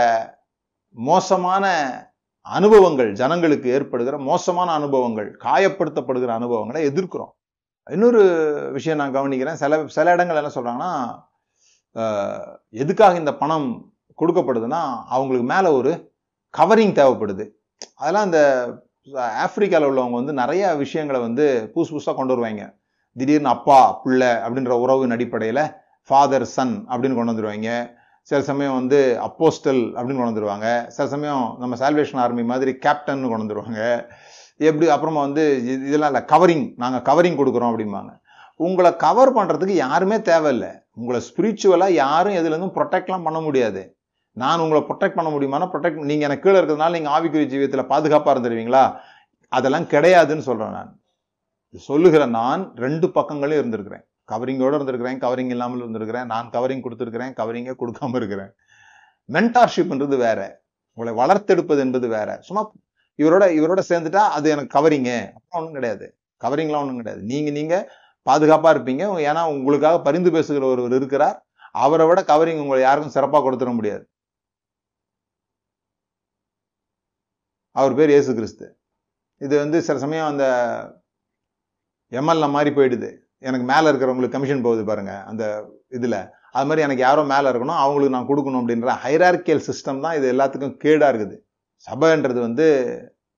மோசமான 0.96 1.66
அனுபவங்கள் 2.56 3.10
ஜனங்களுக்கு 3.22 3.68
ஏற்படுகிற 3.76 4.16
மோசமான 4.30 4.70
அனுபவங்கள் 4.80 5.30
காயப்படுத்தப்படுகிற 5.46 6.32
அனுபவங்களை 6.40 6.82
எதிர்க்கிறோம். 6.90 7.32
இன்னொரு 7.88 8.22
விஷயம் 8.78 9.00
நான் 9.02 9.16
கவனிக்கிறேன். 9.18 9.60
சில 9.62 9.80
சில 9.98 10.14
இடங்கள் 10.16 10.40
என்ன 10.42 10.52
சொல்கிறாங்கன்னா 10.56 10.92
எதுக்காக 12.84 13.16
இந்த 13.24 13.34
பணம் 13.42 13.70
கொடுக்கப்படுதுன்னா 14.22 14.82
அவங்களுக்கு 15.16 15.48
மேலே 15.54 15.70
ஒரு 15.80 15.92
கவரிங் 16.54 16.98
தேவைப்படுது. 17.00 17.46
அதெல்லாம் 18.02 18.28
இந்த 18.30 18.42
ஆப்பிரிக்காவில் 19.46 19.90
உள்ளவங்க 19.92 20.18
வந்து 20.20 20.34
நிறைய 20.42 20.64
விஷயங்களை 20.84 21.20
வந்து 21.28 21.46
புதுசு 21.74 21.94
புதுசாக 21.94 22.16
கொண்டு 22.18 22.34
வருவாங்க. 22.34 22.66
திடீர்னு 23.16 23.54
அப்பா 23.56 23.80
பிள்ளை 24.04 24.32
அப்படின்ற 24.44 24.74
உறவின் 24.84 25.16
அடிப்படையில் 25.16 25.64
ஃபாதர் 26.10 26.46
சன் 26.56 26.76
அப்படின்னு 26.90 27.18
கொண்டு 27.18 27.34
வந்துடுவாங்க 27.34 27.72
சில 28.22 28.42
சமயம் 28.42 28.74
வந்து 28.74 29.20
அப்போஸ்டல் 29.24 29.90
அப்படின்னு 29.94 30.18
கொண்டு 30.18 30.42
வந்துருவாங்க. 30.42 30.88
சில 30.88 31.10
சமயம் 31.10 31.56
நம்ம 31.60 31.76
சால்வேஷன் 31.76 32.16
ஆர்மி 32.16 32.44
மாதிரி 32.44 32.76
கேப்டன் 32.76 33.30
கொண்டு 33.30 33.56
வந்துருவாங்க. 33.56 34.06
எப்படி 34.58 34.90
அப்புறமா 34.90 35.22
வந்து 35.22 35.60
இது- 35.62 35.86
இதெல்லாம் 35.86 36.14
இல்லை 36.14 36.22
கவரிங் 36.28 36.74
நாங்கள் 36.78 37.16
கவரிங் 37.16 37.34
கொடுக்குறோம் 37.34 37.76
அப்படிம்பாங்க. 37.76 38.20
உங்களை 38.56 38.96
கவர் 38.96 39.34
பண்ணுறதுக்கு 39.34 39.70
யாருமே 39.70 40.22
தேவையில்லை. 40.22 40.70
உங்களை 40.92 41.22
ஸ்பிரிச்சுவலாக 41.22 41.90
யாரும் 41.90 42.34
எதுலேருந்தும் 42.34 42.78
ப்ரொடெக்ட்லாம் 42.78 43.24
பண்ண 43.24 43.42
முடியாது. 43.42 43.96
நான் 44.32 44.60
உங்களை 44.60 44.84
ப்ரொடெக்ட் 44.84 45.16
பண்ண 45.16 45.32
முடியுமானா 45.32 45.62
ப்ரொடெக்ட் 45.62 46.04
நீங்கள் 46.04 46.30
எனக்கு 46.30 46.52
கீழே 46.52 46.64
இருக்கிறதுனால 46.64 46.92
நீங்கள் 46.92 47.14
ஆவிக்குரிய 47.14 47.50
ஜீவியத்தில் 47.50 47.84
பாதுகாப்பாக 47.84 48.40
இருந்துருவீங்களா? 48.40 48.96
அதெல்லாம் 49.50 49.84
கிடையாதுன்னு 49.84 50.38
சொல்கிறேன் 50.38 50.72
நான். 50.72 51.00
சொல்லுகிற 51.76 52.26
நான் 52.26 52.72
ரெண்டு 52.76 53.08
பக்கங்களையும் 53.08 53.66
இருந்திருக்கிறேன். 53.66 54.11
கவரிங்கோட 54.30 54.74
இருந்திருக்கிறேன் 54.78 55.20
கவரிங் 55.26 55.50
இல்லாமல் 55.50 55.82
இருந்திருக்கிறேன் 55.84 56.26
நான் 56.26 56.50
கவரிங் 56.50 56.84
கொடுத்துருக்கிறேன் 56.86 57.34
கவரிங்கே 57.40 57.74
கொடுக்காம 57.82 58.16
இருக்கிறேன். 58.16 58.52
மென்டார்ஷிப்ன்றது 59.30 60.18
வேற. 60.18 60.40
உங்களை 60.98 61.12
வளர்த்தெடுப்பது 61.22 61.80
என்பது 61.80 62.08
வேற. 62.08 62.40
சும்மா 62.42 62.72
இவரோட 63.20 63.46
இவரோட 63.60 63.82
சேர்ந்துட்டா 63.90 64.22
அது 64.38 64.50
எனக்கு 64.50 64.76
கவரிங்க 64.78 65.12
அப்புறம் 65.36 65.60
ஒன்றும் 65.60 65.74
கிடையாது. 65.74 66.16
கவரிங்லாம் 66.44 66.84
ஒன்றும் 66.84 66.98
கிடையாது. 66.98 67.22
நீங்கள் 67.32 67.56
நீங்கள் 67.60 67.90
பாதுகாப்பாக 68.24 68.74
இருப்பீங்க. 68.78 69.04
ஏன்னா 69.30 69.44
உங்களுக்காக 69.56 70.02
பரிந்து 70.02 70.32
பேசுகிற 70.32 70.66
ஒருவர் 70.66 70.94
இருக்கிறார். 70.94 71.38
அவரை 71.72 72.08
விட 72.08 72.22
கவரிங் 72.22 72.62
உங்களை 72.64 72.82
யாருக்கும் 72.82 73.16
சிறப்பாக 73.18 73.44
கொடுத்துட 73.46 73.74
முடியாது. 73.76 74.04
அவர் 77.72 77.94
பேர் 77.96 78.10
இயேசு 78.10 78.34
கிறிஸ்து. 78.34 78.66
இது 79.38 79.58
வந்து 79.58 79.82
சில 79.82 80.00
சமயம் 80.00 80.30
அந்த 80.32 80.46
எம்எல்ஏ 82.12 82.48
மாதிரி 82.56 82.72
போயிடுது. 82.76 83.10
எனக்கு 83.48 83.66
மேலே 83.72 83.86
இருக்கிறவங்களுக்கு 83.92 84.36
கமிஷன் 84.36 84.66
போகுது 84.66 84.84
பாருங்கள் 84.90 85.24
அந்த 85.30 85.44
இதில். 85.98 86.20
அது 86.56 86.68
மாதிரி 86.68 86.86
எனக்கு 86.86 87.04
யாரோ 87.08 87.22
மேலே 87.34 87.48
இருக்கணும் 87.52 87.80
அவங்களுக்கு 87.84 88.16
நான் 88.16 88.30
கொடுக்கணும் 88.32 88.62
அப்படின்ற 88.62 88.96
ஹைரார்கியல் 89.06 89.66
சிஸ்டம் 89.70 90.04
தான் 90.06 90.18
இது 90.20 90.26
எல்லாத்துக்கும் 90.34 90.76
கேடாக 90.84 91.12
இருக்குது. 91.12 91.36
சபைன்றது 91.88 92.40
வந்து 92.48 92.68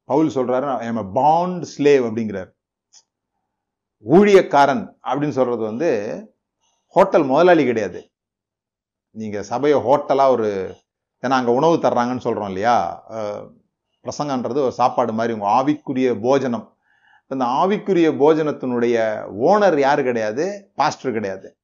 பவுல் 0.10 0.36
சொல்கிறாரு 0.38 0.68
எம் 0.90 1.02
பாண்ட் 1.20 1.64
ஸ்லேவ் 1.74 2.04
அப்படிங்கிறார். 2.10 2.50
ஊழியக்காரன் 4.06 4.86
அப்படின்னு 5.08 5.38
சொல்கிறது 5.40 5.64
வந்து 5.72 5.90
ஹோட்டல் 6.96 7.28
முதலாளி 7.30 7.64
கிடையாது. 7.70 8.00
நீங்கள் 9.16 9.48
சபையை 9.52 9.78
ஹோட்டலாக 9.88 10.34
ஒரு 10.36 10.50
ஏன்னா 11.24 11.36
அங்கே 11.40 11.54
உணவு 11.60 11.76
தர்றாங்கன்னு 11.84 12.26
சொல்கிறோம் 12.26 12.50
இல்லையா? 12.52 12.76
பிரசங்கன்றது 14.06 14.60
ஒரு 14.68 14.74
சாப்பாடு 14.80 15.12
மாதிரி 15.18 15.36
உங்கள் 15.36 15.54
ஆவிக்குரிய 15.58 16.10
போஜனம். 16.26 16.66
இந்த 17.34 17.46
ஆவிக்குரிய 17.46 18.10
போஜனத்தினுடைய 18.22 18.96
ஓனர் 19.42 19.80
யாரு 19.80 20.04
கிடையாது? 20.04 20.72
பாஸ்டர் 20.76 21.12
கிடையாது. 21.12 21.58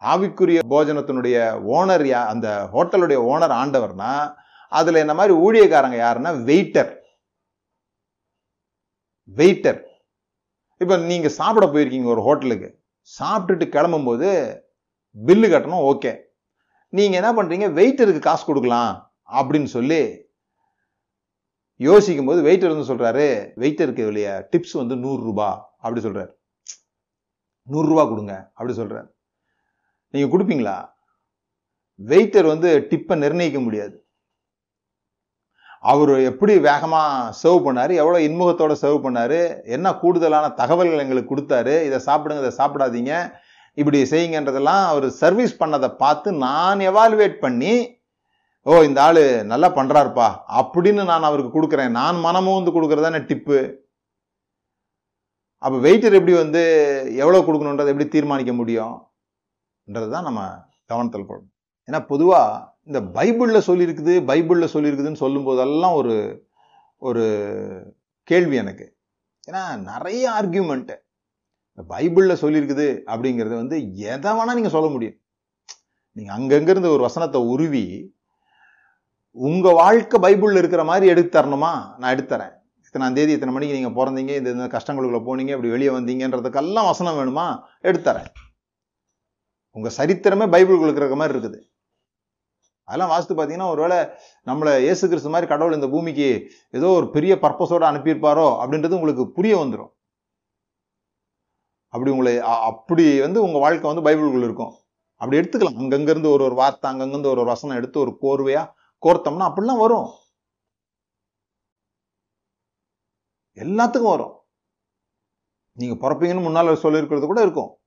ஆவிக்குரிய 0.00 0.60
போஜனத்தினுடைய 0.68 1.36
ஓனர் 1.74 2.04
யா 2.12 2.24
அந்த 2.26 2.68
ஹோட்டலுடைய 2.72 3.18
ஓனர் 3.32 3.54
ஆண்டவர்னா 3.60 4.34
அதுல 4.68 5.00
இந்த 5.00 5.14
மாதிரி 5.14 5.34
ஊழியக்காரங்க 5.34 5.98
யாருன்னா 6.04 6.42
வெயிட்டர். 6.44 6.96
வெயிட்டர். 9.34 9.82
இப்போ 10.78 10.96
நீங்க 10.96 11.28
சாப்பிட 11.28 11.66
போயிருக்கீங்க 11.66 12.04
ஒரு 12.04 12.22
ஹோட்டலுக்கு. 12.22 12.82
சாப்பிட்டுட்டு 13.18 13.66
கிளம்பும்போது 13.74 14.60
பில்லு 15.26 15.48
கட்டணும் 15.50 15.86
ஓகே. 15.92 16.16
நீங்க 16.88 17.16
என்ன 17.20 17.42
பண்றீங்க? 17.42 17.66
வெயிட்டருக்கு 17.80 18.18
காசு 18.18 18.44
கொடுக்கலாம் 18.44 19.12
அப்படின்னு 19.32 19.64
சொல்லி 19.64 20.23
யோசிக்கும் 21.80 22.26
போது 22.26 22.40
வெயிட்டர் 22.42 22.72
வந்து 22.74 22.90
சொல்றாரு 22.92 23.52
வெயிட்டருக்கு 23.62 24.08
இல்லைய? 24.10 24.48
டிப்ஸ் 24.50 24.72
வந்து 24.72 24.96
நூறுரூபா 24.96 25.48
அப்படி 25.80 26.00
சொல்றாரு. 26.00 26.32
நூறுரூவா 27.68 28.08
கொடுங்க 28.08 28.50
அப்படி 28.54 28.74
சொல்றாரு. 28.80 29.08
நீங்க 30.10 30.36
கொடுப்பீங்களா? 30.36 30.88
வெயிட்டர் 31.98 32.46
வந்து 32.46 32.88
டிப்பை 32.90 33.16
நிர்ணயிக்க 33.18 33.60
முடியாது. 33.60 34.04
அவர் 35.82 36.12
எப்படி 36.30 36.58
வேகமாக 36.58 37.32
சர்வ் 37.42 37.64
பண்ணார் 37.66 37.92
எவ்வளோ 37.92 38.20
இன்முகத்தோடு 38.20 38.74
சர்வ் 38.82 39.04
பண்ணாரு 39.06 39.62
என்ன 39.64 39.96
கூடுதலான 39.96 40.52
தகவல்கள் 40.54 40.98
எங்களுக்கு 40.98 41.32
கொடுத்தாரு 41.32 41.84
இதை 41.84 41.98
சாப்பிடுங்க 42.06 42.40
இதை 42.40 42.52
சாப்பிடாதீங்க 42.58 43.12
இப்படி 43.74 44.04
செய்யுங்கன்றதெல்லாம் 44.04 44.86
அவர் 44.86 45.06
சர்வீஸ் 45.10 45.60
பண்ணதை 45.60 45.88
பார்த்து 45.96 46.32
நான் 46.32 46.80
எவால்வேட் 46.80 47.36
பண்ணி 47.38 47.93
ஓ 48.66 48.74
இந்த 48.88 48.98
ஆள் 49.06 49.22
நல்லா 49.52 49.68
பண்ணுறாருப்பா 49.78 50.26
அப்படின்னு 50.60 51.02
நான் 51.10 51.28
அவருக்கு 51.28 51.50
கொடுக்குறேன். 51.56 51.90
நான் 52.00 52.18
மனமும் 52.26 52.58
வந்து 52.58 52.74
கொடுக்கறதானே 52.76 53.20
டிப்பு 53.30 53.58
அப்போ 55.64 55.76
வெயிட்டர் 55.86 56.16
எப்படி 56.18 56.34
வந்து 56.42 56.62
எவ்வளோ 57.22 57.40
கொடுக்கணுன்றதை 57.48 57.90
எப்படி 57.92 58.06
தீர்மானிக்க 58.14 58.52
முடியும்ன்றது 58.60 60.08
தான் 60.14 60.26
நம்ம 60.28 60.40
கவனத்தில் 60.92 61.28
போடணும். 61.28 61.52
ஏன்னா 61.88 62.00
பொதுவாக 62.12 62.72
இந்த 62.88 63.00
பைபிளில் 63.16 63.66
சொல்லியிருக்குது 63.68 64.14
பைபிளில் 64.30 64.72
சொல்லியிருக்குதுன்னு 64.74 65.22
சொல்லும் 65.24 65.46
போதெல்லாம் 65.48 65.96
ஒரு 66.00 66.16
ஒரு 67.08 67.24
கேள்வி 68.30 68.56
எனக்கு. 68.64 68.86
ஏன்னா 69.48 69.62
நிறைய 69.90 70.24
ஆர்கியூமெண்ட்டு 70.38 70.96
இந்த 71.72 71.82
பைபிளில் 71.94 72.42
சொல்லியிருக்குது 72.42 72.88
அப்படிங்கிறது 73.12 73.54
வந்து 73.62 73.76
எதை 74.12 74.32
வேணால் 74.38 74.58
நீங்கள் 74.58 74.76
சொல்ல 74.76 74.88
முடியும். 74.94 75.18
நீங்கள் 76.16 76.36
அங்கங்கேருந்து 76.38 76.94
ஒரு 76.96 77.02
வசனத்தை 77.08 77.40
உருவி 77.54 77.84
உங்க 79.36 79.72
வாழ்க்கை 79.72 80.20
பைபிள்ல 80.20 80.58
இருக்கிற 80.58 80.84
மாதிரி 80.84 81.06
எடுத்து 81.06 81.40
தரணுமா? 81.40 81.96
நான் 81.98 82.10
எடுத்து 82.10 82.36
தரேன். 82.36 82.52
இத்தனாம் 82.84 83.12
தேதி 83.12 83.32
இத்தனை 83.32 83.54
மணிக்கு 83.54 83.80
நீங்க 83.80 84.04
பிறந்தீங்க 84.04 84.36
இந்த 84.36 84.50
இந்த 84.50 84.66
கஷ்டங்களுக்குள்ள 84.66 85.20
போனீங்க 85.26 85.48
இப்படி 85.48 85.68
வெளியே 85.68 85.90
வந்தீங்கன்றதுக்கெல்லாம் 85.90 86.84
வசனம் 86.84 87.14
வேணுமா? 87.14 87.62
எடுத்து 87.80 88.12
தரேன். 88.12 88.26
உங்க 89.70 89.90
சரித்திரமே 89.96 90.46
பைபிளுக்குள்ள 90.46 90.86
இருக்கிற 90.86 91.14
மாதிரி 91.14 91.38
இருக்குது. 91.38 91.58
அதெல்லாம் 92.84 93.08
வாசித்து 93.08 93.34
பார்த்தீங்கன்னா 93.34 93.70
ஒருவேளை 93.70 93.96
நம்மளை 94.46 94.78
இயேசு 94.78 95.08
கிறிஸ்து 95.08 95.28
மாதிரி 95.28 95.48
கடவுள் 95.48 95.74
இந்த 95.74 95.88
பூமிக்கு 95.88 96.50
ஏதோ 96.70 96.86
ஒரு 96.86 97.10
பெரிய 97.10 97.34
பர்பஸோட 97.34 97.84
அனுப்பியிருப்பாரோ 97.84 98.46
அப்படின்றது 98.62 98.90
உங்களுக்கு 98.90 99.32
புரிய 99.32 99.56
வந்துடும் 99.56 99.92
அப்படி 101.88 102.10
உங்களை 102.10 102.38
அ- 102.38 102.62
அப்படி 102.62 103.20
வந்து 103.20 103.42
உங்கள் 103.42 103.60
வாழ்க்கை 103.60 103.94
வந்து 103.94 104.10
பைபிளுக்குள்ள 104.10 104.44
இருக்கும். 104.44 104.72
அப்படி 105.14 105.40
எடுத்துக்கலாம். 105.40 105.78
அங்கங்கேருந்து 105.78 106.30
ஒரு 106.30 106.44
ஒரு 106.44 106.54
வார்த்தை 106.54 106.90
அங்கங்கேருந்து 106.90 107.26
ஒரு 107.26 107.30
ஒரு 107.30 107.44
வசனம் 107.44 107.76
எடுத்து 107.76 108.00
ஒரு 108.00 108.18
கோர்வையாக 108.22 108.70
கோர்த்தோம்னா 109.04 109.52
அப்படிலாம் 109.52 109.78
வரும். 109.78 110.08
எல்லாத்துக்கும் 113.54 114.10
வரும். 114.10 114.42
நீங்க 115.72 116.08
பிறப்பீங்கன்னு 116.08 116.42
முன்னால் 116.42 116.66
சொல்லியிருக்கிறது 116.66 117.26
கூட 117.26 117.40
இருக்கும். 117.40 117.80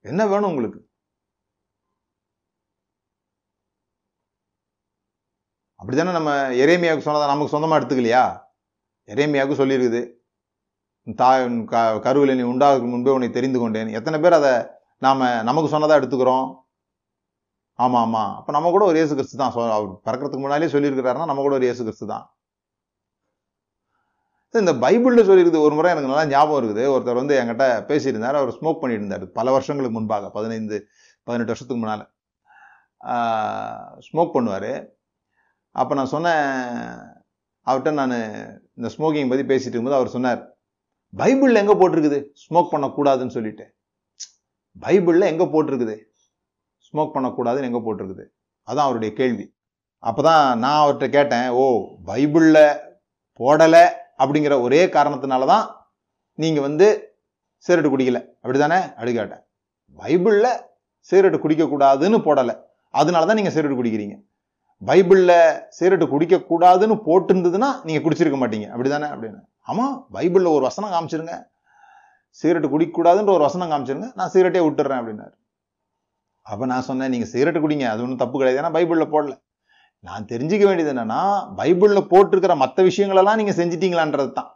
என்ன 0.00 0.26
வேணும் 0.26 0.48
உங்களுக்கு? 0.48 0.92
அப்படித்தானே 5.74 6.12
நம்ம 6.12 6.30
எரேமியாவுக்கு 6.34 7.00
சொன்னதை 7.00 7.28
நமக்கு 7.28 7.58
சொந்தமா 7.58 7.80
எடுத்துக்கலையா? 7.80 8.46
எரேமியாவுக்கு 9.06 9.54
சொல்லியிருக்குது. 9.54 10.22
தாய் 11.14 11.64
க- 11.64 12.00
கருவில் 12.00 12.36
நீ 12.36 12.42
உண்டாக 12.42 12.84
முன்பே 12.84 13.10
உன்னை 13.10 13.30
தெரிந்து 13.30 13.58
கொண்டேன். 13.58 13.88
எத்தனை 13.88 14.20
பேர் 14.20 14.32
அதை 14.32 14.66
நாம 14.98 15.42
நமக்கு 15.42 15.68
சொன்னதாக 15.70 16.06
எடுத்துக்கிறோம்? 16.06 16.63
ஆமாம் 17.78 18.02
ஆமாம் 18.06 18.32
அப்போ 18.38 18.50
நம்ம 18.56 18.70
கூட 18.74 18.84
ஒரு 18.90 18.96
இயேசு 19.00 19.12
கிறிஸ்து 19.18 19.38
தான். 19.40 19.52
அவர் 19.76 19.90
பிறக்கிறதுக்கு 20.06 20.44
முன்னாலே 20.44 20.68
சொல்லியிருக்கிறாருன்னா 20.74 21.28
நம்ம 21.30 21.42
கூட 21.46 21.54
ஒரு 21.58 21.66
இயேசு 21.68 21.82
கிறிஸ்து 21.86 22.06
தான். 22.14 22.24
இந்த 24.54 24.72
பைபிளில் 24.82 25.26
சொல்லியிருக்குது 25.28 25.64
ஒரு 25.66 25.74
முறை 25.76 25.88
எனக்கு 25.92 26.10
நல்லா 26.10 26.26
ஞாபகம் 26.32 26.58
இருக்குது. 26.60 26.82
ஒருத்தர் 26.94 27.20
வந்து 27.20 27.34
என்கிட்ட 27.40 27.66
பேசியிருந்தார். 27.90 28.38
அவர் 28.40 28.56
ஸ்மோக் 28.58 28.80
பண்ணிட்டு 28.82 29.04
இருந்தார் 29.04 29.24
பல 29.38 29.46
வருஷங்களுக்கு 29.56 29.96
முன்பாக 29.98 30.28
பதினைந்து 30.36 30.76
பதினெட்டு 31.26 31.52
வருஷத்துக்கு 31.52 31.82
முன்னால். 31.82 32.04
ஸ்மோக் 34.08 34.34
பண்ணுவார். 34.36 34.70
அப்போ 35.80 35.92
நான் 35.98 36.12
சொன்னேன் 36.14 36.44
அவர்கிட்ட 37.66 37.92
நான் 38.00 38.16
இந்த 38.78 38.88
ஸ்மோக்கிங் 38.94 39.30
பற்றி 39.32 39.44
பேசிட்டு 39.50 39.72
இருக்கும்போது 39.72 40.00
அவர் 40.00 40.14
சொன்னார் 40.16 40.40
பைபிளில் 41.20 41.60
எங்கே 41.62 41.76
போட்டிருக்குது? 41.80 42.18
ஸ்மோக் 42.44 42.72
பண்ணக்கூடாதுன்னு 42.74 43.36
சொல்லிட்டு. 43.38 43.64
பைபிளில் 44.84 45.30
எங்கே 45.32 45.46
போட்டிருக்குது? 45.54 45.96
ஸ்மோக் 46.94 47.14
பண்ணக்கூடாதுன்னு 47.16 47.68
எங்கே 47.70 47.82
போட்டிருக்குது? 47.86 48.24
அதான் 48.68 48.86
அவருடைய 48.88 49.10
கேள்வி. 49.20 49.44
அப்பதான் 50.08 50.44
நான் 50.62 50.80
அவர்கிட்ட 50.82 51.06
கேட்டேன் 51.16 51.46
ஓ 51.60 51.62
பைபிளில் 52.08 52.64
போடலை 53.40 53.84
அப்படிங்கிற 54.22 54.54
ஒரே 54.66 54.80
காரணத்தினால 54.96 55.46
தான் 55.52 55.64
நீங்கள் 56.42 56.64
வந்து 56.66 56.86
சிகரெட்டு 57.66 57.90
குடிக்கல. 57.92 58.18
அப்படிதானே 58.42 58.78
அப்படி 58.96 59.12
கேட்டேன். 59.18 59.42
பைபிளில் 60.00 60.50
சிகரெட்டு 61.10 61.38
குடிக்கக்கூடாதுன்னு 61.44 62.18
போடலை. 62.26 62.54
அதனால 63.00 63.26
தான் 63.28 63.38
நீங்கள் 63.40 63.54
சிகரெட்டு 63.54 63.78
குடிக்கிறீங்க. 63.80 64.16
பைபிளில் 64.88 65.38
சிகரெட்டு 65.78 66.06
குடிக்கக்கூடாதுன்னு 66.12 66.96
போட்டிருந்ததுன்னா 67.08 67.70
நீங்கள் 67.86 68.04
குடிச்சிருக்க 68.06 68.38
மாட்டீங்க. 68.42 68.68
அப்படிதானே 68.74 69.08
அப்படின்னு. 69.14 69.40
ஆமாம் 69.70 69.94
பைபிளில் 70.16 70.54
ஒரு 70.56 70.64
வசனம் 70.68 70.94
காமிச்சிருங்க. 70.94 71.36
சிகரெட்டு 72.42 72.70
குடிக்கக்கூடாதுன்ற 72.74 73.32
ஒரு 73.38 73.46
வசனம் 73.48 73.72
காமிச்சிருங்க. 73.72 74.08
நான் 74.20 74.32
சிகரெட்டே 74.34 74.62
விட்டுறேன் 74.66 75.00
அப்படின்னாரு. 75.00 75.34
அப்போ 76.50 76.64
நான் 76.72 76.86
சொன்னேன் 76.88 77.12
நீங்கள் 77.14 77.30
சிகரெட் 77.32 77.62
குடிங்க 77.64 77.86
அது 77.92 78.02
ஒன்றும் 78.04 78.22
தப்பு 78.22 78.36
கிடையாது. 78.40 78.60
ஏன்னா 78.62 78.74
பைபிளில் 78.76 79.12
போடல. 79.14 79.34
நான் 80.08 80.28
தெரிஞ்சுக்க 80.32 80.64
வேண்டியது 80.68 80.92
என்னன்னா 80.94 81.20
பைபிளில் 81.60 82.08
போட்டிருக்கிற 82.12 82.54
மற்ற 82.62 82.82
விஷயங்களெல்லாம் 82.88 83.38
நீங்கள் 83.40 83.58
செஞ்சிட்டீங்களான்றது 83.60 84.32
தான். 84.38 84.50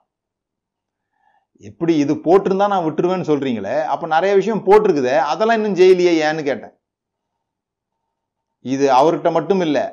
எப்படி 1.69 1.93
இது 2.03 2.15
போட்டிருந்தா 2.27 2.67
நான் 2.73 2.87
விட்டுருவேன்னு 2.87 3.29
சொல்றீங்களே 3.31 3.77
அப்போ 3.93 4.07
நிறைய 4.17 4.33
விஷயம் 4.41 4.67
போட்டிருக்குதே 4.67 5.17
அதெல்லாம் 5.31 5.59
இன்னும் 5.59 5.79
ஜெயிலியே 5.81 6.13
ஏன்னு 6.27 6.43
கேட்டேன். 6.51 6.75
இது 8.75 8.87
அவர்கிட்ட 8.99 9.31
மட்டும் 9.39 9.63
இல்லை 9.67 9.85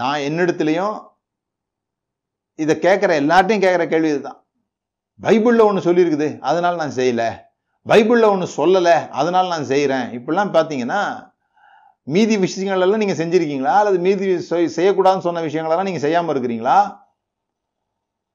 நான் 0.00 0.24
என்னிடத்துலையும் 0.28 0.94
இதை 2.58 2.74
கேட்குற 2.86 3.12
எல்லார்ட்டையும் 3.22 3.64
கேட்குற 3.64 3.84
கேள்வி 3.92 4.10
இதுதான் 4.12 4.38
பைபிளில் 5.20 5.66
ஒன்று 5.68 5.86
சொல்லியிருக்குது 5.86 6.28
அதனால 6.48 6.78
நான் 6.82 6.98
செய்யலை. 7.00 7.30
பைபிளில் 7.90 8.32
ஒன்று 8.32 8.46
சொல்லலை 8.58 8.96
அதனால் 9.20 9.52
நான் 9.54 9.70
செய்கிறேன் 9.70 10.06
இப்படிலாம் 10.16 10.52
பார்த்தீங்கன்னா 10.56 11.00
மீதி 12.14 12.34
விஷயங்களெல்லாம் 12.44 13.02
நீங்கள் 13.02 13.18
செஞ்சுருக்கீங்களா? 13.20 13.74
அல்லது 13.80 13.98
மீதி 14.06 14.26
செய்யக்கூடாதுன்னு 14.76 15.26
சொன்ன 15.26 15.42
விஷயங்களெல்லாம் 15.46 15.88
நீங்கள் 15.88 16.04
செய்யாமல் 16.06 16.32
இருக்கிறீங்களா? 16.34 16.78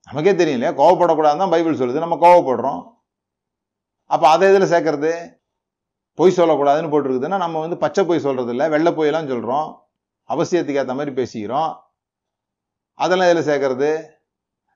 நமக்கே 0.07 0.33
தெரியலையா 0.41 0.71
கோவப்படக்கூடாதுன்னு 0.81 1.43
தான் 1.43 1.53
பைபிள் 1.55 1.81
சொல்லுது. 1.81 2.05
நம்ம 2.05 2.17
கோவப்படுறோம். 2.25 2.81
அப்போ 4.13 4.25
அதை 4.33 4.45
எதில் 4.51 4.71
சேர்க்கறது? 4.73 5.11
பொய் 6.19 6.37
சொல்லக்கூடாதுன்னு 6.39 6.91
போட்டிருக்குதுன்னா 6.93 7.37
நம்ம 7.43 7.59
வந்து 7.65 7.77
பச்சை 7.83 8.03
பொய் 8.07 8.25
சொல்கிறது 8.25 8.51
இல்லை 8.53 8.65
வெள்ளை 8.73 8.91
பொய்யெல்லாம் 8.97 9.31
சொல்கிறோம் 9.33 9.67
அவசியத்துக்கு 10.29 10.81
ஏற்ற 10.81 10.93
மாதிரி 10.99 11.11
பேசிக்கிறோம். 11.19 11.71
அதெல்லாம் 13.03 13.29
எதில் 13.31 13.47
சேர்க்கறது? 13.49 13.91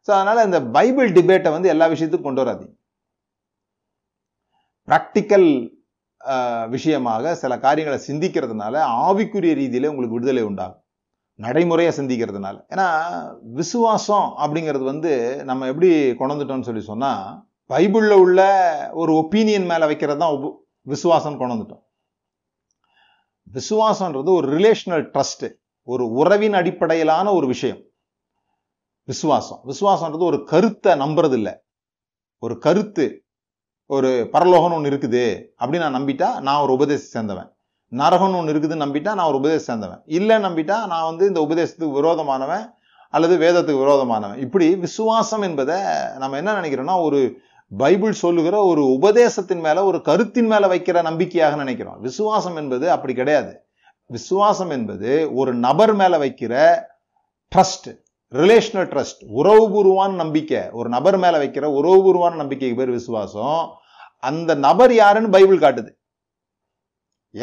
ஸோ 0.08 0.12
அதனால் 0.20 0.48
இந்த 0.50 0.60
பைபிள் 0.76 1.10
டிபேட்டை 1.18 1.52
வந்து 1.56 1.72
எல்லா 1.74 1.86
விஷயத்துக்கும் 1.94 2.30
கொண்டு 2.30 2.44
வராதீங்க. 2.44 2.74
ப்ராக்டிக்கல் 4.88 5.48
விஷயமாக 6.70 7.36
சில 7.36 7.60
காரியங்களை 7.60 8.00
சிந்திக்கிறதுனால 8.08 8.76
ஆவிக்குரிய 9.06 9.54
ரீதியில் 9.54 9.88
உங்களுக்கு 9.88 10.18
விடுதலை 10.18 10.44
உண்டாகும். 10.44 10.82
நடைமுறையாக 11.36 12.02
சிந்திக்கிறதுனால. 12.02 12.56
ஏன்னா 12.74 12.88
விசுவாசம் 13.42 14.36
அப்படிங்கிறது 14.38 14.84
வந்து 14.84 15.44
நம்ம 15.46 15.68
எப்படி 15.68 16.12
கொண்டுட்டோம்னு 16.12 16.62
சொல்லி 16.62 16.82
சொன்னால் 16.82 17.48
பைபிளில் 17.70 18.12
உள்ள 18.12 18.42
ஒரு 18.94 19.14
ஒப்பீனியன் 19.14 19.66
மேலே 19.66 19.86
வைக்கிறது 19.86 20.20
தான் 20.20 20.66
விசுவாசம் 20.82 21.40
கொண்டுட்டோம் 21.40 21.84
விசுவாசன்றது 23.54 24.22
விசுவாசம்ன்றது 24.24 24.30
ஒரு 24.36 24.48
ரிலேஷனல் 24.58 25.04
ட்ரஸ்ட்டு 25.14 25.48
ஒரு 25.82 26.12
உறவின் 26.12 26.54
அடிப்படையிலான 26.54 27.34
ஒரு 27.34 27.48
விஷயம். 27.48 27.82
விசுவாசம். 29.04 29.62
விசுவாசம்ன்றது 29.66 30.26
ஒரு 30.32 30.44
கருத்தை 30.44 30.94
நம்புறது 30.94 31.34
இல்லை 31.34 31.54
ஒரு 32.40 32.58
கருத்து 32.58 33.23
ஒரு 33.86 34.30
பரலோகம்னு 34.32 34.74
ஒன்று 34.74 34.90
இருக்குது 34.90 35.48
அப்படின்னு 35.60 35.90
நான் 35.90 35.96
நம்பிட்டா 35.96 36.40
நான் 36.40 36.62
ஒரு 36.62 36.74
உபதேசம் 36.74 37.12
சேர்ந்தவன். 37.16 37.52
நரகம்னு 37.92 38.38
ஒன்று 38.38 38.54
இருக்குதுன்னு 38.54 38.86
நம்பிட்டா 38.86 39.14
நான் 39.14 39.28
ஒரு 39.28 39.38
உபதேசம் 39.38 39.82
சேர்ந்தவன். 39.82 40.02
இல்லை 40.06 40.36
நம்பிட்டா 40.36 40.86
நான் 40.86 41.16
வந்து 41.16 41.28
இந்த 41.28 41.40
உபதேசத்துக்கு 41.50 41.92
விரோதமானவன் 41.92 42.74
அல்லது 43.10 43.38
வேதத்துக்கு 43.38 43.84
விரோதமானவன். 43.84 44.38
இப்படி 44.38 44.76
விசுவாசம் 44.76 45.42
என்பதை 45.42 45.76
நம்ம 46.18 46.38
என்ன 46.38 46.62
நினைக்கிறோம்னா 46.62 47.02
ஒரு 47.02 47.38
பைபிள் 47.78 48.12
சொல்லுகிற 48.12 48.64
ஒரு 48.64 48.86
உபதேசத்தின் 48.86 49.60
மேல 49.60 49.84
ஒரு 49.84 50.02
கருத்தின் 50.02 50.46
மேல 50.46 50.68
வைக்கிற 50.68 51.02
நம்பிக்கையாக 51.02 51.56
நினைக்கிறோம். 51.56 52.00
விசுவாசம் 52.00 52.56
என்பது 52.56 52.92
அப்படி 52.92 53.14
கிடையாது. 53.14 53.62
விசுவாசம் 54.06 54.70
என்பது 54.70 55.36
ஒரு 55.36 55.54
நபர் 55.54 55.94
மேல 55.94 56.18
வைக்கிற 56.18 56.82
ட்ரஸ்ட் 57.56 58.03
ரிலேஷனல் 58.42 58.88
ட்ரஸ்ட் 58.92 59.22
உறவுபூர்வான 59.40 60.12
நம்பிக்கை. 60.22 60.62
ஒரு 60.80 60.88
நபர் 60.96 61.18
மேலே 61.24 61.38
வைக்கிற 61.42 61.66
உறவுபூர்வான 61.80 62.40
நம்பிக்கைக்கு 62.42 62.78
பேர் 62.80 62.96
விசுவாசம். 63.00 63.60
அந்த 64.30 64.52
நபர் 64.66 64.94
யாருன்னு 65.02 65.30
பைபிள் 65.36 65.64
காட்டுது. 65.64 65.92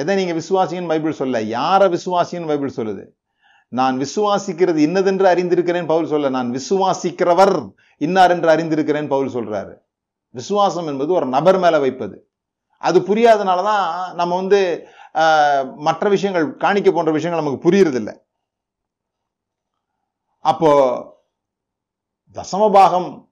எதை 0.00 0.14
நீங்கள் 0.18 0.38
விசுவாசின்னு 0.40 0.90
பைபிள் 0.92 1.18
சொல்ல 1.20 1.40
யாரை 1.56 1.86
விசுவாசின்னு 1.96 2.50
பைபிள் 2.50 2.78
சொல்லுது? 2.78 3.04
நான் 3.78 3.96
விசுவாசிக்கிறது 4.04 4.78
இன்னதென்று 4.86 5.26
அறிந்திருக்கிறேன் 5.32 5.90
பவுல் 5.90 6.10
சொல்ல 6.12 6.30
நான் 6.36 6.50
விசுவாசிக்கிறவர் 6.56 7.54
இன்னார் 8.06 8.34
என்று 8.34 8.48
அறிந்திருக்கிறேன் 8.54 9.10
பவுல் 9.12 9.34
சொல்றாரு. 9.36 9.74
விசுவாசம் 10.34 10.88
என்பது 10.92 11.10
ஒரு 11.18 11.26
நபர் 11.36 11.58
மேலே 11.64 11.78
வைப்பது. 11.84 12.16
அது 12.82 12.98
புரியாதனால 13.10 13.62
தான் 13.70 13.86
நம்ம 14.20 14.32
வந்து 14.40 14.60
மற்ற 15.86 16.08
விஷயங்கள் 16.16 16.48
காணிக்க 16.64 16.90
போன்ற 16.96 17.12
விஷயங்கள் 17.18 17.42
நமக்கு 17.42 17.64
புரியறதில்லை. 17.66 18.14
அப்போ 20.42 20.70
தசமபாகம் 22.32 23.28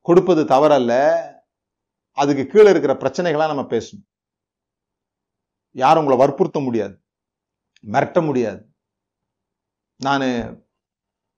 கொடுப்பது 0.00 0.44
தவறல்ல. 0.44 1.20
அதுக்கு 2.12 2.46
கீழே 2.46 2.70
இருக்கிற 2.70 2.94
பிரச்சனைகளாக 2.94 3.54
நம்ம 3.54 3.62
பேசணும். 3.62 4.06
யாரும் 5.72 6.04
உங்களை 6.04 6.26
வற்புறுத்த 6.26 6.60
முடியாது. 6.60 7.02
மிரட்ட 7.92 8.24
முடியாது. 8.24 8.66
நான் 9.96 10.64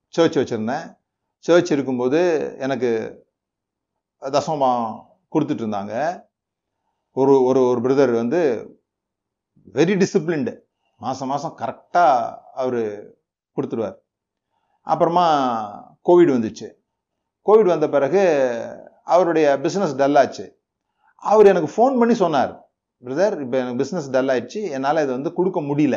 சர்ச் 0.09 0.38
வச்சிருந்தேன். 0.38 0.98
சர்ச் 1.38 1.72
இருக்கும்போது 1.72 2.20
எனக்கு 2.59 2.90
தசமபாகம் 4.20 5.07
கொடுத்துட்டு 5.32 5.64
இருந்தாங்க. 5.64 6.22
ஒரு 7.11 7.42
ஒரு 7.42 7.61
ஒரு 7.61 7.80
பிரதர் 7.80 8.14
வந்து 8.14 8.40
வெரி 9.72 9.92
டிசிப்ளின்டு 10.02 10.61
மாதம் 10.96 11.28
மாதம் 11.28 11.59
கரெக்டாக 11.59 12.38
அவர் 12.38 12.82
கொடுத்துருவார். 13.57 13.96
அப்புறமா 14.86 15.26
கோவிட் 16.09 16.34
வந்துச்சு. 16.36 16.68
கோவிட் 17.46 17.72
வந்த 17.74 17.86
பிறகு 17.94 18.22
அவருடைய 19.14 19.46
பிஸ்னஸ் 19.64 19.96
டல்லாச்சு 20.00 20.44
அவர் 21.30 21.50
எனக்கு 21.52 21.70
ஃபோன் 21.74 21.98
பண்ணி 22.00 22.14
சொன்னார் 22.24 22.52
பிரதர் 23.02 23.34
இப்போ 23.44 23.57
எனக்கு 23.59 23.80
பிஸ்னஸ் 23.82 24.11
டல் 24.14 24.30
ஆயிடுச்சு. 24.32 24.61
என்னால் 24.76 25.00
இதை 25.05 25.12
வந்து 25.16 25.32
கொடுக்க 25.38 25.61
முடியல. 25.61 25.96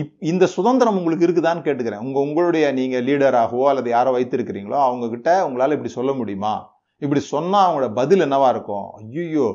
இப் 0.00 0.12
இந்த 0.30 0.44
சுதந்திரம் 0.56 0.96
உங்களுக்கு 0.96 1.26
இருக்குதான்னு 1.26 1.64
கேட்டுக்கிறேன். 1.66 2.04
உங்கள் 2.06 2.24
உங்களுடைய 2.26 2.64
நீங்கள் 2.78 3.04
லீடராகவோ 3.08 3.64
அல்லது 3.70 3.88
யாரோ 3.90 4.12
வைத்திருக்கிறீங்களோ 4.16 4.78
அவங்கக்கிட்ட 4.86 5.30
உங்களால் 5.46 5.74
இப்படி 5.76 5.92
சொல்ல 5.98 6.12
முடியுமா? 6.12 6.54
இப்படி 7.02 7.20
சொன்னால் 7.34 7.64
அவங்களோட 7.66 7.88
பதில் 8.00 8.24
என்னவா 8.26 8.48
இருக்கும்? 8.54 8.86
ஐயோ 9.00 9.46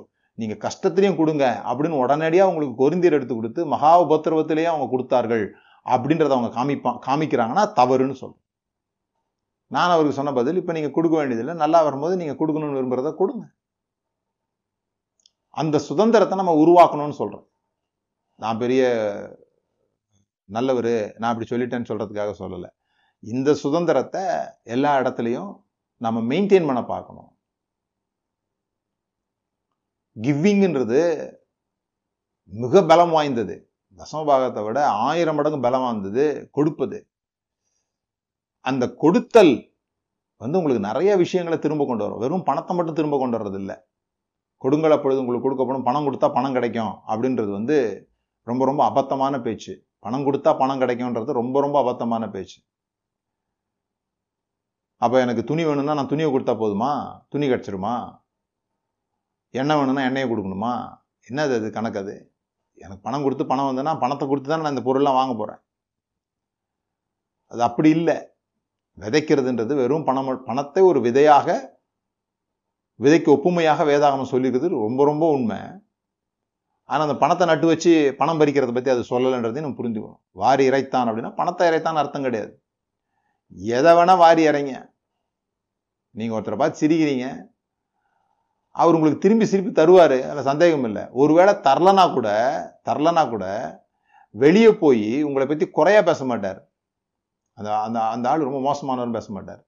நீங்கள் 0.42 0.62
கஷ்டத்திலையும் 0.66 1.20
கொடுங்க. 1.22 1.46
அப்படின்னு 1.70 2.02
உடனடியாக 2.04 2.50
உங்களுக்கு 2.52 2.82
கொரிந்தியர் 2.82 3.18
எடுத்து 3.18 3.36
கொடுத்து 3.36 3.62
மகா 3.74 3.92
உபத்திரவத்திலேயே 4.06 4.70
அவங்க 4.74 4.88
கொடுத்தார்கள். 4.92 5.46
அப்படின்றத 5.94 6.36
அவங்க 6.38 6.52
காமிப்பான் 6.60 7.00
காமிக்கிறாங்கன்னா 7.08 7.64
தவறுன்னு 7.80 8.16
சொல்லும். 8.22 8.42
நான் 9.68 9.94
அவருக்கு 9.96 10.18
சொன்ன 10.18 10.34
பதில் 10.34 10.60
இப்ப 10.62 10.74
நீங்க 10.74 10.90
கொடுக்க 10.92 11.18
வேண்டியதில்லை 11.18 11.56
நல்லா 11.64 11.80
வரும்போது 11.88 12.16
நீங்க 12.22 12.34
கொடுக்கணும்னு 12.40 12.80
விரும்புகிறத 12.80 13.12
கொடுங்க. 13.16 13.44
அந்த 15.50 15.78
சுதந்திரத்தை 15.90 16.36
நம்ம 16.38 16.56
உருவாக்கணும்னு 16.64 17.20
சொல்றேன் 17.22 17.46
நான் 18.36 18.58
பெரிய 18.58 18.84
நல்லவர் 20.46 20.94
நான் 21.20 21.32
அப்படி 21.32 21.50
சொல்லிட்டேன்னு 21.50 21.90
சொல்றதுக்காக 21.90 22.34
சொல்லலை. 22.44 22.70
இந்த 23.20 23.50
சுதந்திரத்தை 23.54 24.22
எல்லா 24.64 24.92
இடத்துலையும் 25.02 25.52
நம்ம 25.98 26.20
மெயின்டைன் 26.32 26.68
பண்ண 26.70 26.82
பார்க்கணும். 26.94 27.30
கிவ்விங்ன்றது 30.16 31.02
மிக 32.62 32.82
பலம் 32.92 33.14
வாய்ந்தது. 33.16 33.56
தசமபாகத்தை 34.00 34.64
விட 34.64 34.88
ஆயிரம் 34.88 35.36
மடங்கு 35.36 35.60
பலம் 35.60 35.88
இருந்தது 35.90 36.50
கொடுப்பது. 36.52 37.10
அந்த 38.60 38.94
கொடுத்தல் 38.94 39.78
வந்து 40.38 40.58
உங்களுக்கு 40.58 40.88
நிறைய 40.88 41.16
விஷயங்களை 41.16 41.60
திரும்ப 41.60 41.86
கொண்டு 41.86 42.04
வரும். 42.04 42.20
வெறும் 42.20 42.44
பணத்தை 42.44 42.76
மட்டும் 42.76 42.96
திரும்ப 42.96 43.18
கொண்டு 43.18 43.38
வர்றதில்லை. 43.38 43.76
கொடுங்கள் 44.58 44.92
அப்பொழுது 44.92 45.22
உங்களுக்கு 45.22 45.46
கொடுக்கப்படும். 45.48 45.84
பணம் 45.84 46.06
கொடுத்தா 46.08 46.34
பணம் 46.34 46.54
கிடைக்கும் 46.54 46.94
அப்படின்றது 47.08 47.52
வந்து 47.52 48.08
ரொம்ப 48.44 48.66
ரொம்ப 48.66 48.82
அபத்தமான 48.90 49.42
பேச்சு. 49.42 49.88
பணம் 50.00 50.26
கொடுத்தா 50.28 50.58
பணம் 50.58 50.82
கிடைக்கும்ன்றது 50.82 51.32
ரொம்ப 51.32 51.62
ரொம்ப 51.62 51.78
அபத்தமான 51.84 52.32
பேச்சு. 52.32 52.62
அப்போ 54.96 55.20
எனக்கு 55.20 55.44
துணி 55.44 55.66
வேணும்னா 55.66 55.94
நான் 55.94 56.08
துணியை 56.08 56.30
கொடுத்தா 56.32 56.54
போதுமா? 56.64 57.22
துணி 57.30 57.48
கிடச்சிருமா? 57.48 58.22
எண்ணெய் 59.50 59.78
வேணும்னா 59.78 60.04
எண்ணெயை 60.04 60.30
கொடுக்கணுமா? 60.30 60.74
என்னது 61.30 61.54
அது 61.56 61.72
கணக்கு 61.72 62.00
அது? 62.00 62.29
எனக்கு 62.84 63.02
பணம் 63.08 63.26
கொடுத்து 63.26 63.46
பணம் 63.52 63.70
வந்ததுன்னா 63.70 63.94
பணத்தை 64.04 64.26
கொடுத்து 64.28 64.50
தான் 64.50 64.64
நான் 64.64 64.76
இந்த 64.76 64.84
பொருள்லாம் 64.88 65.20
வாங்க 65.20 65.34
போறேன். 65.42 65.62
அது 67.52 67.62
அப்படி 67.68 67.90
இல்லை. 67.98 68.18
விதைக்கிறதுன்றது 68.98 69.74
வெறும் 69.82 70.08
பணம் 70.10 70.30
பணத்தை 70.50 70.82
ஒரு 70.92 71.00
விதையாக 71.08 71.48
விதைக்கு 73.04 73.30
ஒப்புமையாக 73.36 73.84
வேதாகமம் 73.90 74.32
சொல்லியிருக்கிறது 74.32 74.86
ரொம்ப 74.88 75.02
ரொம்ப 75.10 75.26
உண்மை. 75.36 75.60
ஆனா 76.90 77.02
அந்த 77.08 77.16
பணத்தை 77.22 77.46
நட்டு 77.50 77.68
வச்சு 77.72 77.92
பணம் 78.20 78.40
பறிக்கிறத 78.42 78.72
பத்தி 78.78 78.90
அது 78.94 79.04
சொல்லலைன்றதையும் 79.12 79.66
நம்ம 79.68 79.80
புரிஞ்சுக்கணும் 79.80 80.22
வாரி 80.42 80.64
இறைத்தான் 80.70 81.10
அப்படின்னா 81.10 81.32
பணத்தை 81.40 81.66
இறைத்தான் 81.70 82.00
அர்த்தம் 82.02 82.26
கிடையாது. 82.28 82.52
எதை 83.78 83.92
வேணா 83.98 84.16
வாரி 84.24 84.44
இறைங்க. 84.52 84.74
நீங்க 86.16 86.34
ஒருத்தரை 86.38 86.58
பார்த்து 86.62 86.82
சிரிக்கிறீங்க. 86.84 87.28
அவர் 88.76 88.96
உங்களுக்கு 88.98 89.24
திரும்பி 89.24 89.46
திருப்பி 89.52 89.72
தருவார் 89.80 90.18
அதில் 90.30 90.50
சந்தேகம் 90.50 90.86
இல்லை. 90.90 91.04
ஒருவேளை 91.22 91.54
தரலனா 91.68 92.06
கூட 92.18 92.30
தரலனா 92.88 93.24
கூட 93.30 93.46
வெளியே 94.36 94.72
போய் 94.84 95.08
உங்களை 95.28 95.46
பத்தி 95.48 95.66
குறையா 95.78 96.02
பேச 96.10 96.26
மாட்டார். 96.32 96.60
அந்த 97.58 97.70
அந்த 97.86 98.00
அந்த 98.14 98.26
ஆள் 98.32 98.48
ரொம்ப 98.48 98.60
மோசமானவரும் 98.68 99.18
பேச 99.18 99.28
மாட்டார். 99.38 99.62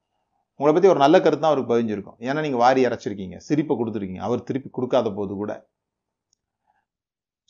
உங்களை 0.60 0.74
பத்தி 0.76 0.91
ஒரு 0.93 1.02
நல்ல 1.04 1.16
கருத்து 1.20 1.43
தான் 1.43 1.52
அவருக்கு 1.52 1.74
பதிஞ்சிருக்கும். 1.74 2.18
ஏன்னா 2.28 2.41
நீங்க 2.45 2.60
வாரி 2.64 2.82
இறைச்சிருக்கீங்க 2.88 3.38
சிரிப்பை 3.47 3.76
கொடுத்துருக்கீங்க 3.78 4.24
அவர் 4.28 4.47
திருப்பி 4.49 4.70
கொடுக்காத 4.78 5.12
போது 5.20 5.34
கூட. 5.41 5.52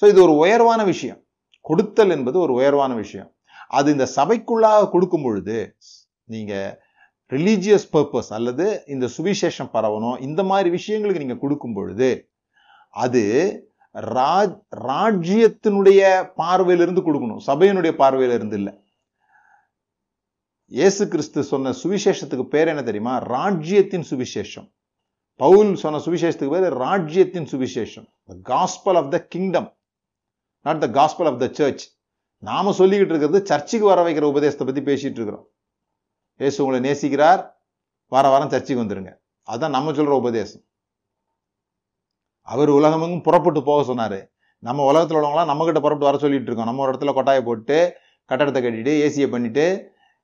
ஸோ 0.01 0.07
இது 0.11 0.19
ஒரு 0.27 0.35
உயர்வான 0.43 0.81
விஷயம். 0.93 1.19
கொடுத்தல் 1.65 2.13
என்பது 2.17 2.37
ஒரு 2.45 2.53
உயர்வான 2.59 2.91
விஷயம். 3.03 3.29
அது 3.77 3.87
இந்த 3.95 4.05
சபைக்குள்ளாக 4.17 4.87
கொடுக்கும் 4.93 5.25
பொழுது 5.25 5.57
நீங்க 6.33 6.53
ரிலீஜியஸ் 7.31 7.87
பர்பஸ் 7.93 8.31
அல்லது 8.37 8.65
இந்த 8.93 9.05
சுவிசேஷம் 9.17 9.73
பரவணும் 9.75 10.21
இந்த 10.27 10.41
மாதிரி 10.43 10.69
விஷயங்களுக்கு 10.77 11.23
நீங்க 11.23 11.37
கொடுக்கும் 11.43 11.73
பொழுது 11.73 12.09
அது 13.03 13.23
ராஜ் 14.17 14.57
ராஜ்யத்தினுடைய 14.89 16.01
பார்வையிலிருந்து 16.41 17.01
கொடுக்கணும். 17.05 17.41
சபையினுடைய 17.47 17.93
பார்வையிலிருந்து 18.01 18.57
இல்லை. 18.61 18.73
இயேசு 20.79 21.03
கிறிஸ்து 21.07 21.43
சொன்ன 21.43 21.73
சுவிசேஷத்துக்கு 21.83 22.45
பேர் 22.53 22.71
என்ன 22.73 22.83
தெரியுமா? 22.83 23.13
ராஜ்யத்தின் 23.17 24.05
சுவிசேஷம். 24.09 24.67
பவுல் 25.39 25.71
சொன்ன 25.75 26.01
சுவிசேஷத்துக்கு 26.05 26.53
பேர் 26.55 26.75
ராஜ்யத்தின் 26.85 27.47
சுவிசேஷம். 27.51 28.07
Gospel 28.51 28.99
of 29.01 29.11
the 29.15 29.19
kingdom 29.33 29.69
not 30.65 30.81
the 30.83 30.87
gospel 30.99 31.29
of 31.31 31.41
the 31.43 31.49
church 31.59 31.83
நாம 32.49 32.73
சொல்லிக்கிட்டு 32.77 33.13
இருக்கிறது 33.13 33.39
சர்ச்சுக்கு 33.45 33.85
வர 33.87 33.99
வைக்கிற 34.07 34.25
உபதேசத்தை 34.33 34.65
பத்தி 34.67 34.81
பேசிட்டு 34.91 35.19
இருக்கிறோம். 35.19 35.47
இயேசு 36.41 36.59
உங்களை 36.63 36.79
நேசிக்கிறார். 36.87 37.41
வார 38.11 38.25
வாரம் 38.33 38.51
சர்ச்சைக்கு 38.53 38.83
வந்துடுங்க 38.83 39.11
அதுதான் 39.47 39.75
நம்ம 39.75 39.91
சொல்கிற 39.97 40.13
உபதேசம். 40.21 40.63
அவர் 42.47 42.69
உலகமெங்கும் 42.77 43.25
புறப்பட்டு 43.25 43.59
போக 43.67 43.81
சொன்னார். 43.89 44.19
நம்ம 44.67 44.83
உலகத்தில் 44.89 45.17
உள்ளவங்களாம் 45.17 45.49
நம்ம 45.51 45.65
கிட்ட 45.67 45.79
புறப்பட்டு 45.83 46.09
வர 46.09 46.17
சொல்லிட்டு 46.23 46.49
இருக்கோம். 46.49 46.69
நம்ம 46.69 46.81
ஒரு 46.83 46.91
இடத்துல 46.91 47.13
கொட்டாயை 47.17 47.41
போட்டு 47.47 47.77
கட்டடத்தை 48.29 48.59
கட்டிட்டு 48.65 48.93
ஏசியை 49.05 49.27
பண்ணிவிட்டு 49.33 49.65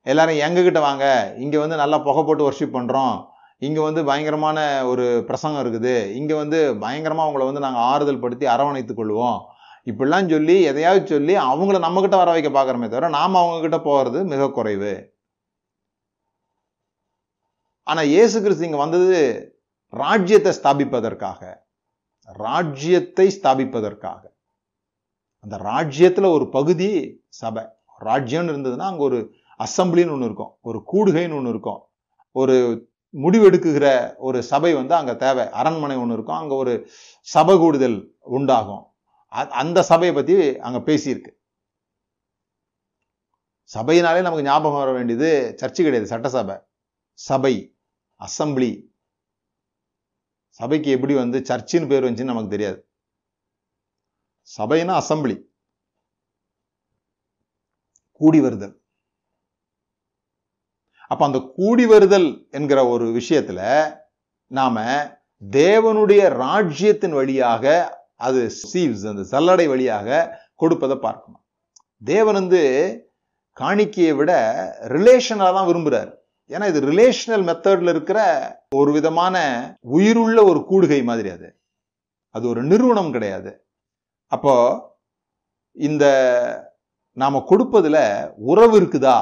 எல்லாரும் 0.06 0.40
எங்ககிட்ட 0.46 0.80
வாங்க? 0.86 1.04
இங்கே 1.44 1.58
வந்து 1.62 1.76
நல்லா 1.82 1.98
புகை 2.06 2.22
போட்டு 2.28 2.46
ஒர்ஷிப் 2.48 2.76
பண்ணுறோம் 2.76 3.14
இங்கே 3.66 3.80
வந்து 3.86 4.02
பயங்கரமான 4.08 4.58
ஒரு 4.90 5.04
பிரசங்கம் 5.28 5.62
இருக்குது. 5.64 5.94
இங்கே 6.18 6.34
வந்து 6.42 6.58
பயங்கரமாக 6.82 7.26
அவங்கள 7.26 7.46
வந்து 7.50 7.64
நாங்கள் 7.66 7.84
ஆறுதல் 7.92 8.22
படுத்தி 8.24 8.48
அரவணைத்து 8.54 8.94
கொள்வோம். 9.00 9.38
இப்படிலாம் 9.90 10.32
சொல்லி 10.34 10.56
எதையாவது 10.70 11.06
சொல்லி 11.14 11.36
அவங்கள 11.50 11.78
நம்மக்கிட்ட 11.86 12.18
வர 12.22 12.30
வைக்க 12.36 12.50
பார்க்குறமே 12.58 12.88
தவிர 12.92 13.10
நாம் 13.18 13.40
அவங்கக்கிட்ட 13.42 13.80
போகிறது 13.88 14.20
மிக 14.32 14.50
குறைவு. 14.58 14.92
ஆனால் 17.88 18.04
இயேசு 18.04 18.42
கிறிஸ்து 18.42 18.64
இங்கே 18.64 18.76
வந்தது 18.76 19.52
ராஜ்யத்தை 19.86 20.52
ஸ்தாபிப்பதற்காக. 20.52 21.56
ராஜ்யத்தை 22.24 23.38
ஸ்தாபிப்பதற்காக. 23.42 24.20
அந்த 25.40 25.56
ராஜ்யத்தில் 25.56 26.24
ஒரு 26.24 26.48
பகுதி 26.48 27.24
சபை. 27.28 27.64
ராஜ்யம்னு 28.00 28.50
இருந்ததுன்னா 28.50 28.78
அங்கே 28.78 29.02
ஒரு 29.02 29.32
அசம்பிளின்னு 29.58 30.10
ஒன்று 30.10 30.24
இருக்கும். 30.24 30.56
ஒரு 30.60 30.78
கூடுகைன்னு 30.92 31.36
ஒன்று 31.36 31.48
இருக்கும். 31.48 31.82
ஒரு 32.32 32.88
முடிவெடுக்குகிற 33.12 34.14
ஒரு 34.16 34.42
சபை 34.42 34.74
வந்து 34.74 34.94
அங்கே 34.94 35.16
தேவை. 35.16 35.50
அரண்மனை 35.50 35.96
ஒன்று 35.96 36.14
இருக்கும். 36.14 36.36
அங்கே 36.36 36.54
ஒரு 36.54 36.88
சபை 37.22 37.56
கூடுதல் 37.56 38.14
உண்டாகும். 38.20 38.86
அ- 39.32 39.48
அந்த 39.48 39.82
சபையை 39.82 40.16
பற்றி 40.16 40.58
அங்கே 40.58 40.94
பேசியிருக்கு. 40.94 41.30
சபையினாலே 43.62 44.20
நமக்கு 44.20 44.44
ஞாபகம் 44.44 44.78
வர 44.78 44.92
வேண்டியது 44.92 45.54
சர்ச்சு 45.62 45.72
கிடையாது 45.72 46.06
சட்டசபை. 46.06 46.56
சபை. 47.12 47.72
அசம்பிளி. 48.20 48.86
சபைக்கு 50.48 50.90
எப்படி 50.90 51.14
வந்து 51.14 51.38
சர்ச்சின்னு 51.38 51.88
பேர் 51.88 52.04
வந்துச்சுன்னு 52.04 52.24
நமக்கு 52.24 52.48
தெரியாது. 52.48 52.90
சபைனா 54.58 55.02
அசம்பிளி. 55.02 55.46
கூடி 58.12 58.40
வருதல். 58.40 58.82
அப்ப 61.08 61.24
அந்த 61.24 61.52
கூடி 61.54 61.86
வருதல் 61.86 62.46
என்கிற 62.50 62.86
ஒரு 62.86 63.06
விஷயத்துல 63.06 63.60
நாம 64.46 64.80
தேவனுடைய 65.50 66.28
ராஜ்யத்தின் 66.28 67.12
வழியாக 67.12 67.64
அது 68.16 68.50
சீவ்ஸ் 68.72 69.08
அந்த 69.08 69.38
சல்லடை 69.38 69.68
வழியாக 69.68 70.38
கொடுப்பதை 70.54 70.96
பார்க்கணும். 70.96 71.44
தேவன் 72.04 72.34
வந்து 72.34 72.62
காணிக்கையை 73.60 74.16
விட 74.16 74.32
ரிலேஷனாக 74.88 75.54
தான் 75.56 75.68
விரும்புறாரு. 75.68 76.17
ஏன்னா 76.50 76.66
இது 76.68 76.80
ரிலேஷனல் 76.80 77.44
மெத்தட்ல 77.48 77.88
இருக்கிற 77.88 78.20
ஒரு 78.74 78.92
விதமான 78.92 79.36
உயிருள்ள 79.80 80.38
ஒரு 80.44 80.60
கூடுகை 80.70 81.04
மாதிரி 81.04 81.28
அது. 81.30 81.48
அது 82.30 82.48
ஒரு 82.48 82.62
நிறுவனம் 82.62 83.10
கிடையாது. 83.10 83.50
அப்போ 84.32 84.54
இந்த 85.72 86.04
நாம 87.12 87.44
கொடுப்பதில் 87.46 88.02
உறவு 88.36 88.80
இருக்குதா? 88.80 89.18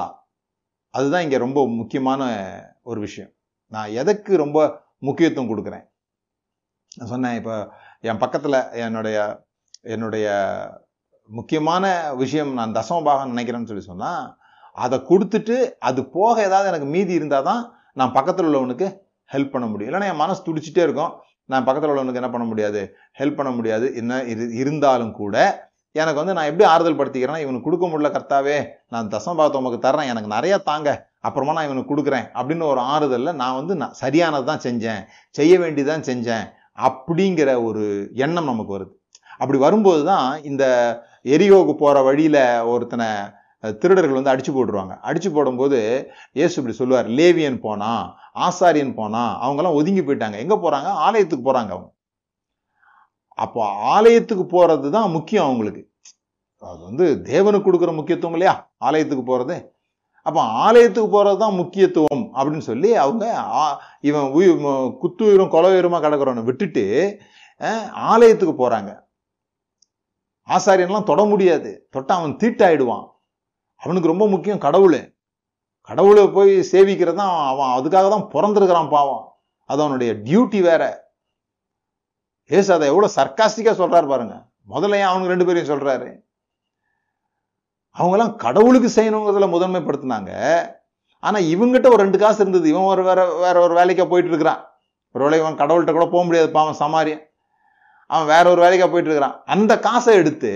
அதுதான் 0.90 1.22
இங்கே 1.22 1.38
ரொம்ப 1.38 1.68
முக்கியமான 1.68 2.22
ஒரு 2.82 3.00
விஷயம். 3.00 3.32
நான் 3.72 3.90
எதற்கு 3.90 4.36
ரொம்ப 4.36 4.58
முக்கியத்துவம் 4.98 5.50
கொடுக்குறேன்? 5.50 5.86
நான் 6.96 7.08
சொன்னேன் 7.08 7.34
இப்போ 7.34 7.54
என் 8.00 8.18
பக்கத்தில் 8.18 8.58
என்னுடைய 8.86 9.46
என்னுடைய 9.82 10.26
முக்கியமான 11.30 11.84
விஷயம் 12.14 12.52
நான் 12.52 12.72
தசமபாகம் 12.72 13.32
நினைக்கிறேன்னு 13.32 13.70
சொல்லி 13.70 13.84
சொன்னால் 13.84 14.24
அதை 14.76 14.98
கொடுத்துட்டு 14.98 15.70
அது 15.78 16.04
போக 16.04 16.42
ஏதாவது 16.42 16.68
எனக்கு 16.68 16.86
மீதி 16.86 17.12
இருந்தால் 17.12 17.42
தான் 17.42 17.74
நான் 17.92 18.12
பக்கத்தில் 18.12 18.46
உள்ளவனுக்கு 18.46 18.96
ஹெல்ப் 19.32 19.50
பண்ண 19.50 19.66
முடியும். 19.66 19.94
இல்லைன்னா 19.94 20.10
என் 20.10 20.16
மனசு 20.16 20.42
துடிச்சிட்டே 20.42 20.82
இருக்கும். 20.82 21.12
நான் 21.44 21.64
பக்கத்தில் 21.64 21.96
உள்ளவனுக்கு 21.96 22.14
என்ன 22.14 22.30
பண்ண 22.30 22.46
முடியாது? 22.46 22.96
ஹெல்ப் 23.18 23.34
பண்ண 23.34 23.52
முடியாது. 23.52 23.96
என்ன 23.96 24.22
இரு- 24.22 24.52
இருந்தாலும் 24.52 25.12
கூட 25.12 25.64
எனக்கு 25.92 26.16
வந்து 26.16 26.32
நான் 26.32 26.44
எப்படி 26.44 26.64
ஆறுதல் 26.64 26.96
படுத்திக்கிறேன்னா 26.96 27.38
இவனுக்கு 27.38 27.60
கொடுக்க 27.60 27.86
முடியல 27.86 28.12
கர்த்தாவே 28.12 28.66
நான் 28.88 29.08
தசமபாகத்தை 29.08 29.56
உமக்கு 29.56 29.88
தர்றேன். 29.88 30.08
எனக்கு 30.08 30.28
நிறைய 30.28 30.58
தாங்க. 30.58 31.08
அப்புறமா 31.20 31.52
நான் 31.52 31.64
இவனுக்கு 31.64 31.96
கொடுக்குறேன். 31.96 32.28
அப்படின்னு 32.34 32.62
ஒரு 32.62 32.80
ஆறுதலில் 32.80 33.34
நான் 33.34 33.54
வந்து 33.54 33.74
நான் 33.74 33.92
சரியானது 33.92 34.44
தான் 34.44 34.60
செஞ்சேன். 34.60 35.04
செய்ய 35.30 35.58
வேண்டியதான் 35.58 36.02
செஞ்சேன். 36.02 36.48
அப்படிங்கிற 36.82 37.64
ஒரு 37.64 38.10
எண்ணம் 38.14 38.44
நமக்கு 38.44 38.78
வருது. 38.78 38.88
அப்படி 39.38 39.58
வரும்போது 39.58 40.04
தான் 40.04 40.42
இந்த 40.42 40.98
எரியோக்கு 41.24 41.72
போகிற 41.72 42.02
வழியில் 42.02 42.60
ஒருத்தனை 42.60 43.06
திருடர்கள் 43.74 44.22
வந்து 44.22 44.32
அடிச்சு 44.32 44.56
போட்டுருவாங்க. 44.56 44.98
அடிச்சு 45.02 45.32
போடும்போது 45.32 46.10
இயேசு 46.32 46.56
இப்படி 46.56 46.76
சொல்லுவார் 46.76 47.08
லேவியன் 47.08 47.60
போனா 47.60 48.14
ஆசாரியன் 48.34 48.94
போனா 48.94 49.50
அவங்கெல்லாம் 49.50 49.74
ஒதுங்கி 49.74 50.00
போயிட்டாங்க. 50.00 50.36
எங்கே 50.38 50.54
போறாங்க? 50.54 50.84
ஆலயத்துக்கு 50.84 51.52
போறாங்க 51.52 51.70
அவங்க. 51.70 51.94
அப்போ 53.28 53.66
ஆலயத்துக்கு 53.66 54.46
போகிறது 54.46 54.90
தான் 54.90 55.10
முக்கியம் 55.10 55.44
அவங்களுக்கு. 55.44 55.90
அது 56.60 56.78
வந்து 56.78 57.20
தேவனுக்கு 57.24 57.64
கொடுக்குற 57.64 57.94
முக்கியத்துவம் 57.94 58.36
இல்லையா? 58.36 58.70
ஆலயத்துக்கு 58.78 59.38
போறது. 59.38 59.74
அப்போ 60.22 60.40
ஆலயத்துக்கு 60.42 61.10
போகிறது 61.10 61.38
தான் 61.38 61.54
முக்கியத்துவம் 61.54 62.30
அப்படின்னு 62.34 62.58
சொல்லி 62.58 62.96
அவங்க 62.96 63.38
ஆ- 63.38 63.80
இவன் 64.00 64.30
உயிர் 64.30 64.50
உயிரும் 64.50 64.98
குத்துயிரும் 65.02 65.52
கொலவுயிரமா 65.52 66.00
கிடக்குறவனை 66.00 66.44
விட்டுட்டு 66.44 67.18
ஆலயத்துக்கு 67.92 68.68
போறாங்க. 68.68 69.04
ஆசாரியன்லாம் 70.48 71.02
தொட 71.02 71.24
முடியாது. 71.24 71.88
தொட்டால் 71.90 72.18
அவன் 72.18 72.36
தீட்டாயிடுவான். 72.36 73.08
அவனுக்கு 73.86 74.12
ரொம்ப 74.12 74.26
முக்கியம் 74.34 74.64
கடவுள். 74.66 74.98
கடவுளை 75.88 76.22
போய் 76.36 76.52
சேவிக்கிறது 76.72 77.18
தான் 77.22 77.34
அவன் 77.50 77.74
அதுக்காக 77.78 78.06
தான் 78.14 78.28
பிறந்திருக்கிறான் 78.34 78.92
பாவம். 78.94 79.24
அது 79.70 79.80
அவனுடைய 79.84 80.12
டியூட்டி 80.26 80.60
வேற. 80.68 80.82
ஏசு 82.50 82.70
அதை 82.76 82.86
எவ்வளோ 82.92 83.08
சர்க்காஸ்டிக்காக 83.18 83.76
சொல்கிறாரு 83.82 84.06
பாருங்க. 84.12 84.34
முதல்ல 84.72 84.98
ஏன் 85.00 85.10
அவனுக்கு 85.10 85.34
ரெண்டு 85.34 85.46
பேரையும் 85.48 85.72
சொல்கிறாரு 85.72 86.08
அவங்கெல்லாம் 87.96 88.34
கடவுளுக்கு 88.44 88.88
செய்யணுங்கிறதுல 88.96 89.46
முதன்மைப்படுத்தினாங்க. 89.52 90.32
ஆனால் 91.22 91.46
இவங்கிட்ட 91.52 91.88
ஒரு 91.94 92.02
ரெண்டு 92.04 92.18
காசு 92.22 92.40
இருந்தது. 92.42 92.66
இவன் 92.72 92.90
ஒரு 92.94 93.02
வேற 93.08 93.20
வேற 93.44 93.56
ஒரு 93.66 93.74
வேலைக்கா 93.78 94.04
போயிட்டு 94.10 94.32
இருக்கிறான் 94.32 94.60
ஒருவேளை 95.14 95.36
இவன் 95.42 95.60
கடவுள்கிட்ட 95.60 95.92
கூட 95.96 96.06
போக 96.14 96.22
முடியாது 96.26 96.48
பாவன் 96.56 96.80
சமாரியன் 96.82 97.22
அவன் 98.10 98.30
வேற 98.34 98.44
ஒரு 98.54 98.60
வேலைக்கா 98.64 98.88
போயிட்டு 98.90 99.10
இருக்கிறான் 99.10 99.38
அந்த 99.54 99.72
காசை 99.86 100.12
எடுத்து 100.22 100.50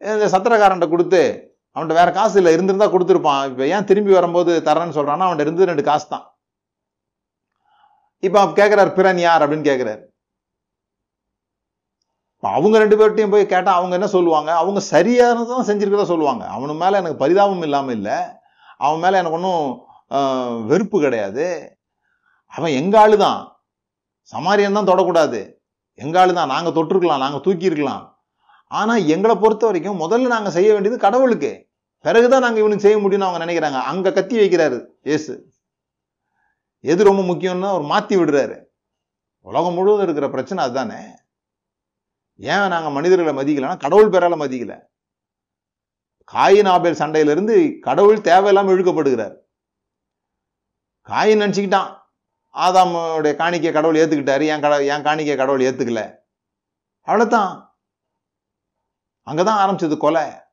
இந்த 0.00 0.26
சத்திரக்காரன்ட்ட 0.34 0.88
கொடுத்து 0.90 1.22
அவன்கிட்ட 1.78 2.00
வேற 2.00 2.10
காசு 2.18 2.36
இல்லை 2.40 2.52
இருந்திருந்தா 2.56 2.86
கொடுத்துருப்பான். 2.92 3.42
இப்போ 3.50 3.64
ஏன் 3.74 3.88
திரும்பி 3.90 4.12
வரும்போது 4.18 4.52
தரேன்னு 4.68 4.96
சொல்றான்னா 4.98 5.26
அவன்கிட்ட 5.26 5.46
இருந்து 5.46 5.70
ரெண்டு 5.70 5.84
காசு 5.88 6.06
தான் 6.14 6.26
இப்போ 8.26 8.38
அவன் 8.40 8.56
கேட்கிறார் 8.60 8.96
பிறன் 8.98 9.20
யார்? 9.24 9.42
அப்படின்னு 9.44 9.68
கேட்குறாரு 9.70 10.02
அவங்க 12.56 12.76
ரெண்டு 12.82 12.96
பேர்ட்டையும் 12.98 13.32
போய் 13.34 13.52
கேட்டால் 13.52 13.78
அவங்க 13.78 13.94
என்ன 13.98 14.08
சொல்லுவாங்க? 14.14 14.50
அவங்க 14.62 14.80
சரியானதான் 14.92 15.68
செஞ்சுருக்கதான் 15.68 16.10
சொல்லுவாங்க. 16.10 16.44
அவனு 16.56 16.74
மேல 16.82 16.98
எனக்கு 17.00 17.22
பரிதாபம் 17.22 17.64
இல்லாமல் 17.66 17.96
இல்லை. 17.98 18.18
அவன் 18.84 19.02
மேல 19.04 19.18
எனக்கு 19.20 19.38
ஒன்றும் 19.38 19.64
வெறுப்பு 20.70 20.96
கிடையாது. 21.04 21.46
அவன் 22.56 22.76
எங்கள் 22.80 23.00
ஆள் 23.00 23.16
தான் 23.24 23.40
சமாரியன் 24.32 24.78
தான் 24.78 24.90
தொடக்கூடாது. 24.90 25.40
எங்கள் 26.04 26.20
ஆள் 26.20 26.38
தான் 26.38 26.52
நாங்கள் 26.54 26.76
தொட்டிருக்கலாம் 26.76 27.24
நாங்கள் 27.24 27.44
தூக்கியிருக்கலாம். 27.46 28.04
ஆனால் 28.80 29.06
எங்களை 29.14 29.34
பொறுத்த 29.42 29.66
வரைக்கும் 29.68 30.00
முதல்ல 30.04 30.32
நாங்கள் 30.34 30.56
செய்ய 30.56 30.70
வேண்டியது 30.72 30.98
கடவுளுக்கு. 31.06 31.52
பிறகுதான் 31.98 32.40
நாங்கள் 32.40 32.58
இவனுக்கு 32.58 32.88
செய்ய 32.88 32.96
முடியும்னு 32.96 33.28
அவங்க 33.28 33.44
நினைக்கிறாங்க. 33.44 33.80
அங்கே 33.82 34.12
கத்தி 34.12 34.38
வைக்கிறாரு 34.38 34.86
ஏசு 35.02 35.52
எது 36.80 37.04
ரொம்ப 37.04 37.22
முக்கியம்னு 37.22 37.68
அவர் 37.68 37.80
மாற்றி 37.80 38.16
விடுறாரு. 38.16 38.64
உலகம் 39.40 39.74
முழுவதும் 39.74 40.02
இருக்கிற 40.02 40.28
பிரச்சனை 40.28 40.64
அதுதானே. 40.64 41.00
ஏன் 42.36 42.68
நாங்கள் 42.68 42.92
மனிதர்களை 42.92 43.32
மதிக்கலன்னா 43.34 43.78
கடவுள் 43.78 44.08
பெறால 44.08 44.36
மதிக்கல. 44.36 44.80
காயின் 46.32 46.68
ஆபேல் 46.68 46.98
சண்டையிலிருந்து 46.98 47.78
கடவுள் 47.78 48.20
தேவையில்லாமல் 48.20 48.76
இழுக்கப்படுகிறார். 48.76 49.36
காயின் 51.08 51.40
நினச்சிக்கிட்டான். 51.42 51.96
ஆதாமுடைய 52.54 53.36
காணிக்கை 53.36 53.72
கடவுள் 53.72 53.96
ஏத்துக்கிட்டாரு. 53.96 54.46
என் 54.46 54.60
கட 54.60 54.84
என் 54.84 55.02
காணிக்கை 55.02 55.36
கடவுள் 55.36 55.60
ஏத்துக்கல. 55.60 56.16
அவ்வளவுதான். 57.00 57.80
அங்கதான் 59.30 59.60
ஆரம்பிச்சது 59.64 59.96
கொலை. 59.96 60.47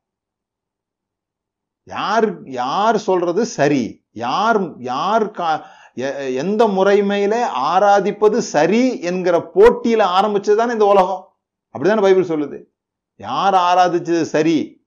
யார் 1.88 2.49
யார் 2.49 2.97
சொல்றது 2.97 3.45
சரி? 3.45 4.05
யார் 4.11 4.79
யார் 4.79 5.31
கா- 5.31 5.61
எ- 5.95 6.33
எந்த 6.33 6.67
முறைமையில 6.67 7.41
ஆராதிப்பது 7.71 8.38
சரி 8.38 9.01
என்கிற 9.01 9.51
போட்டியில 9.55 10.01
ஆரம்பிச்சதுதானே 10.17 10.71
இந்த 10.71 10.86
உலகம்? 10.86 11.38
அப்படிதானே 11.75 12.01
பைபிள் 12.01 12.27
சொல்லுது. 12.27 12.59
யார் 13.15 13.53
ஆராதிச்சது 13.53 14.21
சரி? 14.21 14.83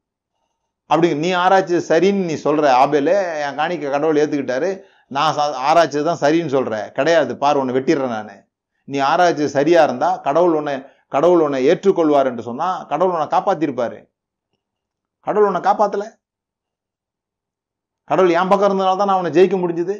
அப்படி 0.86 1.14
நீ 1.14 1.32
ஆராய்ச்சது 1.32 1.82
சரின்னு 1.88 2.24
நீ 2.24 2.34
சொல்ற 2.34 2.70
ஆபேல 2.74 3.11
என் 3.46 3.59
காணிக்க 3.59 3.90
கடவுள் 3.90 4.16
ஏத்துக்கிட்டாரு 4.16 4.82
நான் 5.07 5.36
சா- 5.36 5.55
ஆராய்ச்சது 5.55 6.05
தான் 6.05 6.20
சரின்னு 6.20 6.46
சொல்றேன் 6.46 6.92
கிடையாது 6.92 7.36
பார் 7.36 7.57
உன்னை 7.57 7.74
வெட்டிடுறேன் 7.74 8.09
நான். 8.09 8.44
நீ 8.84 8.99
ஆராய்ச்சது 8.99 9.44
சரியா 9.44 9.82
இருந்தா 9.84 10.16
கடவுள் 10.16 10.55
உன்னை 10.55 10.82
கடவுள் 11.09 11.40
உன்னை 11.40 11.68
ஏற்றுக்கொள்வார் 11.68 12.26
என்று 12.26 12.42
சொன்னா 12.42 12.84
கடவுள் 12.84 13.14
உன்னை 13.14 13.26
காப்பாத்திருப்பாரு. 13.26 13.99
கடவுள் 15.20 15.46
உன்னை 15.46 15.61
காப்பாத்தலை? 15.61 16.18
கடவுள் 18.09 18.37
என் 18.39 18.51
பக்கம் 18.51 18.69
இருந்ததுனால 18.69 18.99
தான் 18.99 19.11
நான் 19.11 19.19
அவனை 19.19 19.31
ஜெயிக்க 19.37 19.57
முடிஞ்சுது. 19.63 19.97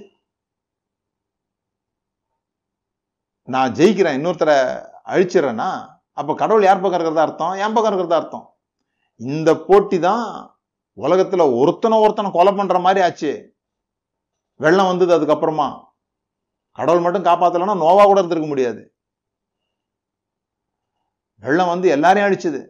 நான் 3.55 3.75
ஜெயிக்கிறேன் 3.79 4.17
இன்னொருத்தரை 4.19 4.57
அழிச்சிடறேன்னா 5.13 5.69
அப்ப 6.21 6.35
கடவுள் 6.43 6.67
யார் 6.67 6.81
பக்கம் 6.83 6.99
இருக்கிறதா 6.99 7.27
அர்த்தம்? 7.27 7.55
என் 7.65 7.75
பக்கம் 7.75 7.93
இருக்கிறதா 7.93 8.21
அர்த்தம்? 8.21 8.47
இந்த 9.21 9.51
போட்டி 9.69 9.99
தான் 10.09 10.25
உலகத்துல 11.05 11.43
ஒருத்தனை 11.61 11.97
ஒருத்தனை 12.05 12.31
கொலை 12.37 12.53
பண்ற 12.53 12.79
மாதிரி 12.87 13.01
ஆச்சு. 13.07 13.33
வெள்ளம் 14.65 14.91
வந்தது 14.91 15.13
அதுக்கப்புறமா. 15.17 15.69
கடவுள் 16.79 17.05
மட்டும் 17.05 17.27
காப்பாத்தலைன்னா 17.29 17.77
நோவா 17.85 18.03
கூட 18.05 18.19
இருந்திருக்க 18.21 18.49
முடியாது. 18.51 18.83
வெள்ளம் 21.45 21.73
வந்து 21.75 21.89
எல்லாரையும் 21.97 22.29
அழிச்சது. 22.29 22.61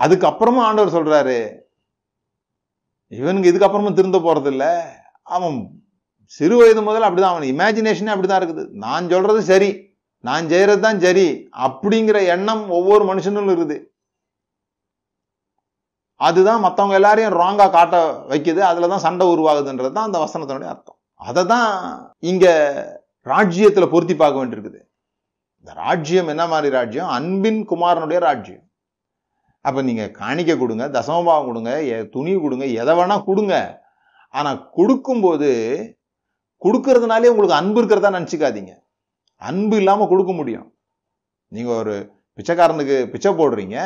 அதுக்கப்புறமா 0.00 0.62
ஆண்டவர் 0.66 0.96
சொல்றாரு 0.96 1.38
இவனுக்கு 3.18 3.50
இதுக்கப்புறமா 3.52 3.90
திருந்த 3.98 4.18
போறதில்ல. 4.26 4.64
அவன் 5.36 5.56
சிறு 6.36 6.54
வயது 6.60 6.80
முதல்ல 6.86 7.08
அப்படிதான் 7.08 7.34
அவன் 7.34 7.50
இமேஜினேஷனே 7.54 8.12
அப்படிதான் 8.14 8.40
இருக்குது. 8.40 8.62
நான் 8.84 9.10
சொல்றது 9.14 9.40
சரி 9.50 9.70
நான் 10.28 10.48
செய்யறது 10.52 10.80
தான் 10.84 11.00
சரி 11.04 11.26
அப்படிங்கிற 11.66 12.18
எண்ணம் 12.34 12.62
ஒவ்வொரு 12.78 13.04
மனுஷனும் 13.10 13.50
இருக்குது. 13.50 13.76
அதுதான் 16.26 16.64
மற்றவங்க 16.64 16.98
எல்லாரையும் 16.98 17.38
ராங்காக 17.40 17.72
காட்ட 17.76 17.96
வைக்குது 18.30 18.60
அதில் 18.70 18.92
தான் 18.92 19.04
சண்டை 19.06 19.24
உருவாகுதுன்றது 19.34 19.94
தான் 19.96 20.08
அந்த 20.08 20.18
வசனத்தினுடைய 20.24 20.70
அர்த்தம். 20.72 20.98
அதை 21.28 21.42
தான் 21.54 21.70
இங்க 22.30 22.46
ராஜ்யத்தில் 23.32 23.92
பொருத்தி 23.92 24.14
பார்க்க 24.22 24.40
வேண்டியிருக்குது. 24.40 24.80
இந்த 25.60 25.72
ராஜ்யம் 25.84 26.30
என்ன 26.34 26.44
மாதிரி 26.52 26.70
ராஜ்யம்? 26.78 27.10
அன்பின் 27.18 27.60
குமாரனுடைய 27.72 28.18
ராஜ்யம். 28.28 28.63
அப்போ 29.66 29.80
நீங்கள் 29.88 30.14
காணிக்க 30.20 30.52
கொடுங்க 30.62 30.84
தசமபாவம் 30.96 31.48
கொடுங்க 31.50 31.72
துணி 32.14 32.32
கொடுங்க 32.44 32.64
எதை 32.82 32.94
வேணால் 32.98 33.26
கொடுங்க. 33.28 33.54
ஆனால் 34.38 34.62
கொடுக்கும்போது 34.78 35.50
கொடுக்கறதுனாலே 36.64 37.30
உங்களுக்கு 37.32 37.60
அன்பு 37.60 37.78
இருக்கிறதா 37.80 38.10
நினச்சிக்காதீங்க. 38.16 38.72
அன்பு 39.48 39.76
இல்லாமல் 39.80 40.10
கொடுக்க 40.12 40.32
முடியும். 40.40 40.66
நீங்கள் 41.56 41.78
ஒரு 41.82 41.94
பிச்சைக்காரனுக்கு 42.38 42.96
பிச்சை 43.12 43.32
போடுறீங்க 43.40 43.78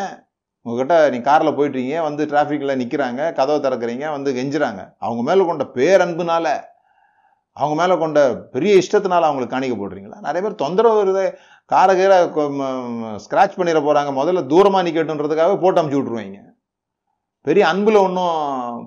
உங்ககிட்ட 0.66 0.94
நீ 1.12 1.18
காரில் 1.28 1.56
போயிட்டீங்க 1.58 1.94
வந்து 2.06 2.22
டிராஃபிக்கில் 2.30 2.78
நிற்கிறாங்க 2.80 3.20
கதவை 3.38 3.58
திறக்கிறீங்க 3.66 4.04
வந்து 4.16 4.30
கெஞ்சுறாங்க. 4.38 4.80
அவங்க 5.06 5.22
மேலே 5.28 5.42
கொண்ட 5.50 5.64
பேரன்புனால 5.78 6.46
அவங்க 7.60 7.76
மேலே 7.80 7.94
கொண்ட 8.02 8.20
பெரிய 8.54 8.72
இஷ்டத்தினால 8.82 9.28
அவங்களுக்கு 9.28 9.54
காணிக்க 9.54 9.76
போடுறீங்களா? 9.78 10.18
நிறைய 10.26 10.40
பேர் 10.44 10.60
தொந்தரவு 10.62 10.98
வருது 11.00 11.24
காரை 11.70 11.94
கீரை 11.96 12.18
ஸ்கிராச் 13.24 13.56
பண்ணிட 13.58 13.78
போகிறாங்க 13.86 14.10
முதல்ல 14.18 14.42
தூரமாக 14.52 14.84
நிற்கட்டுன்றதுக்காக 14.86 15.56
போட்டு 15.62 15.80
அமுச்சு 15.80 15.98
விட்ருவாங்க 15.98 16.38
பெரிய 17.46 17.64
அன்பில் 17.70 18.04
ஒன்றும் 18.04 18.36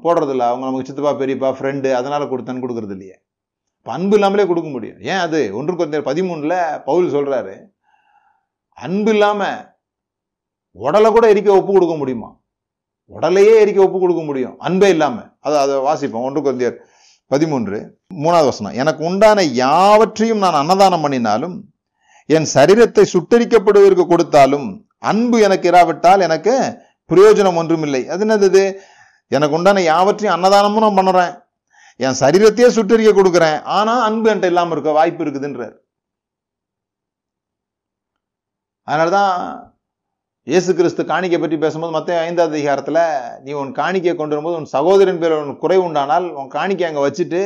போடுறதில்ல. 0.06 0.48
அவங்க 0.52 0.66
நமக்கு 0.68 0.88
சித்தப்பா 0.88 1.12
பெரியப்பா 1.20 1.50
ஃப்ரெண்டு 1.58 1.90
அதனால் 2.00 2.32
கொடுத்தேன்னு 2.32 2.64
கொடுக்குறது 2.64 2.96
இல்லையே. 2.96 3.16
இப்போ 3.80 3.92
அன்பு 3.98 4.16
இல்லாமலே 4.18 4.46
கொடுக்க 4.50 4.70
முடியும். 4.70 5.00
ஏன் 5.12 5.22
அது? 5.26 5.40
ஒன்று 5.60 5.76
கொஞ்சம் 5.82 6.04
பதிமூணில் 6.10 6.58
பவுல் 6.88 7.08
சொல்கிறாரு 7.16 7.56
அன்பு 8.78 9.12
இல்லாமல் 9.16 9.60
உடலை 10.86 11.10
கூட 11.12 11.26
எரிக்க 11.34 11.50
ஒப்பு 11.60 11.72
கொடுக்க 11.74 11.96
முடியுமா? 12.02 12.30
உடலையே 13.16 13.54
எரிக்க 13.64 13.80
ஒப்பு 13.86 14.00
கொடுக்க 14.00 14.22
முடியும். 14.30 14.56
அன்பே 14.68 14.90
இல்லாமல் 14.96 15.30
அது 15.48 15.58
அதை 15.64 15.76
வாசிப்போம். 15.88 16.28
ஒன்று 16.30 16.48
கொஞ்சம் 16.50 16.78
பதிமூன்று 17.32 17.78
மூணாவது 18.24 18.50
வசனம் 18.52 18.80
எனக்கு 18.82 19.02
உண்டான 19.10 19.44
யாவற்றையும் 19.64 20.44
நான் 20.46 20.62
அன்னதானம் 20.62 21.04
பண்ணினாலும் 21.08 21.58
என் 22.36 22.48
சரீரத்தை 22.56 23.04
சுட்டரிக்கப்படுவதற்கு 23.14 24.06
கொடுத்தாலும் 24.08 24.68
அன்பு 25.12 25.38
எனக்கு 25.48 25.68
இராவிட்டால் 25.72 26.26
எனக்கு 26.28 26.54
பிரயோஜனம் 27.10 27.58
ஒன்றுமில்லை. 27.62 28.02
அது 28.14 28.24
என்னது? 28.26 28.64
எனக்கு 29.32 29.56
உண்டான 29.58 29.82
யாவற்றையும் 29.92 30.36
அன்னதானமும் 30.36 30.84
நான் 30.86 31.00
பண்ணுறேன். 31.00 31.34
என் 32.00 32.20
சரீரத்தையே 32.24 32.70
சுட்டரிக்க 32.78 33.12
கொடுக்குறேன். 33.16 33.58
ஆனா 33.78 33.94
அன்பு 34.08 34.30
என்கிட்ட 34.32 34.52
இல்லாமல் 34.52 34.76
இருக்க 34.76 34.92
வாய்ப்பு 35.00 35.24
இருக்குதுன்றார். 35.26 35.76
அதனாலதான் 38.88 39.34
இயேசு 40.48 40.72
கிறிஸ்து 40.78 41.02
காணிக்கை 41.10 41.38
பற்றி 41.40 41.58
பேசும்போது 41.64 41.94
மற்ற 41.96 42.12
ஐந்தாவது 42.28 42.56
அதிகாரத்தில் 42.58 43.02
நீ 43.44 43.52
உன் 43.62 43.74
காணிக்கையை 43.80 44.14
கொண்டு 44.16 44.34
வரும்போது 44.36 44.60
உன் 44.60 44.72
சகோதரன் 44.76 45.20
பேர் 45.24 45.36
உன் 45.40 45.60
குறை 45.64 45.78
உண்டானால் 45.88 46.26
உன் 46.40 46.50
காணிக்கை 46.56 46.86
அங்க 46.88 47.02
வச்சுட்டு 47.04 47.42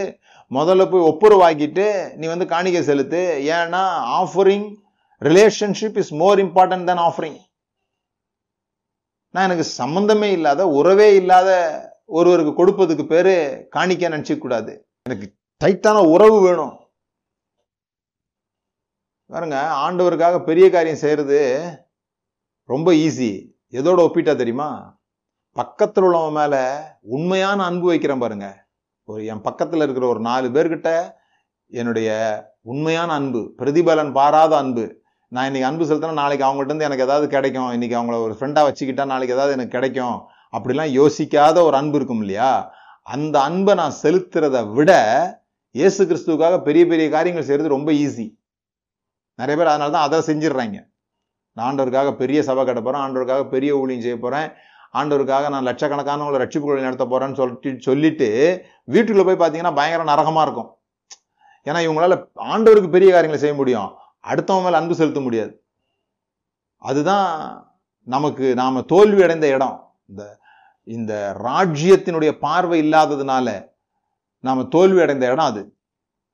முதல்ல 0.54 0.84
போய் 0.91 1.08
ஒப்புரவாக்கிட்டு 1.12 1.86
நீ 2.16 2.28
வந்து 2.28 2.46
காணிக்கை 2.46 2.84
செலுத்து. 2.84 3.22
ஏன்னா 3.56 3.84
offering 4.22 4.68
relationship 5.22 5.98
is 5.98 6.14
more 6.14 6.39
important 6.39 6.84
than 6.84 7.04
offering 7.08 7.39
நான் 9.34 9.48
எனக்கு 9.50 9.66
சம்மந்தமே 9.78 10.32
இல்லாத 10.32 10.68
உறவே 10.68 11.16
இல்லாத 11.16 11.50
ஒருவருக்கு 12.06 12.52
கொடுப்பதுக்கு 12.60 13.06
பேர் 13.06 13.34
காணிக்க 13.76 14.10
நினச்சிக்கூடாது 14.16 14.74
எனக்கு 15.04 15.28
டைட்டான 15.64 15.98
உறவு 16.12 16.38
வேணும். 16.41 16.76
பாருங்க 19.30 19.58
ஆண்டவருக்காக 19.86 20.43
பெரிய 20.43 20.70
காரியம் 20.70 21.02
செய்கிறது 21.04 21.39
ரொம்ப 22.70 22.91
ஈஸி 22.91 23.32
எதோட 23.72 24.00
ஒப்பிட்டா 24.08 24.36
தெரியுமா? 24.36 24.70
பக்கத்தில் 25.52 26.04
உள்ளவன் 26.04 26.38
மேலே 26.39 26.64
உண்மையான 27.02 27.64
அன்பு 27.64 27.88
வைக்கிறேன் 27.88 28.20
பாருங்கள் 28.20 28.58
ஒரு 29.10 29.22
என் 29.32 29.45
பக்கத்தில் 29.47 29.84
இருக்கிற 29.86 30.06
ஒரு 30.14 30.22
நாலு 30.28 30.47
பேர்கிட்ட 30.53 30.89
என்னுடைய 31.72 32.10
உண்மையான 32.72 33.10
அன்பு 33.20 33.41
பிரதிபலன் 33.60 34.12
பாராத 34.18 34.53
அன்பு. 34.62 34.86
நான் 35.32 35.47
இன்னைக்கு 35.49 35.68
அன்பு 35.70 35.88
செலுத்தினா 35.89 36.22
நாளைக்கு 36.22 36.45
அவங்கள்ட்ட 36.47 36.72
இருந்து 36.72 36.88
எனக்கு 36.88 37.06
ஏதாவது 37.08 37.26
கிடைக்கும். 37.36 37.70
இன்னைக்கு 37.76 37.97
அவங்கள 37.99 38.18
ஒரு 38.28 38.34
ஃப்ரெண்டாக 38.38 38.68
வச்சுக்கிட்டா 38.68 39.06
நாளைக்கு 39.12 39.36
ஏதாவது 39.38 39.56
எனக்கு 39.58 39.76
கிடைக்கும். 39.78 40.18
அப்படிலாம் 40.53 40.91
யோசிக்காத 40.99 41.58
ஒரு 41.68 41.76
அன்பு 41.82 41.97
இருக்கும் 41.99 42.24
இல்லையா? 42.26 42.51
அந்த 43.08 43.36
அன்பை 43.47 43.74
நான் 43.82 43.95
செலுத்துறத 44.03 44.58
விட 44.78 44.91
இயேசு 45.76 46.01
கிறிஸ்துவுக்காக 46.10 46.58
பெரிய 46.68 46.84
பெரிய 46.91 47.08
காரியங்கள் 47.16 47.47
செய்கிறது 47.47 47.76
ரொம்ப 47.78 47.89
ஈஸி 48.03 48.28
நிறைய 49.39 49.56
பேர் 49.60 49.74
அதனால 49.74 49.93
தான் 49.95 50.06
அதை 50.08 50.20
செஞ்சிடுறாங்க. 50.30 50.78
நான் 51.58 51.68
ஆண்டவருக்காக 51.70 52.10
பெரிய 52.22 52.39
சபை 52.47 52.62
கட்ட 52.64 52.82
போகிறேன் 52.82 53.03
ஆண்டவருக்காக 53.06 53.43
பெரிய 53.56 53.72
ஊழியம் 53.82 54.06
செய்ய 54.06 54.18
போகிறேன் 54.26 54.47
ஆண்டவருக்காக 54.98 55.50
நான் 55.50 55.68
லட்சக்கணக்கானவங்களை 55.70 56.39
ரட்சிப்பு 56.43 56.68
கொள்கை 56.68 56.88
நடத்த 56.88 57.06
போறேன்னு 57.06 57.38
சொல்லிட்டு 57.39 57.70
சொல்லிட்டு 57.80 58.28
வீட்டுக்குள்ளே 58.86 59.26
போய் 59.28 59.41
பார்த்தீங்கன்னா 59.41 59.76
பயங்கர 59.76 60.08
நரகமா 60.12 60.41
இருக்கும். 60.41 60.70
ஏன்னா 61.68 61.80
இவங்களால 61.88 62.16
ஆண்டவருக்கு 62.54 62.96
பெரிய 62.96 63.12
காரியங்களை 63.12 63.38
செய்ய 63.38 63.56
முடியும். 63.56 63.91
அடுத்தவங்க 64.28 64.64
மேல 64.64 64.78
அன்பு 64.78 64.96
செலுத்த 64.96 65.20
முடியாது. 65.20 65.54
அதுதான் 66.82 67.30
நமக்கு 68.08 68.46
நாம 68.54 68.82
தோல்வி 68.82 69.22
அடைந்த 69.24 69.48
இடம். 69.48 69.78
இந்த 70.10 70.24
இந்த 70.88 71.14
ராஜ்யத்தினுடைய 71.43 72.32
பார்வை 72.46 72.80
இல்லாததுனால 72.89 73.48
நாம 74.39 74.66
தோல்வி 74.66 75.00
அடைந்த 75.02 75.26
இடம் 75.32 75.50
அது. 75.52 75.62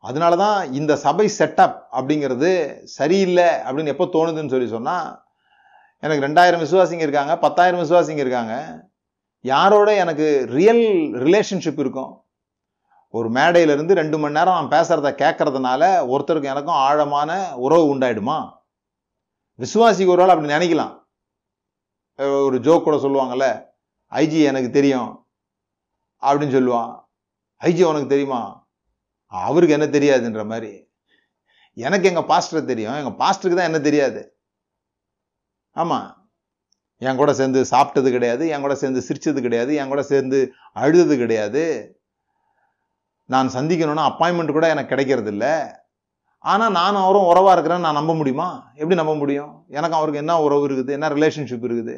அதனாலதான் 0.04 0.72
இந்த 0.72 0.94
சபை 0.96 1.26
செட்டப் 1.38 1.78
அப்படிங்கிறது 1.92 2.50
சரியில்லை 2.98 3.50
அப்படின்னு 3.68 3.94
எப்போ 3.96 4.06
தோணுதுன்னு 4.06 4.54
சொல்லி 4.54 4.68
சொன்னா 4.68 4.96
எனக்கு 6.04 6.26
ரெண்டாயிரம் 6.28 6.64
விசுவாசிங்க 6.66 7.06
இருக்காங்க 7.06 7.38
பத்தாயிரம் 7.38 7.82
விசுவாசிங்க 7.82 8.24
இருக்காங்க. 8.26 8.54
யாரோட 9.40 9.96
எனக்கு 9.96 10.46
ரியல் 10.50 10.86
ரிலேஷன்ஷிப் 11.26 11.80
இருக்கும்? 11.84 12.26
ஒரு 13.08 13.30
மேடையிலேருந்து 13.30 13.94
ரெண்டு 14.00 14.18
மணி 14.18 14.34
நேரம் 14.34 14.58
நான் 14.58 14.74
பேசுகிறத 14.74 15.10
கேட்கறதுனால 15.22 15.82
ஒருத்தருக்கு 16.14 16.52
எனக்கும் 16.54 16.80
ஆழமான 16.88 17.56
உறவு 17.56 17.86
உண்டாயிடுமா? 17.96 18.38
விசுவாசிக்கு 19.60 20.14
ஒரு 20.16 20.22
ஆள் 20.22 20.34
அப்படி 20.34 20.54
நினைக்கலாம். 20.54 20.94
ஒரு 22.46 22.58
ஜோக் 22.60 22.84
கூட 22.84 22.96
சொல்லுவாங்கல்ல 22.96 23.48
ஐஜி 24.12 24.40
எனக்கு 24.44 24.70
தெரியும் 24.70 25.26
அப்படின்னு 26.22 26.56
சொல்லுவான். 26.58 26.94
ஐஜி 27.62 27.84
உனக்கு 27.84 28.08
தெரியுமா? 28.08 28.68
அவருக்கு 29.26 29.78
என்ன 29.78 29.88
தெரியாதுன்ற 29.98 30.46
மாதிரி. 30.46 30.74
எனக்கு 31.74 32.08
எங்கள் 32.08 32.30
பாஸ்டர் 32.32 32.66
தெரியும் 32.66 32.98
எங்கள் 33.00 33.20
பாஸ்டருக்கு 33.24 33.60
தான் 33.60 33.70
என்ன 33.72 33.80
தெரியாது. 33.80 34.22
ஆமா. 35.76 36.00
என் 37.02 37.20
கூட 37.20 37.32
சேர்ந்து 37.40 37.60
சாப்பிட்டது 37.72 38.10
கிடையாது 38.16 38.44
என் 38.54 38.64
கூட 38.66 38.74
சேர்ந்து 38.82 39.02
சிரிச்சது 39.08 39.40
கிடையாது 39.46 39.72
என் 39.82 39.92
கூட 39.94 40.02
சேர்ந்து 40.12 40.40
அழுதது 40.84 41.16
கிடையாது. 41.22 41.64
நான் 43.30 43.50
சந்திக்கணும்னா 43.58 44.06
அப்பாயின்மெண்ட் 44.12 44.56
கூட 44.58 44.68
எனக்கு 44.74 44.92
கிடைக்கிறது 44.94 45.32
இல்ல 45.36 45.46
ஆனா 46.52 46.66
நானும் 46.78 47.04
அவரும் 47.06 47.28
உறவா 47.32 47.52
இருக்கிறேன்னு 47.56 47.86
நான் 47.88 48.00
நம்ப 48.00 48.14
முடியுமா? 48.20 48.48
எப்படி 48.80 48.96
நம்ப 49.00 49.14
முடியும்? 49.22 49.52
எனக்கு 49.78 49.98
அவருக்கு 49.98 50.22
என்ன 50.24 50.36
உறவு 50.46 50.64
இருக்குது? 50.68 50.92
என்ன 50.98 51.10
ரிலேஷன்ஷிப் 51.16 51.66
இருக்குது? 51.68 51.96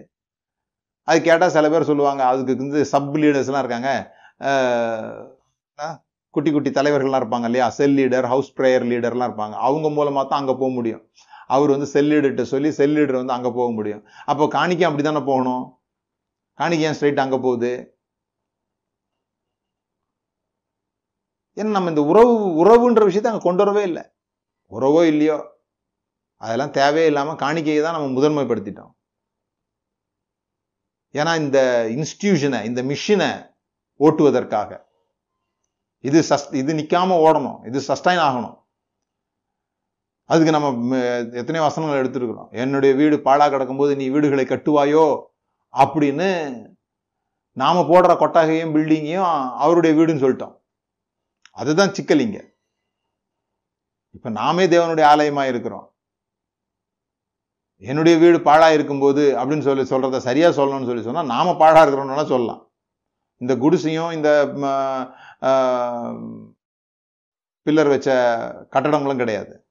அது 1.07 1.19
கேட்டா 1.28 1.47
சில 1.55 1.69
பேர் 1.74 1.89
சொல்லுவாங்க 1.91 2.21
அதுக்கு 2.32 2.55
வந்து 2.63 2.82
சப் 2.93 3.15
லீடர்ஸ் 3.24 3.49
எல்லாம் 3.51 3.63
இருக்காங்க. 3.65 3.91
குட்டி 6.36 6.51
குட்டி 6.51 6.69
தலைவர்கள்லாம் 6.80 7.21
இருப்பாங்க 7.24 7.47
இல்லையா? 7.49 7.67
செல் 7.78 7.95
லீடர் 7.99 8.28
ஹவுஸ் 8.34 8.51
ப்ரேயர் 8.59 8.86
லீடர்லாம் 8.91 9.30
இருப்பாங்க. 9.30 9.55
அவங்க 9.67 9.88
மூலமா 9.97 10.21
தான் 10.32 10.41
அங்க 10.41 10.55
போக 10.61 10.71
முடியும். 10.78 11.03
அவர் 11.48 11.70
வந்து 11.70 11.86
செல் 11.86 12.46
சொல்லி 12.46 12.72
செல் 12.72 13.12
வந்து 13.12 13.34
அங்க 13.34 13.52
போக 13.52 13.72
முடியும். 13.72 14.08
அப்போ 14.26 14.48
காணிக்கை 14.48 14.88
அப்படித்தானே 14.88 15.26
போகணும்? 15.26 15.82
காணிக்கை 16.54 16.88
ஏன் 16.88 16.94
ஸ்ட்ரைட் 17.00 17.20
அங்க 17.20 17.39
போகுது? 17.39 18.02
ஏன்னா 21.56 21.70
நம்ம 21.70 21.89
இந்த 21.89 22.04
உறவு 22.04 22.66
உறவுன்ற 22.66 23.04
விஷயத்தை 23.04 23.32
அங்கே 23.32 23.44
கொண்டு 23.44 23.66
வரவே 23.66 23.84
இல்லை. 23.84 24.04
உறவோ 24.72 25.06
இல்லையோ? 25.06 25.52
அதெல்லாம் 26.38 26.72
தேவையே 26.72 27.06
இல்லாம 27.06 27.34
காணிக்கையை 27.34 27.82
தான் 27.82 28.02
நம்ம 28.02 28.22
முதன்மைப்படுத்திட்டோம். 28.22 28.96
ஏன்னா 31.14 31.38
இந்த 31.38 31.88
இன்ஸ்டிடியூஷனை 31.89 32.64
இந்த 32.64 32.84
மிஷினை 32.84 33.52
ஓட்டுவதற்காக. 34.00 34.86
இது 36.00 36.24
சஸ் 36.30 36.56
இது 36.56 36.74
நிக்காம 36.74 37.18
ஓடணும். 37.28 37.66
இது 37.66 37.80
சஸ்டைன் 37.88 38.22
ஆகணும். 38.28 38.62
அதுக்கு 40.34 40.55
நம்ம 40.55 40.97
எத்தனையோ 41.41 41.65
வசனங்கள் 41.67 42.01
எடுத்துருக்குறோம். 42.03 42.51
என்னுடைய 42.63 42.95
வீடு 42.99 43.15
பாழா 43.27 43.47
கிடக்கும்போது 43.53 43.95
நீ 44.01 44.07
வீடுகளை 44.15 44.45
கட்டுவாயோ? 44.49 45.05
அப்படின்னு 45.73 46.27
நாம 47.61 47.81
போடுற 47.89 48.11
கொட்டகையும் 48.21 48.73
பில்டிங்கையும் 48.75 49.31
அவருடைய 49.63 49.93
வீடுன்னு 49.97 50.23
சொல்லிட்டோம். 50.25 50.55
அதுதான் 51.61 51.95
சிக்கல் 51.97 52.23
இப்போ 54.15 54.29
நாமே 54.29 54.63
தேவனுடைய 54.73 55.05
ஆலயமா 55.13 55.43
இருக்கிறோம். 55.51 55.86
என்னுடைய 57.84 58.15
வீடு 58.23 58.38
பாழாக 58.47 58.75
இருக்கும்போது 58.77 59.23
அப்படின்னு 59.39 59.65
சொல்லி 59.67 59.84
சொல்கிறத 59.91 60.19
சரியாக 60.27 60.57
சொல்லணும்னு 60.59 60.89
சொல்லி 60.89 61.03
சொன்னால் 61.07 61.31
நாம 61.31 61.55
பாழாக 61.61 61.84
இருக்கிறோம்னா 61.86 62.25
சொல்லலாம். 62.34 62.61
இந்த 63.41 63.53
குடிசையும் 63.63 64.11
இந்த 64.17 64.29
பில்லர் 67.65 67.91
வச்ச 67.93 68.09
கட்டடங்களும் 68.75 69.21
கிடையாது. 69.21 69.62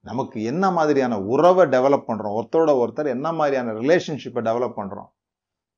நமக்கு 0.00 0.42
என்ன 0.42 0.70
மாதிரியான 0.70 1.20
உறவை 1.20 1.66
டெவலப் 1.66 2.04
பண்றோம்? 2.06 2.42
ஒருத்தரோட 2.42 2.86
ஒருத்தர் 2.86 3.06
என்ன 3.06 3.32
மாதிரியான 3.32 3.72
ரிலேஷன்ஷிப்பை 3.72 4.42
டெவலப் 4.42 4.72
பண்றோம்? 4.76 5.10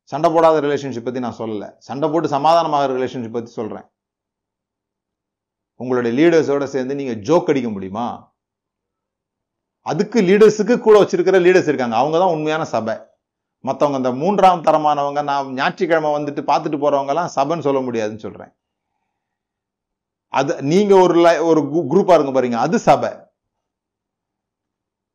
சண்டை 0.03 0.31
போடாத 0.31 0.61
ரிலேஷன்ஷிப் 0.61 1.05
பத்தி 1.05 1.21
நான் 1.21 1.37
சொல்லல. 1.39 1.75
சண்டை 1.79 2.09
போட்டு 2.09 2.29
சமாதானமாக 2.29 2.93
ரிலேஷன்ஷிப் 2.93 3.33
பத்தி 3.33 3.51
சொல்றேன். 3.51 3.85
உங்களுடைய 5.75 6.21
லீடர்ஸோட 6.21 6.65
சேர்ந்து 6.65 6.95
நீங்க 6.95 7.13
ஜோக் 7.13 7.49
அடிக்க 7.49 7.69
முடியுமா? 7.69 8.35
அதுக்கு 9.81 10.21
லீடர்ஸுக்கு 10.21 10.79
கூட 10.79 11.03
வச்சிருக்கிற 11.03 11.43
லீடர்ஸ் 11.43 11.69
இருக்காங்க. 11.69 11.97
அவங்க 11.97 12.19
தான் 12.19 12.29
உண்மையான 12.29 12.65
சபை. 12.65 12.95
மற்றவங்க 13.65 13.97
இந்த 13.97 14.13
மூன்றாம் 14.13 14.63
தரமானவங்க 14.63 15.23
நான் 15.23 15.53
ஞாயிற்றுக்கிழமை 15.53 16.11
வந்துட்டு 16.11 16.37
பார்த்துட்டு 16.37 16.79
போகிறவங்கலாம் 16.79 17.29
சபைன்னு 17.35 17.61
சொல்ல 17.61 17.81
முடியாதுன்னு 17.81 18.21
சொல்றேன். 18.21 18.53
அது 20.29 20.63
நீங்க 20.63 20.97
ஒரு 20.97 21.15
லை- 21.15 21.45
ஒரு 21.45 21.61
குரூப்பா 21.61 22.13
இருங்க 22.13 22.31
பாருங்க. 22.31 22.59
அது 22.59 22.79
சபை. 22.79 23.22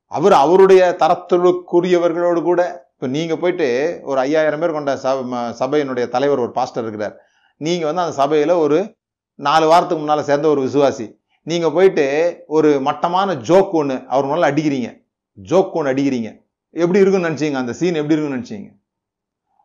அவர் 0.07 0.31
அவருடைய 0.31 0.95
தரத்திற்குரியவர்களோடு 0.99 2.41
கூட 2.41 2.89
இப்போ 2.93 3.07
நீங்கள் 3.07 3.37
போயிட்டு 3.37 3.99
ஒரு 4.03 4.19
ஐயாயிரம் 4.19 4.59
பேர் 4.59 4.71
கொண்ட 4.71 4.95
சப- 4.95 5.53
சபையினுடைய 5.59 6.07
தலைவர் 6.07 6.39
ஒரு 6.39 6.51
பாஸ்டர் 6.51 6.85
இருக்கிறார். 6.85 7.19
நீங்கள் 7.57 7.85
வந்து 7.85 8.01
அந்த 8.01 8.13
சபையில் 8.13 8.49
ஒரு 8.49 8.95
நாலு 9.35 9.67
வாரத்துக்கு 9.67 10.05
முன்னால் 10.05 10.23
சேர்ந்த 10.23 10.47
ஒரு 10.47 10.61
விசுவாசி. 10.61 11.15
நீங்கள் 11.43 11.71
போயிட்டு 11.71 12.43
ஒரு 12.47 12.79
மட்டமான 12.79 13.33
ஜோக் 13.33 13.69
ஒன்று 13.69 14.01
அவர் 14.07 14.25
முன்னால் 14.25 14.53
அடிக்கிறீங்க. 14.53 15.05
ஜோக் 15.43 15.71
ஒன்று 15.71 15.93
அடிக்கிறீங்க. 15.93 16.45
எப்படி 16.69 16.99
இருக்குன்னு 16.99 17.29
நினச்சிங்க? 17.29 17.53
அந்த 17.53 17.73
சீன் 17.73 17.93
எப்படி 17.93 18.21
இருக்குன்னு 18.21 18.45
நினச்சிங்க? 18.45 18.75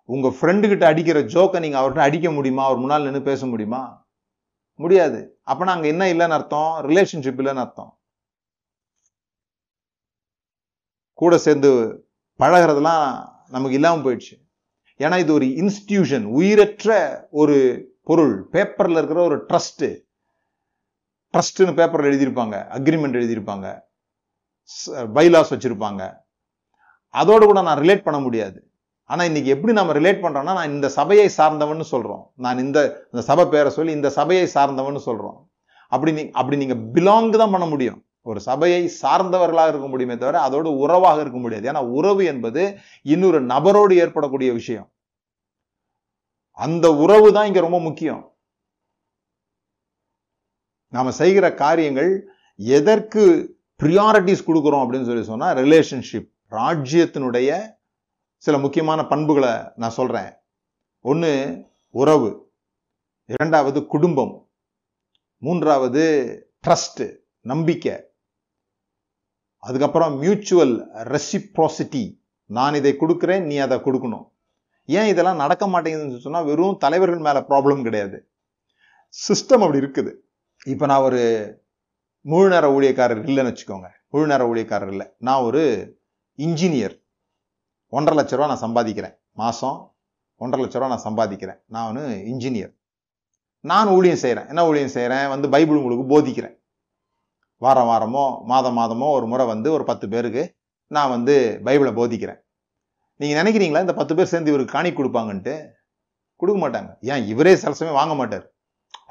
உங்கள் 0.05 0.35
ஃப்ரெண்டுக்கிட்ட 0.41 0.85
அடிக்கிற 0.85 1.21
ஜோக்கை 1.21 1.61
நீங்கள் 1.61 1.81
அவர்கிட்ட 1.81 1.99
அடிக்க 1.99 2.31
முடியுமா? 2.31 2.65
அவர் 2.65 2.77
முன்னால் 2.77 3.03
நின்று 3.03 3.23
பேச 3.23 3.47
முடியுமா? 3.47 4.07
முடியாது. 4.75 5.39
அப்போனா 5.45 5.73
அங்கே 5.73 5.89
என்ன 5.89 6.13
இல்லைன்னு 6.13 6.31
அர்த்தம்? 6.31 6.75
ரிலேஷன்ஷிப் 6.83 7.41
இல்லைன்னு 7.41 7.55
அர்த்தம். 7.55 7.99
கூட 11.23 11.35
சேர்ந்து 11.47 11.71
பழகிறதெல்லாம் 12.41 13.05
நமக்கு 13.55 13.79
இல்லாமல் 13.79 14.05
போயிடுச்சு. 14.07 14.35
ஏன்னா 15.01 15.17
இது 15.25 15.33
ஒரு 15.39 15.47
இன்ஸ்டிடியூஷன் 15.63 16.27
உயிரற்ற 16.39 16.91
ஒரு 17.43 17.57
பொருள். 18.09 18.35
பேப்பரில் 18.55 19.01
இருக்கிற 19.01 19.21
ஒரு 19.29 19.37
ட்ரஸ்ட்டு 19.51 19.89
ட்ரஸ்ட்டுன்னு 21.35 21.79
பேப்பரில் 21.79 22.11
எழுதியிருப்பாங்க. 22.11 22.57
அக்ரிமெண்ட் 22.79 23.19
எழுதியிருப்பாங்க. 23.21 23.69
பைலாஸ் 25.17 25.53
வச்சுருப்பாங்க. 25.55 26.03
அதோடு 27.15 27.45
கூட 27.51 27.61
நான் 27.69 27.81
ரிலேட் 27.83 28.07
பண்ண 28.07 28.19
முடியாது. 28.27 28.59
ஆனால் 29.11 29.29
இன்றைக்கி 29.31 29.51
எப்படி 29.55 29.73
நம்ம 29.79 29.95
ரிலேட் 29.99 30.23
பண்ணுறோன்னா 30.25 30.53
நான் 30.59 30.75
இந்த 30.75 30.89
சபையை 30.99 31.27
சார்ந்தவன்னு 31.39 31.87
சொல்கிறோம் 31.93 32.23
நான் 32.45 32.63
இந்த 32.65 32.79
இந்த 33.13 33.23
சபை 33.31 33.45
பேரை 33.55 33.71
சொல்லி 33.77 33.93
இந்த 33.99 34.11
சபையை 34.19 34.47
சார்ந்தவன்னு 34.55 35.03
சொல்கிறோம் 35.09 35.39
அப்படி 35.93 36.13
நீ 36.19 36.23
அப்படி 36.41 36.57
நீங்கள் 36.63 36.83
பிலாங் 36.95 37.29
தான் 37.43 37.55
பண்ண 37.55 37.67
முடியும். 37.73 37.99
ஒரு 38.23 38.41
சபையை 38.41 38.93
சார்ந்தவர்களாக 39.03 39.69
இருக்க 39.69 39.89
முடியுமே 39.89 40.17
தவிர 40.17 40.41
அதோடு 40.41 40.77
உறவாக 40.77 41.21
இருக்க 41.21 41.39
முடியாது. 41.39 41.73
ஏன்னா 41.73 41.87
உறவு 41.87 42.25
என்பது 42.25 42.79
இன்னொரு 43.03 43.43
நபரோடு 43.43 43.97
ஏற்படக்கூடிய 43.97 44.53
விஷயம். 44.53 44.93
அந்த 46.51 46.95
உறவு 46.95 47.33
தான் 47.33 47.47
இங்க 47.47 47.61
ரொம்ப 47.61 47.81
முக்கியம். 47.81 48.35
நாம 50.89 51.11
செய்கிற 51.11 51.55
காரியங்கள் 51.55 52.29
எதற்கு 52.57 53.55
ப்ரியாரிட்டிஸ் 53.83 54.45
கொடுக்குறோம் 54.47 54.85
அப்படின்னு 54.85 55.05
சொல்லி 55.05 55.23
சொன்னா 55.23 55.53
ரிலேஷன்ஷிப் 55.53 56.31
ராஜ்யத்தினுடைய 56.51 57.75
சில 58.37 58.59
முக்கியமான 58.59 59.07
பண்புகளை 59.07 59.51
நான் 59.77 59.91
சொல்றேன். 59.91 60.33
ஒன்று 61.01 61.65
உறவு. 61.91 62.53
இரண்டாவது 63.25 63.87
குடும்பம். 63.87 64.49
மூன்றாவது 65.39 66.03
ட்ரஸ்ட் 66.67 67.17
நம்பிக்கை. 67.41 68.12
அதுக்கப்புறம் 69.67 70.15
மியூச்சுவல் 70.23 70.75
ரெசிப்ரோசிட்டி 71.15 72.05
நான் 72.57 72.79
இதை 72.81 72.93
கொடுக்குறேன் 73.01 73.45
நீ 73.51 73.57
அதை 73.67 73.77
கொடுக்கணும். 73.87 74.25
ஏன் 74.99 75.11
இதெல்லாம் 75.13 75.43
நடக்க 75.43 75.65
மாட்டேங்குதுன்னு 75.73 76.25
சொன்னால் 76.27 76.47
வெறும் 76.51 76.79
தலைவர்கள் 76.85 77.27
மேலே 77.27 77.41
ப்ராப்ளம் 77.51 77.85
கிடையாது. 77.87 78.19
சிஸ்டம் 79.27 79.65
அப்படி 79.65 79.83
இருக்குது. 79.83 80.13
இப்போ 80.73 80.87
நான் 80.91 81.07
ஒரு 81.09 81.21
முழு 82.31 82.49
நேர 82.53 82.67
ஊழியக்காரர் 82.77 83.23
இல்லைன்னு 83.29 83.53
வச்சுக்கோங்க. 83.53 83.89
முழு 84.13 84.27
நேர 84.33 84.43
ஊழியக்காரர் 84.53 84.93
இல்லை. 84.95 85.07
நான் 85.29 85.45
ஒரு 85.49 85.63
இன்ஜினியர் 86.47 86.95
ஒன்றரை 87.97 88.17
லட்ச 88.19 88.35
ரூபா 88.37 88.51
நான் 88.53 88.65
சம்பாதிக்கிறேன். 88.67 89.15
மாதம் 89.43 89.79
ஒன்றரை 90.43 90.61
லட்ச 90.65 90.77
ரூபா 90.79 90.93
நான் 90.95 91.07
சம்பாதிக்கிறேன். 91.09 91.61
நான் 91.75 91.89
ஒன்று 91.91 92.05
இன்ஜினியர் 92.33 92.73
நான் 93.71 93.93
ஊழியம் 93.97 94.23
செய்கிறேன் 94.25 94.49
என்ன 94.53 94.63
ஊழியம் 94.71 94.95
செய்கிறேன் 94.97 95.27
வந்து 95.33 95.49
பைபிள் 95.55 95.81
உங்களுக்கு 95.81 96.07
போதிக்கிறேன். 96.15 96.57
வாரம் 97.65 97.89
வாரமோ 97.91 98.25
மாதம் 98.51 98.77
மாதமோ 98.79 99.09
ஒரு 99.17 99.27
முறை 99.33 99.45
வந்து 99.53 99.69
ஒரு 99.77 99.85
பத்து 99.91 100.07
பேருக்கு 100.13 100.43
நான் 100.91 101.13
வந்து 101.15 101.35
பைபிளை 101.67 101.93
போதிக்கிறேன். 101.99 102.41
நீங்கள் 103.21 103.39
நினைக்கிறீங்களா 103.41 103.85
இந்த 103.85 103.95
பத்து 103.99 104.15
பேர் 104.17 104.31
சேர்ந்து 104.33 104.53
இவருக்கு 104.53 104.77
காணி 104.77 104.91
கொடுப்பாங்கன்ட்டு? 104.91 105.55
கொடுக்க 106.41 106.59
மாட்டாங்க. 106.63 106.91
ஏன் 107.13 107.27
இவரே 107.33 107.53
சில 107.63 107.73
சமயம் 107.79 107.99
வாங்க 108.01 108.15
மாட்டார். 108.21 108.47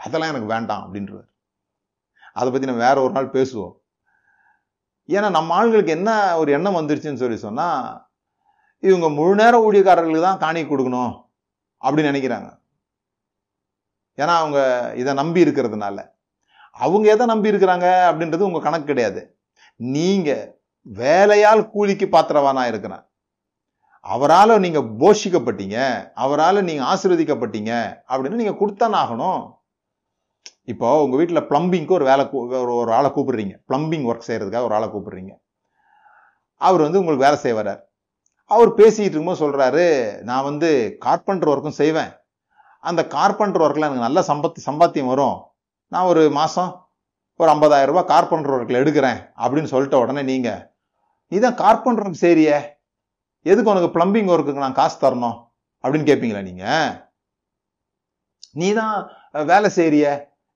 அதெல்லாம் 0.05 0.31
எனக்கு 0.33 0.53
வேண்டாம் 0.53 0.83
அப்படின்றவர். 0.85 1.27
அதை 2.33 2.47
பற்றி 2.51 2.69
நம்ம 2.69 2.83
வேற 2.87 2.97
ஒரு 3.05 3.13
நாள் 3.17 3.35
பேசுவோம். 3.37 3.73
ஏன்னா 5.09 5.29
நம்ம 5.37 5.53
ஆள்களுக்கு 5.59 5.95
என்ன 5.97 6.09
ஒரு 6.41 6.49
எண்ணம் 6.57 6.79
வந்துருச்சுன்னு 6.79 7.21
சொல்லி 7.23 7.37
சொன்னால் 7.47 8.07
இவங்க 8.79 9.07
முழு 9.17 9.33
நேர 9.41 9.55
ஊழியக்காரர்களுக்கு 9.67 10.27
தான் 10.27 10.43
காணி 10.45 10.61
கொடுக்கணும் 10.63 11.13
அப்படின்னு 11.81 12.11
நினைக்கிறாங்க. 12.11 12.49
ஏன்னா 14.17 14.33
அவங்க 14.41 14.59
இதை 15.01 15.11
நம்பி 15.21 15.43
இருக்கிறதுனால. 15.45 15.97
அவங்க 16.81 17.11
எதை 17.11 17.25
நம்பி 17.25 17.51
இருக்கிறாங்க 17.51 17.85
அப்படின்றது 18.09 18.39
உங்கள் 18.39 18.61
கணக்கு 18.61 18.85
கிடையாது. 18.85 19.39
நீங்கள் 19.75 20.61
வேலையால் 20.81 21.69
கூலிக்கு 21.69 22.05
பாத்திரவானா 22.05 22.67
இருக்கிறேன் 22.67 23.03
அவரால் 24.01 24.59
நீங்கள் 24.59 24.81
போஷிக்கப்பட்டீங்க 24.81 26.11
அவரால் 26.13 26.63
நீங்கள் 26.63 26.85
ஆசீர்வதிக்கப்பட்டீங்க 26.85 28.01
அப்படின்னு 28.07 28.29
நீங்கள் 28.29 28.53
கொடுத்தானே 28.53 28.93
ஆகணும். 28.93 29.53
இப்போ 30.63 31.03
உங்கள் 31.03 31.17
வீட்டில் 31.17 31.47
ப்ளம்பிங்க்கு 31.47 31.91
ஒரு 31.91 32.05
வேலை 32.05 32.25
கூ- 32.25 32.61
ஒரு 32.61 32.73
ஒரு 32.73 32.93
ஆளை 32.93 33.09
கூப்பிடுறீங்க. 33.09 33.55
ப்ளம்பிங் 33.67 34.05
ஒர்க் 34.05 34.21
செய்கிறதுக்காக 34.27 34.63
ஒரு 34.63 34.75
ஆளை 34.75 34.89
கூப்பிடுறீங்க. 34.89 35.31
அவர் 36.55 36.81
வந்து 36.81 36.99
உங்களுக்கு 36.99 37.25
வேலை 37.25 37.39
செய்ய 37.39 37.57
வர்றார் 37.57 37.81
அவர் 38.45 38.73
பேசிக்கிட்டு 38.73 39.21
இருக்கும்போது 39.21 39.47
சொல்கிறாரு 39.47 40.21
நான் 40.23 40.43
வந்து 40.43 40.95
கார்பெண்டர் 40.99 41.49
ஒர்க்கும் 41.49 41.69
செய்வேன். 41.69 42.11
அந்த 42.79 43.07
கார்பெண்டர் 43.07 43.61
ஒர்க்கில் 43.61 43.75
எனக்கு 43.75 43.99
நல்ல 43.99 44.21
சம்பத் 44.27 44.57
சம்பாத்தியம் 44.65 45.05
வரும். 45.05 45.50
நான் 45.91 46.09
ஒரு 46.11 46.21
மாதம் 46.39 46.71
ஒரு 47.39 47.49
50000 47.53 47.87
ரூபாய் 47.89 48.09
கார்பெண்டர் 48.11 48.53
ஒர்க்கில் 48.55 48.81
எடுக்கிறேன் 48.81 49.19
அப்படின்னு 49.43 49.71
சொல்லிட்ட 49.73 49.95
உடனே 50.03 50.21
நீங்கள் 50.31 50.61
இதான் 51.31 51.57
கார்பெண்டர் 51.61 52.21
சரியே. 52.25 52.57
எதுக்கு 53.45 53.71
உனக்கு 53.73 53.89
பிளம்பிங் 53.95 54.29
ஒர்க்குக்கு 54.33 54.63
நான் 54.65 54.79
காசு 54.79 54.97
தரணும்? 55.03 55.37
அப்படின்னு 55.83 56.09
கேட்பீங்களா 56.09 56.41
நீங்கள் 56.49 56.91
நீ 58.59 58.67
தான் 58.79 58.95
வேலை 59.51 59.69
செய்கிறிய 59.77 60.05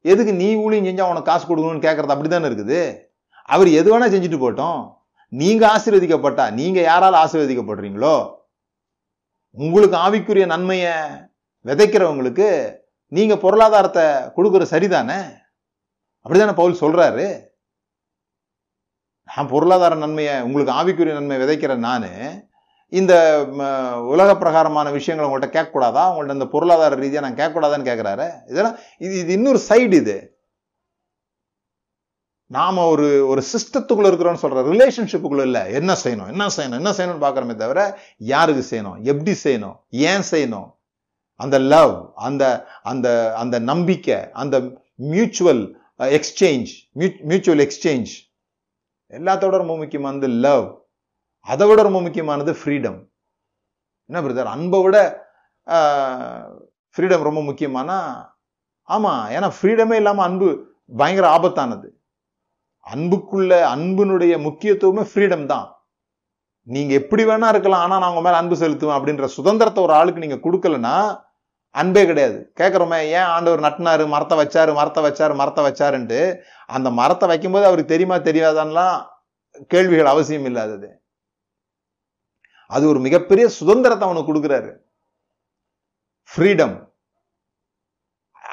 எதுக்கு 0.05 0.33
நீ 0.41 0.47
ஊழியம் 0.63 0.87
செஞ்சால் 0.89 1.11
உனக்கு 1.11 1.31
காசு 1.31 1.43
கொடுக்கணும்னு 1.49 1.85
கேட்கறது 1.85 2.13
அப்படித்தானே 2.15 2.49
இருக்குது. 2.49 2.79
அவர் 3.49 3.69
எது 3.79 3.87
வேணால் 3.91 4.13
செஞ்சுட்டு 4.13 4.39
போட்டோம் 4.43 4.79
நீங்கள் 5.31 5.71
ஆசீர்வதிக்கப்பட்டா 5.75 6.45
நீங்கள் 6.59 6.87
யாரால் 6.89 7.21
ஆசீர்வதிக்கப்படுறீங்களோ 7.23 8.15
உங்களுக்கு 9.57 9.97
ஆவிக்குரிய 10.05 10.45
நன்மையை 10.53 10.95
விதைக்கிறவங்களுக்கு 11.65 12.47
நீங்கள் 13.15 13.43
பொருளாதாரத்தை 13.43 14.03
கொடுக்குற 14.37 14.63
சரிதானே? 14.73 15.19
அப்படிதானே 16.25 16.53
பவுல் 16.59 16.81
சொல்றாரு. 16.83 17.27
நான் 19.35 19.51
பொருளாதார 19.53 19.95
நன்மையை 19.95 20.35
உங்களுக்கு 20.41 20.75
ஆவிக்குரிய 20.79 21.13
நன்மை 21.19 21.37
விதைக்கிற 21.41 21.75
நான். 21.87 22.09
இந்த 22.89 23.13
உலக 24.13 24.29
பிரகாரமான 24.41 24.91
விஷயங்களை 24.97 25.27
உங்கள்கிட்ட 25.29 25.49
கேட்கக்கூடாதா? 25.55 26.03
உங்கள்ட்ட 26.11 26.37
இந்த 26.37 26.47
பொருளாதார 26.53 26.95
ரீதியாக 26.95 27.25
நான் 27.25 27.39
கேட்கக்கூடாதான்னு 27.39 27.89
கேட்குறாரு. 27.89 28.27
இதெல்லாம் 28.51 28.77
இது 28.97 29.13
இது 29.19 29.33
இன்னொரு 29.33 29.61
சைடு 29.69 29.95
இது. 30.03 30.17
நாம 32.47 32.85
ஒரு 32.87 33.27
ஒரு 33.27 33.41
சிஸ்டத்துக்குள்ள 33.51 34.09
இருக்கிறோம்னு 34.09 34.43
சொல்கிற 34.43 34.63
ரிலேஷன்ஷிப்புக்குள்ளே 34.71 35.41
இல்லை. 35.41 35.73
என்ன 35.73 35.91
செய்யணும்? 36.03 36.27
என்ன 36.27 36.47
செய்யணும்? 36.57 36.79
என்ன 36.81 36.91
செய்யணும்னு 36.91 37.25
பார்க்குறமே 37.25 37.55
தவிர 37.55 37.99
யாருக்கு 38.17 38.63
செய்யணும்? 38.71 38.99
எப்படி 39.11 39.35
செய்யணும்? 39.43 39.77
ஏன் 39.89 40.25
செய்யணும்? 40.31 40.69
அந்த 41.39 41.59
லவ் 41.59 41.95
அந்த 42.15 42.43
அந்த 42.81 43.07
அந்த 43.33 43.55
நம்பிக்கை 43.59 44.19
அந்த 44.33 44.55
மியூச்சுவல் 45.13 45.63
எக்ஸ்சேஞ்ச் 45.99 46.71
மியூச்சுவல் 47.29 47.63
எக்ஸ்சேஞ்ச் 47.65 48.13
எல்லாத்தோட 49.13 49.55
ரொம்ப 49.57 49.75
முக்கியமானது 49.77 50.27
லவ் 50.27 50.65
அதை 51.47 51.65
விட 51.67 51.81
ரொம்ப 51.83 51.99
முக்கியமானது 52.01 52.51
ஃப்ரீடம் 52.61 52.99
என்ன 54.09 54.21
பிரதர் 54.21 54.53
அன்பை 54.55 54.79
விட 54.81 54.97
uh, 55.67 56.45
ஃப்ரீடம் 56.95 57.27
ரொம்ப 57.27 57.41
முக்கியமானா 57.41 57.99
ஆமாம் 58.89 59.23
ஏன்னா 59.29 59.47
ஃப்ரீடமே 59.57 59.95
இல்லாமல் 59.95 60.25
அன்பு 60.25 60.49
பயங்கர 60.97 61.25
ஆபத்தானது. 61.27 61.87
அன்புக்குள்ள 62.87 63.51
அன்பினுடைய 63.73 64.33
முக்கியத்துவமே 64.37 65.03
ஃப்ரீடம் 65.11 65.45
தான். 65.45 65.67
நீங்க 66.73 66.91
எப்படி 66.99 67.23
வேணா 67.29 67.47
இருக்கலாம் 67.53 67.83
ஆனா 67.85 67.95
நான் 68.01 68.11
உங்க 68.13 68.23
மேல 68.25 68.37
அன்பு 68.41 68.55
செலுத்துவேன் 68.61 68.97
அப்படின்ற 68.97 69.25
சுதந்திரத்தை 69.37 69.79
ஒரு 69.85 69.93
ஆளுக்கு 69.99 70.23
நீங்க 70.23 70.37
கொடுக்கலன்னா 70.45 70.95
அன்பே 71.75 72.03
கிடையாது. 72.09 72.37
கேட்குறோமே 72.59 72.99
ஏன் 73.17 73.29
ஆண்டவர் 73.35 73.65
நட்டினாரு 73.65 74.03
மரத்தை 74.13 74.35
வச்சாரு 74.41 74.71
மரத்தை 74.77 75.01
வச்சாரு 75.05 75.33
மரத்தை 75.41 75.63
வச்சாருன்ட்டு 75.65 76.19
அந்த 76.75 76.89
மரத்தை 76.99 77.25
வைக்கும்போது 77.31 77.67
அவருக்கு 77.69 77.93
தெரியுமா 77.93 78.17
தெரியாதான்லாம் 78.29 78.95
கேள்விகள் 79.73 80.11
அவசியம் 80.13 80.47
இல்லாதது. 80.49 80.89
அது 82.71 82.83
ஒரு 82.91 82.99
மிகப்பெரிய 83.07 83.45
சுதந்திரத்தை 83.59 84.05
அவனுக்கு 84.07 84.29
கொடுக்குறாரு. 84.31 84.71
ஃப்ரீடம் 86.29 86.75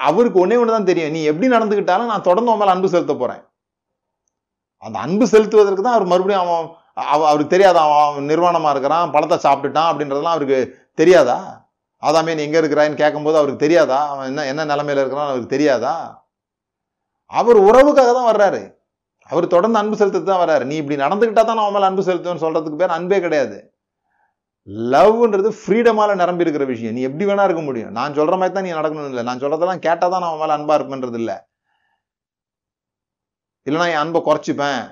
அவருக்கு 0.08 0.38
ஒன்னே 0.44 0.58
ஒன்று 0.60 0.76
தான் 0.76 0.90
தெரியும். 0.90 1.14
நீ 1.16 1.20
எப்படி 1.30 1.48
நடந்துக்கிட்டாலும் 1.54 2.12
நான் 2.12 2.28
தொடர்ந்து 2.28 2.52
உன் 2.52 2.60
மேலே 2.60 2.74
அன்பு 2.74 2.92
செலுத்த 2.94 3.14
போறேன். 3.22 3.42
அந்த 4.86 4.96
அன்பு 5.06 5.24
செலுத்துவதற்கு 5.32 5.82
தான் 5.86 5.96
அவர் 5.96 6.12
மறுபடியும் 6.12 6.44
அவன் 6.44 6.68
அவருக்கு 6.96 7.54
தெரியாதா? 7.54 7.82
அவன் 8.08 8.30
நிர்வாணமாக 8.32 8.72
இருக்கிறான் 8.74 9.12
பழத்தை 9.14 9.38
சாப்பிட்டுட்டான் 9.46 9.90
அப்படின்றதெல்லாம் 9.90 10.36
அவருக்கு 10.36 10.58
தெரியாதா? 11.00 11.38
ஆதாமே 12.02 12.34
நீ 12.36 12.42
எங்கே 12.46 12.60
இருக்கிறான்னு 12.62 13.00
கேட்கும்போது 13.02 13.38
அவருக்கு 13.40 13.64
தெரியாதா? 13.64 13.98
அவன் 14.12 14.28
என்ன 14.30 14.46
என்ன 14.52 14.66
நிலமையில 14.72 15.02
இருக்கிறான் 15.02 15.30
அவருக்கு 15.30 15.54
தெரியாதா? 15.56 15.94
அவர் 17.40 17.58
உறவுக்காக 17.68 18.10
தான் 18.18 18.30
வர்றாரு. 18.32 18.62
அவர் 19.30 19.52
தொடர்ந்து 19.54 19.80
அன்பு 19.80 19.98
செலுத்துறது 19.98 20.30
தான் 20.30 20.42
வர்றாரு. 20.44 20.64
நீ 20.70 20.74
இப்படி 20.80 20.96
நடந்துக்கிட்டா 21.04 21.42
தான் 21.44 21.56
நான் 21.58 21.66
அவன் 21.66 21.76
மேலே 21.76 21.88
அன்பு 21.90 22.06
செலுத்துவேன்னு 22.08 22.44
சொல்கிறதுக்கு 22.44 22.80
பேர் 22.80 22.96
அன்பே 22.96 23.18
கிடையாது. 23.26 23.58
லவ்ன்றது 24.94 25.50
ஃப்ரீடமால 25.60 26.14
நிரம்பி 26.22 26.44
இருக்கிற 26.44 26.64
விஷயம். 26.72 26.94
நீ 26.96 27.02
எப்படி 27.08 27.24
வேணா 27.28 27.46
இருக்க 27.48 27.62
முடியும். 27.68 27.94
நான் 27.98 28.16
சொல்ற 28.18 28.34
மாதிரி 28.40 28.54
தான் 28.56 28.66
நீ 28.66 28.72
நடக்கணும் 28.80 29.10
இல்லை. 29.12 29.24
நான் 29.28 29.42
சொல்றதெல்லாம் 29.44 29.84
கேட்டால் 29.86 30.12
தான் 30.14 30.22
நான் 30.24 30.32
அவன் 30.32 30.42
மேல 30.42 30.56
அன்பா 30.58 30.76
இருப்பேன்றது 30.78 31.18
இல்லை 31.22 31.36
இல்லைனா 33.66 33.88
என் 33.92 34.02
அன்பை 34.02 34.20
குறைச்சிப்பேன். 34.28 34.82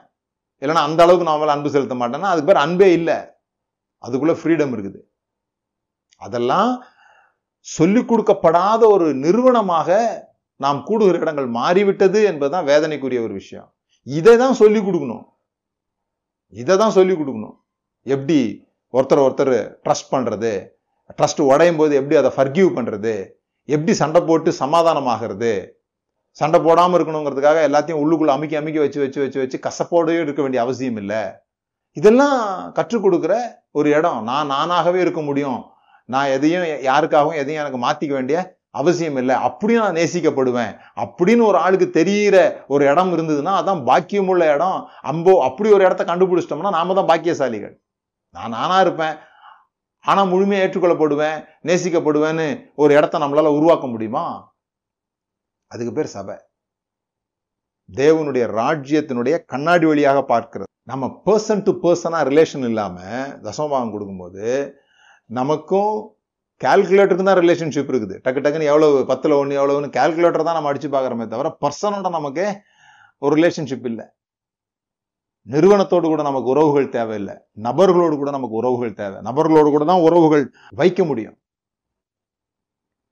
இல்லைன்னா 0.63 0.83
அந்த 0.89 1.01
அளவுக்கு 1.05 1.27
நான் 1.29 1.39
அவன் 1.39 1.55
அன்பு 1.55 1.75
செலுத்த 1.75 1.95
மாட்டேன்னா 2.01 2.31
அதுக்கு 2.33 2.49
பேர் 2.51 2.65
அன்பே 2.65 2.89
இல்லை. 2.99 3.19
அதுக்குள்ளே 4.05 4.35
ஃப்ரீடம் 4.41 4.73
இருக்குது. 4.77 5.01
அதெல்லாம் 6.27 6.73
சொல்லிக் 7.61 8.11
கொடுக்கப்படாத 8.11 8.83
ஒரு 8.95 9.07
நிறுவனமாக 9.25 9.99
நாம் 10.65 10.81
கூடுகிற 10.89 11.19
இடங்கள் 11.25 11.49
மாறிவிட்டது 11.59 12.21
என்பதுதான் 12.31 12.69
வேதனைக்குரிய 12.71 13.21
ஒரு 13.27 13.35
விஷயம். 13.41 13.69
இதை 14.19 14.35
தான் 14.43 14.59
சொல்லிக் 14.61 14.87
கொடுக்கணும். 14.87 15.25
இதை 16.63 16.75
தான் 16.83 16.97
சொல்லிக் 16.99 17.21
கொடுக்கணும். 17.21 17.57
எப்படி 18.15 18.39
ஒருத்தர் 18.97 19.25
ஒருத்தர் 19.27 19.57
ட்ரஸ்ட் 19.85 20.13
பண்ணுறது 20.15 20.53
ட்ரஸ்ட் 21.19 21.43
உடையும் 21.51 21.79
போது 21.81 21.93
எப்படி 22.01 22.17
அதை 22.21 22.31
ஃபர்கியூ 22.37 22.67
பண்ணுறது 22.77 23.15
எப்படி 23.75 23.93
சண்டை 24.03 24.21
போட்டு 24.29 24.51
சமாதானமாகிறது? 24.63 25.53
சண்டை 26.41 26.61
போடாமல் 26.61 26.97
இருக்கணுங்கிறதுக்காக 26.99 27.59
எல்லாத்தையும் 27.69 28.01
உள்ளுக்குள்ளே 28.03 28.33
அமுக்கி 28.35 28.57
அமுக்கி 28.57 28.79
வச்சு 28.79 29.01
வச்சு 29.01 29.21
வச்சு 29.21 29.41
வச்சு 29.43 29.59
கசப்போடவே 29.67 30.21
இருக்க 30.21 30.43
வேண்டிய 30.43 30.63
அவசியம் 30.63 30.97
இல்லை. 30.97 31.23
இதெல்லாம் 31.97 32.73
கற்றுக் 32.73 33.05
கொடுக்குற 33.05 33.35
ஒரு 33.71 33.91
இடம். 33.91 34.23
நான் 34.23 34.51
நானாகவே 34.51 34.95
இருக்க 34.95 35.21
முடியும். 35.21 35.61
நான் 36.05 36.27
எதையும் 36.27 36.63
யாருக்காகவும் 36.63 37.39
எதையும் 37.43 37.63
எனக்கு 37.63 37.81
மாற்றிக்க 37.87 38.13
வேண்டிய 38.13 38.59
அவசியம் 38.71 39.17
இல்லை. 39.17 39.35
அப்படியும் 39.35 39.85
நான் 39.85 39.95
நேசிக்கப்படுவேன். 39.95 40.73
அப்படின்னு 41.03 41.45
ஒரு 41.47 41.59
ஆளுக்கு 41.59 41.87
தெரியிற 42.01 42.37
ஒரு 42.67 42.85
இடம் 42.87 43.13
இருந்ததுன்னா 43.17 43.53
அதான் 43.61 43.83
பாக்கியமுள்ள 43.91 44.55
இடம். 44.55 44.79
அம்போ 45.03 45.33
அப்படி 45.49 45.71
ஒரு 45.73 45.85
இடத்த 45.85 46.05
கண்டுபிடிச்சிட்டோம்னா 46.05 46.77
நாம 46.79 46.95
தான் 46.95 47.11
பாக்கியசாலிகள். 47.13 47.75
நான் 48.31 48.51
நானா 48.51 48.81
இருப்பேன். 48.81 49.17
ஆனால் 50.05 50.29
முழுமையாக 50.29 50.67
ஏற்றுக்கொள்ளப்படுவேன் 50.67 51.39
நேசிக்கப்படுவேன்னு 51.67 52.47
ஒரு 52.75 52.95
இடத்த 52.95 53.19
நம்மளால 53.19 53.57
உருவாக்க 53.59 53.87
முடியுமா? 53.87 54.50
அதுக்கு 55.73 55.93
பேர் 55.97 56.15
சபை. 56.15 56.35
தேவனுடைய 57.89 58.45
ராஜ்யத்தினுடைய 58.61 59.35
கண்ணாடி 59.53 59.87
வழியாக 59.87 60.21
பார்க்கிறது. 60.33 60.69
நம்ம 60.91 61.07
பர்சன் 61.27 61.63
டு 61.67 61.73
பர்சனா 61.85 62.21
ரிலேஷன் 62.31 62.65
இல்லாம 62.71 62.97
தசமபாகம் 63.47 63.93
கொடுக்கும்போது 63.95 64.47
நமக்கும் 65.39 65.93
கால்குலேட்டருக்கு 66.65 67.27
தான் 67.29 67.41
ரிலேஷன்ஷிப் 67.43 67.91
இருக்குது. 67.93 68.17
டக்கு 68.25 68.41
டக்குன்னு 68.45 68.71
எவ்வளவு 68.73 68.97
பத்துல 69.11 69.37
ஒன்று 69.39 69.59
எவ்வளவுன்னு 69.61 69.91
கால்குலேட்டர் 69.99 70.47
தான் 70.49 70.59
நம்ம 70.59 70.73
அடிச்சு 70.73 70.91
பார்க்குறோமே 70.97 71.27
தவிர 71.35 71.57
பர்சனோட 71.65 72.11
நமக்கு 72.19 72.47
ஒரு 73.19 73.37
ரிலேஷன்ஷிப் 73.37 73.87
இல்லை. 73.91 74.07
நிறுவனத்தோடு 75.47 76.07
கூட 76.09 76.23
நமக்கு 76.23 76.49
உறவுகள் 76.49 76.89
தேவையில்லை. 76.89 77.35
நபர்களோடு 77.63 78.17
கூட 78.23 78.31
நமக்கு 78.31 78.57
உறவுகள் 78.63 78.99
தேவை. 79.03 79.19
நபர்களோடு 79.29 79.71
கூட 79.77 79.85
தான் 79.85 80.05
உறவுகள் 80.09 80.45
வைக்க 80.71 81.05
முடியும். 81.05 81.37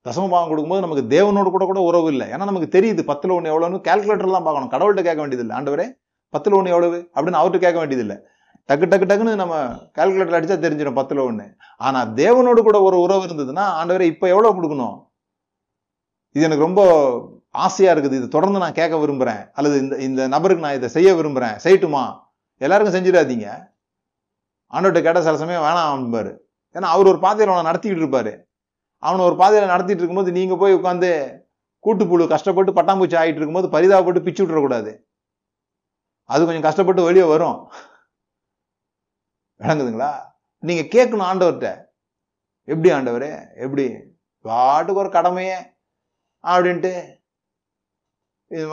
தசமபாகம் 0.09 0.51
கொடுக்கும்போது 0.51 0.85
நமக்கு 0.85 1.05
தேவனோடு 1.15 1.49
கூட 1.55 1.65
கூட 1.71 1.79
உறவு 1.89 2.09
இல்லை. 2.13 2.27
ஏன்னா 2.33 2.45
நமக்கு 2.49 2.69
தெரியுது 2.75 3.03
பத்துல 3.11 3.35
ஒன்று 3.37 3.51
எவ்வளோன்னு 3.53 3.85
கால்குலேட்டர் 3.87 4.35
தான் 4.37 4.47
பார்க்கணும். 4.47 4.73
கடவுள்கிட்ட 4.75 5.03
கேட்க 5.07 5.21
வேண்டியதில்லை. 5.23 5.55
ஆண்டவரே 5.59 5.87
பத்தில் 6.33 6.57
ஒன்று 6.59 6.73
எவ்வளவு? 6.75 6.99
அப்படின்னு 7.15 7.39
அவர்கிட்ட 7.41 7.59
கேட்க 7.65 7.79
வேண்டியதில்லை. 7.81 8.17
டக்கு 8.69 8.87
டக்கு 8.89 9.07
டக்குன்னு 9.09 9.31
நம்ம 9.41 9.55
கால்குலேட்டர் 9.97 10.37
அடித்தா 10.39 10.57
தெரிஞ்சிடும் 10.63 10.97
பத்தில் 10.97 11.21
ஒன்று 11.27 11.45
ஆனால் 11.87 12.09
தேவனோடு 12.19 12.61
கூட 12.67 12.77
ஒரு 12.87 12.97
உறவு 13.05 13.23
இருந்ததுன்னா 13.27 13.63
ஆண்டவரே 13.79 14.07
இப்போ 14.13 14.25
எவ்வளோ 14.33 14.51
கொடுக்கணும்? 14.57 14.97
இது 16.35 16.45
எனக்கு 16.47 16.65
ரொம்ப 16.67 16.81
ஆசையாக 17.65 17.93
இருக்குது. 17.95 18.17
இது 18.21 18.27
தொடர்ந்து 18.35 18.61
நான் 18.63 18.77
கேட்க 18.79 18.95
விரும்புகிறேன் 19.03 19.41
அல்லது 19.57 19.75
இந்த 19.83 19.95
இந்த 20.07 20.21
நபருக்கு 20.33 20.65
நான் 20.65 20.77
இதை 20.79 20.89
செய்ய 20.97 21.09
விரும்புகிறேன் 21.19 21.55
செய்யட்டுமா? 21.65 22.03
எல்லாருக்கும் 22.65 22.97
செஞ்சிடாதீங்க. 22.97 23.47
ஆண்டவர்கிட்ட 24.73 25.03
கேட்டால் 25.07 25.25
சில 25.27 25.39
சமயம் 25.43 25.65
வேணாம் 25.67 26.05
என்பாரு 26.05 26.33
ஏன்னா 26.75 26.89
அவர் 26.95 27.11
ஒரு 27.13 27.19
பாதையில 27.25 27.53
அவனை 27.53 27.67
நடத்திக்கிட்டு 27.69 28.05
இருப்பாரு. 28.05 28.33
அவனை 29.07 29.21
ஒரு 29.25 29.35
பாதையில் 29.41 29.71
நடத்திட்டு 29.73 30.01
இருக்கும்போது 30.01 30.31
நீங்கள் 30.37 30.61
போய் 30.61 30.77
உட்காந்து 30.79 31.09
கூட்டுப்புழு 31.85 32.23
கஷ்டப்பட்டு 32.33 32.71
பட்டாம்பூச்சி 32.77 33.15
ஆகிட்டு 33.19 33.39
இருக்கும்போது 33.39 33.67
பரிதாபப்பட்டு 33.75 34.25
பிச்சு 34.25 34.41
விட்டுறக்கூடாது. 34.43 34.91
அது 36.33 36.41
கொஞ்சம் 36.47 36.67
கஷ்டப்பட்டு 36.67 37.07
வெளியே 37.07 37.25
வரும். 37.33 37.59
விளங்குதுங்களா? 39.61 40.11
நீங்கள் 40.63 40.91
கேட்கணும் 40.95 41.29
ஆண்டவர்கிட்ட. 41.29 41.69
எப்படி 42.71 42.89
ஆண்டவர்? 42.97 43.29
எப்படி? 43.65 43.85
பாட்டுக்கு 44.47 45.01
ஒரு 45.03 45.09
கடமையே. 45.17 45.57
அப்படின்ட்டு 46.43 46.91
இது 48.51 48.65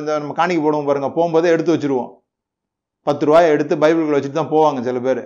இந்த 0.00 0.12
நம்ம 0.20 0.34
காணிக்கு 0.38 0.62
போடுவோம் 0.64 0.88
பாருங்கள் 0.88 1.16
போகும்போதே 1.18 1.52
எடுத்து 1.54 1.74
வச்சிருவோம். 1.74 2.10
பத்து 3.06 3.26
ரூபாயை 3.28 3.48
எடுத்து 3.54 3.74
பைபிள்களை 3.82 4.16
வச்சுட்டு 4.16 4.40
தான் 4.40 4.54
போவாங்க 4.54 4.80
சில 4.88 4.98
பேர். 5.06 5.22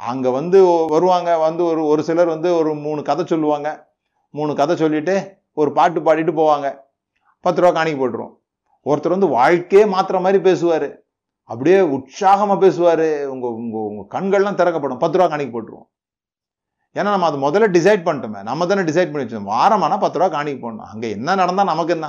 அங்கே 0.00 0.30
வந்து 0.30 0.58
வருவாங்க 0.94 1.38
வந்து 1.38 1.64
ஒரு 1.64 1.86
ஒரு 1.86 2.02
சிலர் 2.02 2.26
வந்து 2.26 2.56
ஒரு 2.56 2.74
மூணு 2.74 3.02
கதை 3.02 3.26
சொல்லுவாங்க. 3.26 3.68
மூணு 4.30 4.54
கதை 4.54 4.76
சொல்லிட்டு 4.76 5.42
ஒரு 5.52 5.72
பாட்டு 5.72 6.00
பாடிட்டு 6.00 6.32
போவாங்க. 6.40 6.86
பத்து 7.40 7.60
ரூபா 7.62 7.82
காணிக்கு 7.82 8.00
போட்டுருவோம். 8.02 8.34
ஒருத்தர் 8.86 9.16
வந்து 9.16 9.28
வாழ்க்கையே 9.28 9.84
மாற்றுற 9.84 10.20
மாதிரி 10.20 10.42
பேசுவார். 10.42 10.88
அப்படியே 11.44 11.80
உற்சாகமாக 11.80 12.60
பேசுவார். 12.64 13.26
உங்கள் 13.34 13.50
உங்கள் 13.50 13.86
உங்கள் 13.90 14.10
கண்கள்லாம் 14.16 14.54
திறக்கப்படும். 14.54 14.98
பத்து 14.98 15.18
ரூபா 15.18 15.36
காணிக்கு 15.36 15.54
போட்டுருவோம். 15.56 15.88
ஏன்னா 16.96 17.10
நம்ம 17.14 17.26
அது 17.26 17.38
முதல்ல 17.46 17.66
டிசைட் 17.76 18.06
பண்ணிட்டோமே. 18.06 18.42
நம்ம 18.42 18.66
தானே 18.66 18.82
டிசைட் 18.90 19.10
பண்ணி 19.10 19.24
வச்சோம் 19.24 19.50
வாரமானா 19.54 19.98
பத்து 20.04 20.18
ரூபா 20.18 20.30
காணிக்கு 20.36 20.62
போடணும். 20.64 20.90
அங்கே 20.92 21.10
என்ன 21.10 21.34
நடந்தா 21.34 21.64
நமக்கு 21.64 21.94
என்ன? 21.96 22.08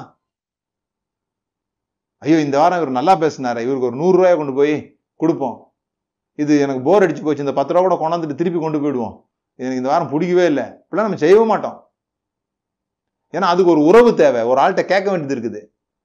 ஐயோ 2.18 2.40
இந்த 2.40 2.58
வாரம் 2.58 2.78
இவர் 2.78 2.98
நல்லா 3.00 3.16
பேசினார். 3.16 3.60
இவருக்கு 3.66 3.90
ஒரு 3.90 4.00
நூறுரூவாயை 4.02 4.38
கொண்டு 4.38 4.54
போய் 4.54 4.98
கொடுப்போம். 5.16 5.69
இது 6.42 6.60
எனக்கு 6.60 6.82
போர் 6.88 7.04
அடிச்சு 7.04 7.24
போச்சு. 7.24 7.46
இந்த 7.46 7.54
பத்து 7.54 7.74
ரூபா 7.74 7.82
கூட 7.86 7.96
கொண்டாந்துட்டு 8.02 8.40
திருப்பி 8.42 8.60
கொண்டு 8.60 8.80
போயிடுவோம். 8.82 9.16
எனக்கு 9.56 9.80
இந்த 9.82 9.90
வாரம் 9.90 10.10
பிடிக்கவே 10.10 10.46
இல்லை. 10.46 10.64
இப்பெல்லாம் 10.64 11.06
நம்ம 11.08 11.16
செய்யவே 11.16 11.46
மாட்டோம். 11.46 11.78
ஏன்னா 13.34 13.48
அதுக்கு 13.54 13.72
ஒரு 13.72 13.82
உறவு 13.82 14.16
தேவை. 14.16 14.42
ஒரு 14.42 14.62
ஆள்கிட்ட 14.62 14.84
கேட்க 14.86 15.08
வேண்டியது 15.10 15.36
இருக்குது. 15.36 15.62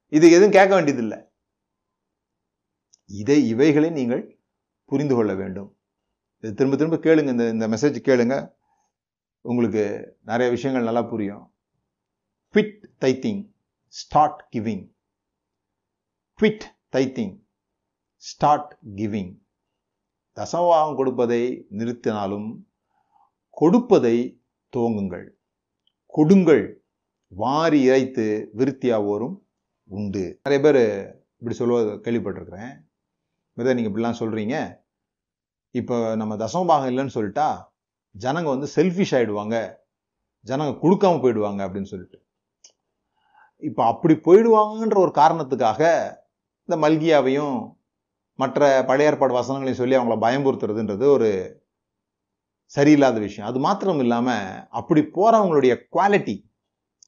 இது 0.09 0.26
எதுவும் 0.30 0.51
கேட்க 0.51 0.74
வேண்டியது 0.74 1.03
இல்லை. 1.03 1.18
இதை 3.07 3.49
இவைகளை 3.49 3.91
நீங்கள் 3.91 4.41
புரிந்து 4.85 5.14
கொள்ள 5.14 5.35
வேண்டும். 5.35 5.70
இது 6.41 6.55
திரும்ப 6.55 6.76
திரும்ப 6.76 6.97
கேளுங்க. 6.97 7.26
இந்த 7.26 7.49
இந்த 7.49 7.68
மெசேஜ் 7.68 7.99
கேளுங்க. 8.09 8.37
உங்களுக்கு 9.41 9.82
நிறைய 10.20 10.53
விஷயங்கள் 10.53 10.89
நல்லா 10.93 11.03
புரியும். 11.03 11.45
Quit 12.55 12.82
tithing 13.01 13.41
start 13.87 14.41
giving 14.57 14.85
quit 16.41 16.64
tithing 16.93 17.35
start 18.16 18.78
giving 18.97 19.32
தசமபாகம் 20.37 20.97
கொடுப்பதை 20.97 21.43
நிறுத்தினாலும் 21.78 22.49
கொடுப்பதை 23.57 24.16
துவங்குங்கள். 24.72 25.26
கொடுங்கள். 26.14 26.64
வாரி 27.32 27.78
இறைத்து 27.89 28.24
விருத்தியாவோரும் 28.57 29.37
உண்டு. 29.91 30.24
நிறைய 30.43 30.59
பேர் 30.64 30.82
இப்படி 31.39 31.57
சொல்லுவது 31.61 31.91
கேள்விப்பட்டிருக்கிறேன். 32.05 32.72
வித 33.57 33.74
நீங்கள் 33.74 33.93
இப்படிலாம் 33.93 34.20
சொல்கிறீங்க 34.22 34.57
இப்போ 35.70 35.97
நம்ம 36.16 36.37
தசமபாகம் 36.37 36.91
இல்லைன்னு 36.93 37.16
சொல்லிட்டா 37.18 37.49
ஜனங்க 38.14 38.49
வந்து 38.55 38.68
செல்ஃபிஷ் 38.76 39.14
ஆகிடுவாங்க 39.16 39.57
ஜனங்க 40.47 40.72
கொடுக்காம 40.82 41.20
போயிடுவாங்க 41.22 41.61
அப்படின்னு 41.66 41.91
சொல்லிட்டு. 41.93 42.18
இப்போ 43.62 43.82
அப்படி 43.85 44.14
போயிடுவாங்கன்ற 44.26 44.99
ஒரு 44.99 45.12
காரணத்துக்காக 45.20 45.82
இந்த 46.68 46.76
மல்கியாவையும் 46.87 47.57
மற்ற 48.39 48.61
பழைய 48.89 49.11
ஏற்பாடு 49.11 49.35
வசனங்களையும் 49.41 49.80
சொல்லி 49.80 49.97
அவங்கள 49.99 50.16
பயம்புறுத்துறதுன்றது 50.26 51.05
ஒரு 51.16 51.28
சரியில்லாத 52.76 53.18
விஷயம். 53.26 53.49
அது 53.51 53.59
மாத்திரம் 53.66 54.01
இல்லாமல் 54.05 54.47
அப்படி 54.78 55.01
போகிறவங்களுடைய 55.16 55.74
குவாலிட்டி 55.97 56.37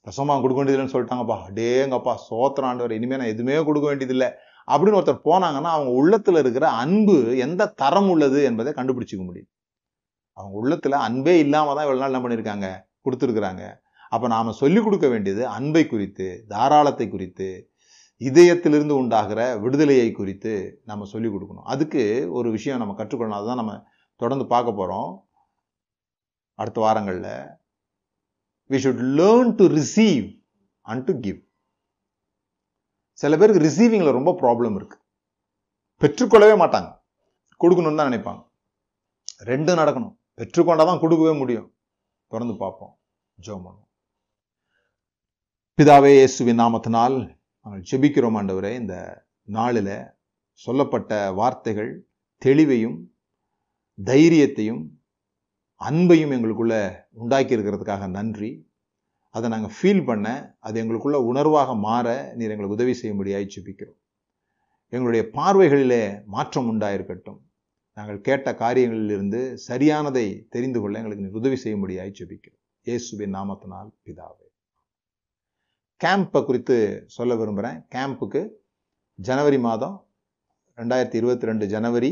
ரசமாக 0.08 0.40
கொடுக்க 0.40 0.58
வேண்டியதுன்னு 0.60 0.94
சொல்லிட்டாங்கப்பா. 0.94 1.38
டேங்கப்பா 1.58 2.14
சோத்திரம் 2.28 2.70
ஆண்டவர் 2.70 3.18
நான் 3.20 3.32
எதுவுமே 3.34 3.56
கொடுக்க 3.68 3.86
வேண்டியதில்லை 3.88 4.28
அப்படின்னு 4.68 4.98
ஒருத்தர் 5.00 5.26
போனாங்கன்னா 5.28 5.70
அவங்க 5.76 5.90
உள்ளத்தில் 6.00 6.40
இருக்கிற 6.42 6.66
அன்பு 6.82 7.16
எந்த 7.46 7.72
தரம் 7.82 8.08
உள்ளது 8.08 8.38
என்பதை 8.50 8.70
கண்டுபிடிச்சிக்க 8.78 9.24
முடியும். 9.24 9.50
அவங்க 10.36 10.54
உள்ளத்தில் 10.62 11.04
அன்பே 11.06 11.34
இல்லாமல் 11.44 11.76
தான் 11.76 11.86
இவ்வளோ 11.86 12.00
நாள் 12.00 12.12
என்ன 12.12 12.22
பண்ணியிருக்காங்க 12.24 12.68
கொடுத்துருக்குறாங்க. 13.06 13.64
அப்போ 14.12 14.26
நாம் 14.28 14.58
சொல்லிக் 14.62 14.84
கொடுக்க 14.84 15.06
வேண்டியது 15.08 15.42
அன்பை 15.56 15.82
குறித்து 15.86 16.26
தாராளத்தை 16.48 17.06
குறித்து 17.08 17.48
இதயத்திலிருந்து 18.18 18.90
உண்டாகிற 18.90 19.56
விடுதலையை 19.56 20.12
குறித்து 20.12 20.80
நம்ம 20.84 21.04
சொல்லிக் 21.04 21.34
கொடுக்கணும். 21.34 21.62
அதுக்கு 21.62 22.32
ஒரு 22.32 22.50
விஷயம் 22.50 22.78
நம்ம 22.78 23.04
கற்றுக்கொள்ளணும். 23.04 23.38
அதுதான் 23.38 23.56
நம்ம 23.56 23.86
தொடர்ந்து 24.16 24.46
பார்க்க 24.46 24.72
போறோம். 24.72 25.24
அடுத்த 26.54 26.80
வாரங்கள்ல 26.80 27.56
we 28.70 28.74
should 28.74 29.00
learn 29.00 29.54
to 29.54 29.66
receive 29.66 30.42
and 30.80 31.04
to 31.04 31.20
give 31.20 31.44
சில 33.12 33.36
பேருக்கு 33.36 33.68
ரிசீவிங்ல 33.68 34.12
ரொம்ப 34.12 34.32
ப்ராப்ளம் 34.32 34.74
இருக்கு. 34.74 34.98
பெற்றுக்கொள்ளவே 36.00 36.56
மாட்டாங்க. 36.58 37.04
கொடுக்கணும்னு 37.60 37.96
தான் 37.96 38.12
நினைப்பாங்க. 38.12 38.50
ரெண்டும் 39.44 39.78
நடக்கணும். 39.80 40.16
பெற்றுக்கொண்டாதான் 40.36 41.00
கொடுக்கவே 41.00 41.38
முடியும். 41.38 41.74
தொடர்ந்து 42.26 42.56
பார்ப்போம். 42.56 42.98
ஜோம் 43.46 43.64
பண்ணுவோம். 43.66 43.88
பிதாவே 45.76 46.12
இயேசுவின் 46.12 46.58
நாமத்தினால் 46.58 47.35
நாங்கள் 47.66 47.88
ஆண்டவரே 48.38 48.70
இந்த 48.80 48.96
நாளில் 49.42 49.94
சொல்லப்பட்ட 50.50 51.32
வார்த்தைகள் 51.32 51.90
தெளிவையும் 52.44 52.98
தைரியத்தையும் 54.04 54.82
அன்பையும் 55.80 56.34
எங்களுக்குள்ள 56.36 56.74
உண்டாக்கியிருக்கிறதுக்காக 57.22 58.08
நன்றி. 58.10 58.50
அதை 59.30 59.50
நாங்கள் 59.50 59.74
ஃபீல் 59.76 60.04
பண்ண 60.04 60.56
அது 60.58 60.82
எங்களுக்குள்ள 60.82 61.18
உணர்வாக 61.32 61.78
மாற 61.78 62.34
நீர் 62.36 62.54
எங்களுக்கு 62.54 62.78
உதவி 62.78 62.94
செய்யும்படியாய் 63.02 63.52
செபிக்கிறோம். 63.56 63.98
எங்களுடைய 64.88 65.24
பார்வைகளிலே 65.32 66.24
மாற்றம் 66.26 66.70
உண்டாயிருக்கட்டும். 66.72 67.40
நாங்கள் 67.92 68.20
கேட்ட 68.20 68.52
காரியங்களிலிருந்து 68.52 69.56
சரியானதை 69.68 70.26
தெரிந்து 70.48 70.80
கொள்ள 70.80 70.98
எங்களுக்கு 70.98 71.26
நீர் 71.26 71.40
உதவி 71.42 71.58
செய்யும்படியாய் 71.64 72.18
செபிக்கிறோம். 72.20 72.62
இயேசுவின் 72.82 73.34
நாமத்தினால் 73.34 73.90
பிதாவே. 74.04 74.45
கேம்பை 76.04 76.44
குறித்து 76.44 77.04
சொல்ல 77.06 77.34
விரும்புகிறேன் 77.36 77.86
கேம்புக்கு 77.94 78.40
ஜனவரி 79.14 79.58
மாதம் 79.58 79.94
ரெண்டாயிரத்தி 80.76 81.14
இருபத்தி 81.14 81.46
ரெண்டு 81.46 81.66
ஜனவரி 81.66 82.10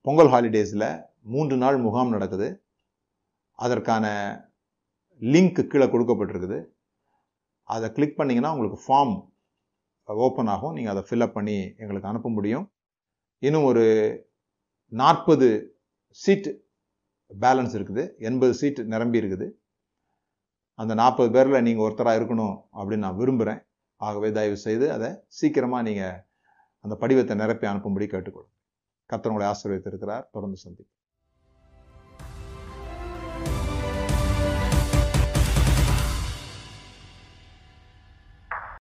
பொங்கல் 0.00 0.30
ஹாலிடேஸில் 0.34 1.04
மூன்று 1.22 1.56
நாள் 1.56 1.76
முகாம் 1.76 2.08
நடக்குது. 2.08 2.48
அதற்கான 3.52 4.06
லிங்க் 5.20 5.66
கீழே 5.66 5.86
கொடுக்கப்பட்டிருக்குது. 5.86 6.58
அதை 7.62 7.92
கிளிக் 7.92 8.18
பண்ணிங்கன்னா 8.18 8.52
உங்களுக்கு 8.56 8.80
ஃபார்ம் 8.86 9.16
ஓப்பன் 10.04 10.46
ஆகும். 10.46 10.72
நீங்கள் 10.72 10.94
அதை 10.94 11.04
ஃபில்அப் 11.08 11.36
பண்ணி 11.38 11.74
எங்களுக்கு 11.76 12.08
அனுப்ப 12.08 12.30
முடியும். 12.30 12.72
இன்னும் 13.38 13.64
ஒரு 13.64 13.84
நாற்பது 14.88 15.48
சீட் 16.08 16.50
பேலன்ஸ் 17.40 17.74
இருக்குது. 17.78 18.04
எண்பது 18.18 18.54
சீட் 18.54 18.80
நிரம்பி 18.94 19.20
இருக்குது. 19.20 19.48
அந்த 20.80 20.92
நாற்பது 20.94 21.30
பேரில் 21.30 21.64
நீங்கள் 21.66 21.86
ஒருத்தராக 21.86 22.18
இருக்கணும் 22.20 22.56
அப்படின்னு 22.78 23.04
நான் 23.06 23.20
விரும்புகிறேன் 23.22 23.60
ஆகவே 24.00 24.28
தயவு 24.38 24.56
செய்து 24.66 24.86
அதை 24.96 25.10
சீக்கிரமாக 25.38 25.86
நீங்கள் 25.88 26.18
அந்த 26.84 26.94
படிவத்தை 27.02 27.34
நிரப்பி 27.42 27.66
அனுப்பும்படி 27.66 28.06
கேட்டுக்கொள்ளும் 28.14 28.54
கத்தனங்களை 29.10 29.46
ஆசீர்வதித்திருக்கிறார். 29.52 30.24
தொடர்ந்து 30.34 30.58
சந்திப்போம். 30.64 31.05